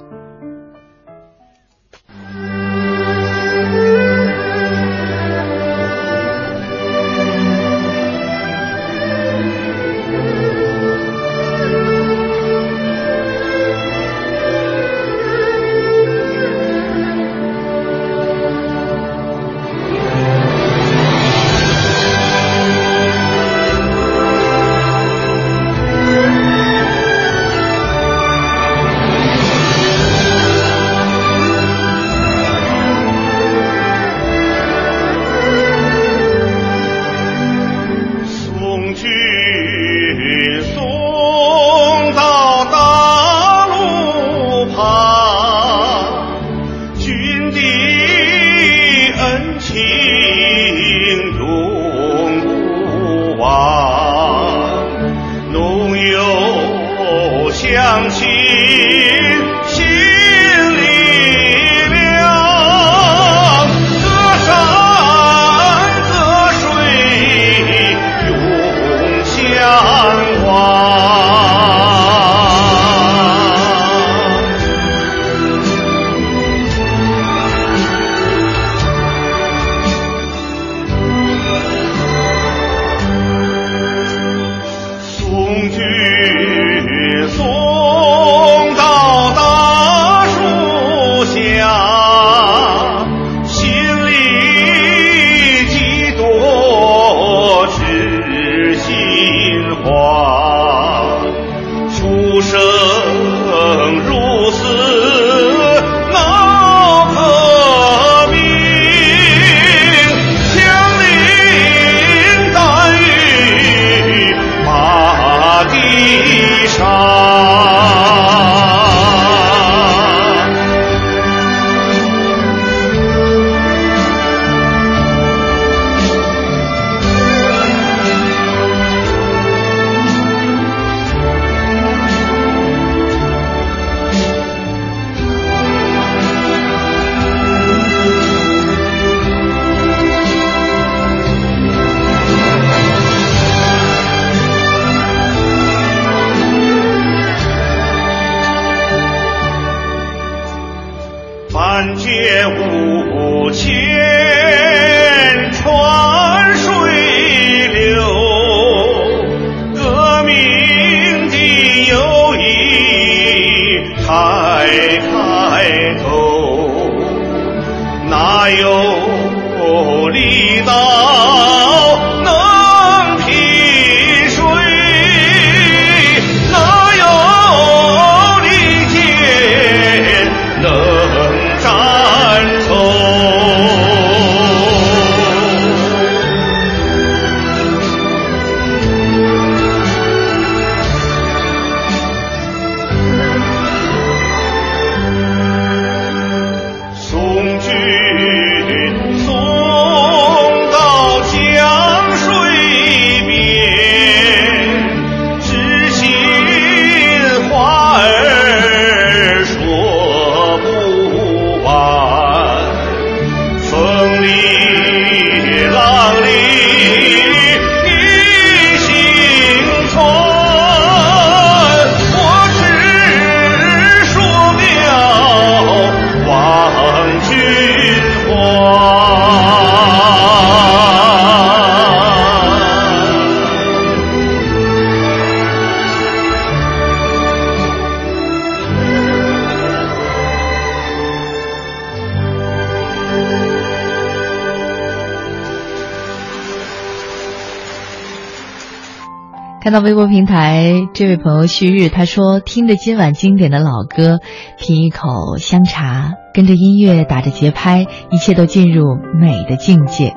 [250.19, 254.19] 平台这位朋友旭日，他说听着今晚经典的老歌，
[254.57, 260.13] 品一口香茶，跟着音乐打着节拍，一切都进入美的境界。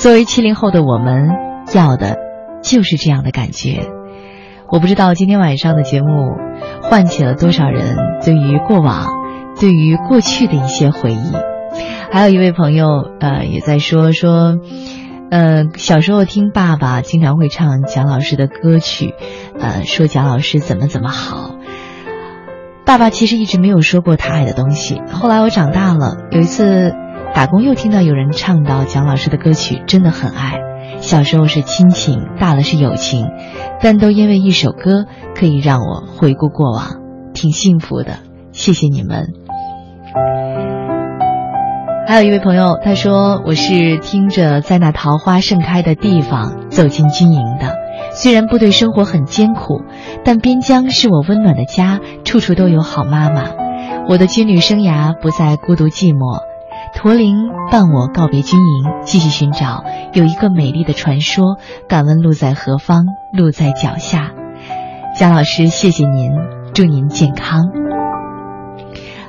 [0.00, 1.28] 作为七零后的我们，
[1.74, 2.16] 要的
[2.62, 3.90] 就是这样的感觉。
[4.70, 6.06] 我不知道今天晚上的节目
[6.80, 9.06] 唤起了多少人对于过往、
[9.60, 11.32] 对于过去的一些回忆。
[12.10, 12.86] 还有一位朋友，
[13.20, 14.56] 呃，也在说说。
[15.30, 19.14] 呃，小时候听爸爸经常会唱蒋老师的歌曲，
[19.84, 21.56] 说蒋老师怎么怎么好。
[22.84, 25.00] 爸爸其实一直没有说过他爱的东西。
[25.10, 26.92] 后来我长大了，有一次
[27.34, 30.60] 打工又听到有人唱到蒋老师的歌曲，真的很爱。
[30.98, 33.28] 小时候是亲情，大了是友情，
[33.80, 37.00] 但都因为一首歌可以让我回顾过往，
[37.32, 38.18] 挺幸福的。
[38.52, 39.32] 谢谢你们。
[42.06, 47.71] 还有一位朋友，他说：“我是听着在那桃花盛开的地方走进军营的。
[48.22, 49.82] 虽然部队生活很艰苦，
[50.24, 53.50] 但边疆是我温暖的家，处处都有好妈妈。
[54.08, 56.38] 我的军旅生涯不再孤独寂寞。
[56.94, 57.34] 驼铃
[57.72, 61.56] 伴我告别军营，继续寻找有一个美丽的传说。
[61.88, 63.06] 敢问路在何方？
[63.32, 64.30] 路在脚下。
[65.18, 66.30] 蒋老师，谢谢您，
[66.74, 67.64] 祝您健康。”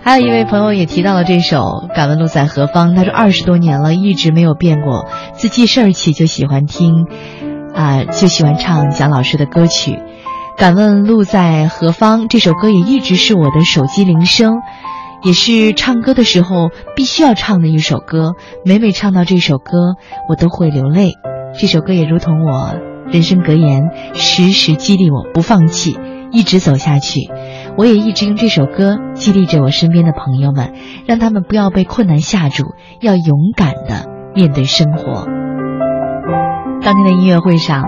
[0.06, 1.60] 还有一位朋友也提到了这首
[1.96, 7.06] 《敢问路在何方》，他说二十多年了，一直没有变过，自记事儿起就喜欢听，
[7.74, 10.00] 啊就喜欢唱蒋老师的歌曲。
[10.56, 12.28] 敢问路在何方？
[12.28, 14.62] 这首歌也一直是我的手机铃声
[15.24, 18.34] 也是唱歌的时候必须要唱的一首歌。
[18.64, 19.96] 每每唱到这首歌
[20.30, 21.14] 我都会流泪。
[21.60, 22.76] 这首歌也如同我
[23.08, 25.98] 人生格言时时激励我不放弃
[26.32, 27.32] 一直走下去。
[27.76, 30.74] 我也一直用这首歌激励着我身边的朋友们
[31.08, 32.66] 让他们不要被困难吓住
[33.02, 35.43] 要勇敢的面对生活。
[36.84, 37.86] 当天的音乐会上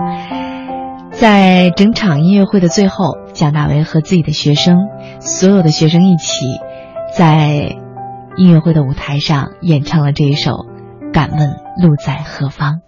[1.12, 4.78] 在整场音乐会的最后蒋大为和自己的学生
[5.20, 6.46] 所有的学生一起
[7.14, 7.76] 在
[8.38, 10.66] 音乐会的舞台上演唱了这一首
[11.12, 11.50] 敢问
[11.82, 12.85] 路在何方。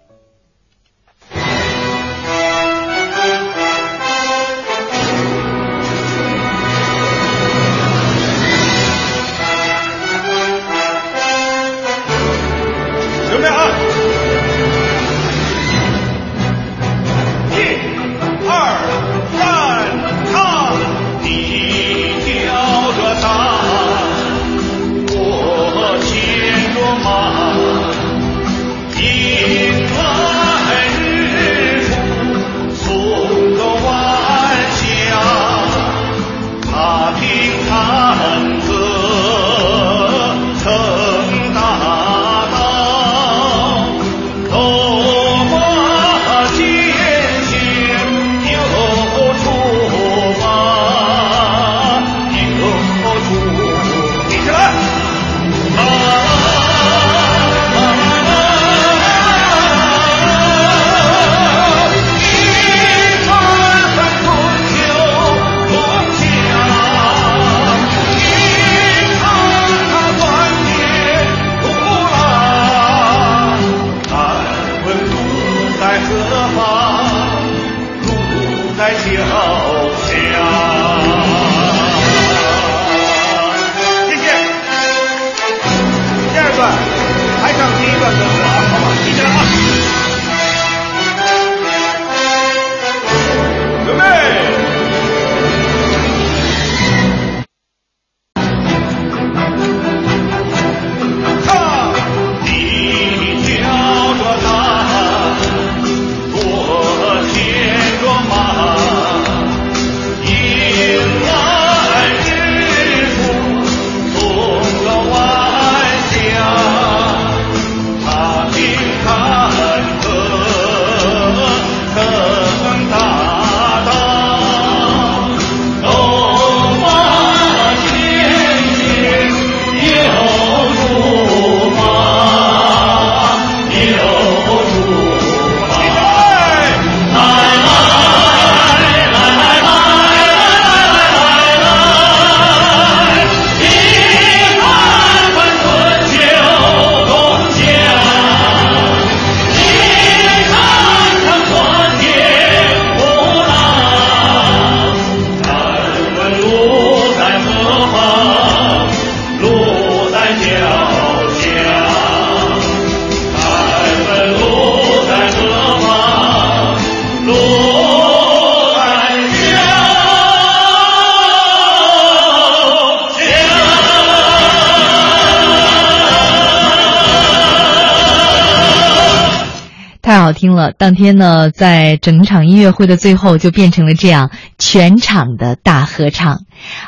[181.08, 186.40] 天呢在整场音乐会的最后就变成了这样全场的大合唱。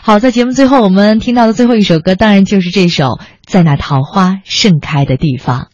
[0.03, 5.69] 好在节目最后我们听到的最后一首歌当然就是这首在那桃花盛开的地方。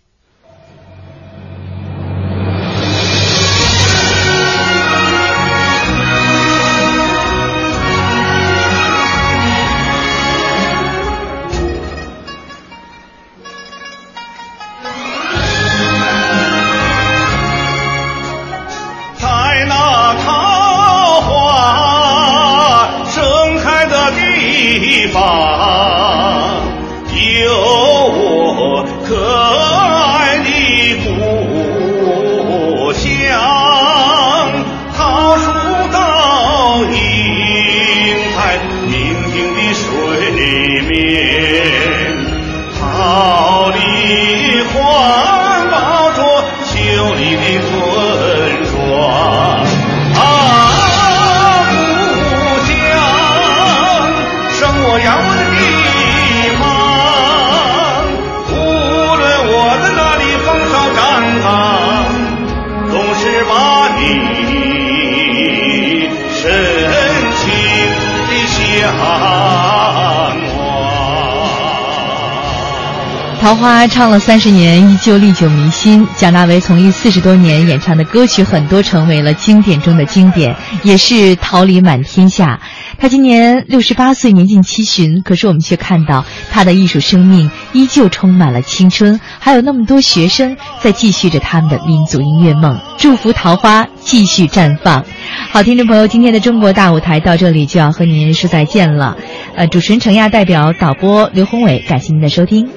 [73.47, 76.05] 桃花唱了三十年，依旧历久弥新。
[76.17, 82.61] 蒋大为从艺四十多年，演唱的歌曲很多成为了经典中的经典，也是桃李满天下。
[82.99, 92.77] 他今年六十八岁，年近七旬，可是我们却看到他的艺术生命依旧充满了青春，还有那么多学生在继续着他们的民族音乐梦。
[92.99, 95.05] 祝福桃花继续绽放。
[95.53, 99.17] 好，听众朋友，今天的中国大舞台到这里就要和您说再见了。
[99.55, 102.69] 呃，主持人程亚代表导播刘宏伟，感谢您的收听。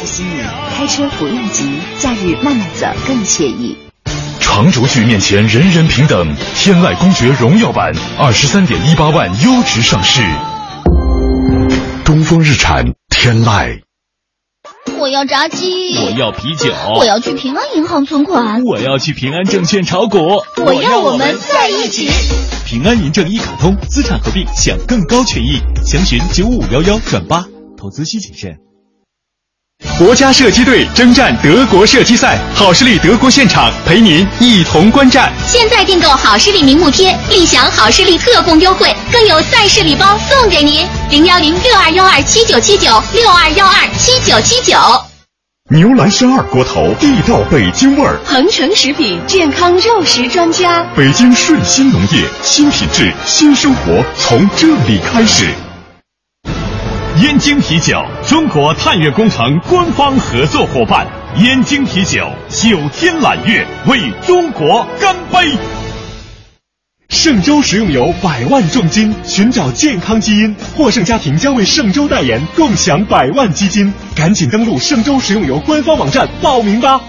[0.00, 0.40] 东风日产提醒你：
[0.74, 3.76] 开车不用急，假日慢慢走更惬意。
[4.40, 10.22] 长轴距面前人人平等，天籁公爵荣耀版二十三点一八万优质上市。
[12.04, 13.82] 东风日产天籁。
[14.98, 22.08] 我要炸鸡，我要啤酒，我要去平安银行存款，我要去平安证券炒股，我要我们在一起。
[22.64, 27.44] 平安银证一卡通资产合并享更高权益，详询九五幺幺转八。
[27.76, 28.69] 投资需谨慎。
[29.98, 35.30] 国家射击队征战德国射击赛，好视力德国现场陪您一同观战。
[35.46, 40.86] 现在订购好视力明目贴，立享好视力特供优惠，更有赛事礼包送给您。
[41.10, 44.76] 零幺零六二幺二七九七九六二幺二七九七九。
[45.70, 48.18] 牛栏山二锅头，地道北京味儿。
[48.24, 55.46] 恒城食品健康肉食专家，北京顺鑫农业，新品质新生活从这里开始。
[57.22, 61.06] 燕京啤酒，中国探月工程官方合作伙伴。
[61.36, 65.52] 燕京啤酒，九天揽月，为中国干杯！
[67.10, 73.92] 圣州食用油百万重金，寻找健康基因，获胜家庭将为圣州代言，共享百万基金。
[74.16, 77.02] 赶紧登录圣州食用油官方网站报名吧！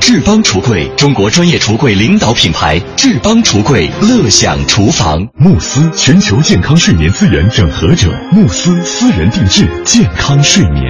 [0.00, 2.80] 智邦橱柜，中国专业橱柜领导品牌。
[2.96, 5.26] 志邦橱柜，乐享厨房。
[5.34, 8.08] 慕斯，全球健康睡眠资源整合者。
[8.32, 10.84] 慕斯私人定制健康睡眠。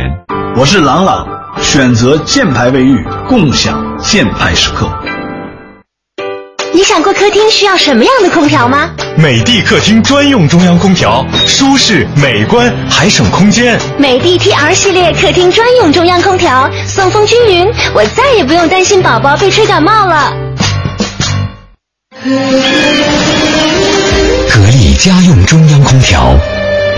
[0.57, 1.27] 我是朗朗，
[1.61, 4.89] 选择箭牌卫浴，共享箭牌时刻。
[6.75, 8.91] 你想过客厅需要什么样的空调吗？
[9.15, 13.79] 美的客厅专用中央空调，舒适美观还省空间。
[13.99, 20.33] 美的 TR 系列客厅专用中央空调，送风均匀，我再也不用担心宝宝被吹感冒了。
[24.49, 26.35] 格力家用中央空调，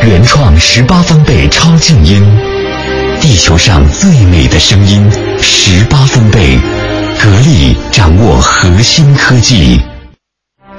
[0.03, 2.23] 原创十八分贝超静音，
[3.21, 5.11] 地球上最美的声音，
[5.43, 6.61] 十八分贝。
[7.19, 9.81] 格力掌握核心科技，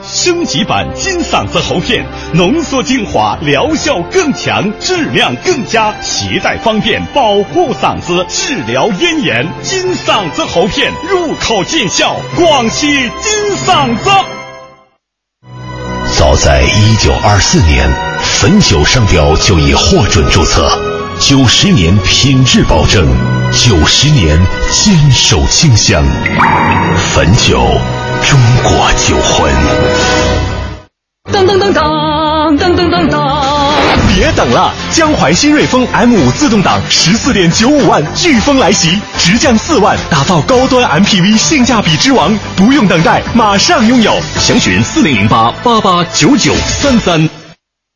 [0.03, 9.47] 升级版金嗓子喉片，浓缩精华，疗效更强，质量更佳，携带方便，保护嗓子，治疗咽炎。
[9.63, 14.09] 金嗓子喉片入口见效，广西金嗓子。
[16.17, 17.89] 早在一九二四年，
[18.39, 20.69] 汾酒商标就已获准注册，
[21.19, 23.07] 九十年品质保证。
[23.51, 24.37] 九十年
[24.71, 26.03] 坚守清香，
[27.13, 27.65] 汾酒，
[28.21, 29.53] 中国酒魂。
[31.31, 33.73] 当当当当当当当当！
[34.13, 44.13] 别等了，江淮新瑞风 M 五自动挡十四点九五万飓风来袭，直降四万，打造高端 MPV 性价比之王，不用等待，马上拥有。
[44.39, 47.29] 详询四零零八八八九九三三。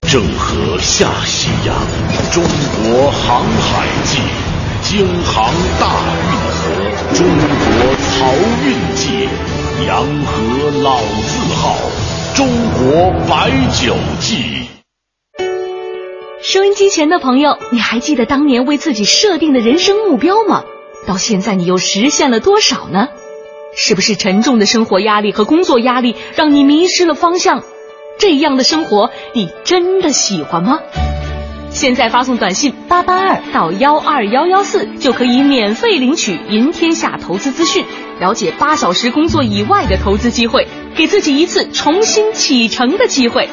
[0.07, 1.75] 郑和下西洋，
[2.31, 4.19] 中国航海记。
[4.81, 6.63] 京杭大运河，
[7.13, 7.67] 中国
[8.07, 8.09] 漕
[8.65, 9.27] 运记，
[9.85, 11.75] 洋河老字号，
[12.33, 14.67] 中国白酒记。
[16.41, 20.63] 收音机前的朋友，你还记得当年为自己设定的人生目标吗？
[21.05, 23.09] 到现在你又实现了多少呢？
[23.75, 27.63] 是不是沉重的生活压力和工作压力让你迷失了方向？
[28.19, 30.79] 这样的生活，你真的喜欢吗？
[31.69, 37.85] 现在发送短信八八二到幺二幺幺四，就可以免费领取赢天下投资资讯，
[38.19, 43.47] 了解八小时工作以外的投资机会，给自己一次重新启程的机会。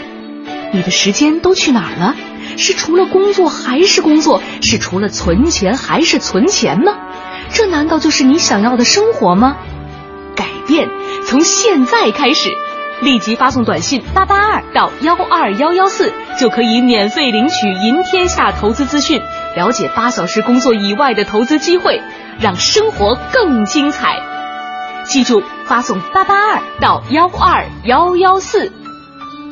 [0.72, 2.16] 你的时间都去哪儿了？
[2.56, 4.42] 是除了工作还是工作？
[4.62, 6.92] 是除了存钱还是存钱呢？
[7.52, 9.58] 这难道就是你想要的生活吗？
[10.34, 10.88] 改变
[11.24, 12.50] 从现在开始。
[13.02, 19.20] 立即发送短信八八二到幺二幺幺四，就可以免费领取赢天下投资资讯，
[19.54, 22.00] 了解八小时工作以外的投资机会，
[22.40, 24.16] 让生活更精彩。
[25.04, 28.72] 记住，发送八八二到幺二幺幺四，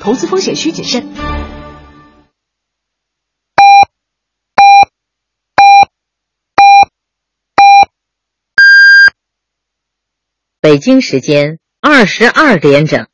[0.00, 1.06] 投资风险需谨慎。
[10.62, 13.06] 北京时间二十二点整。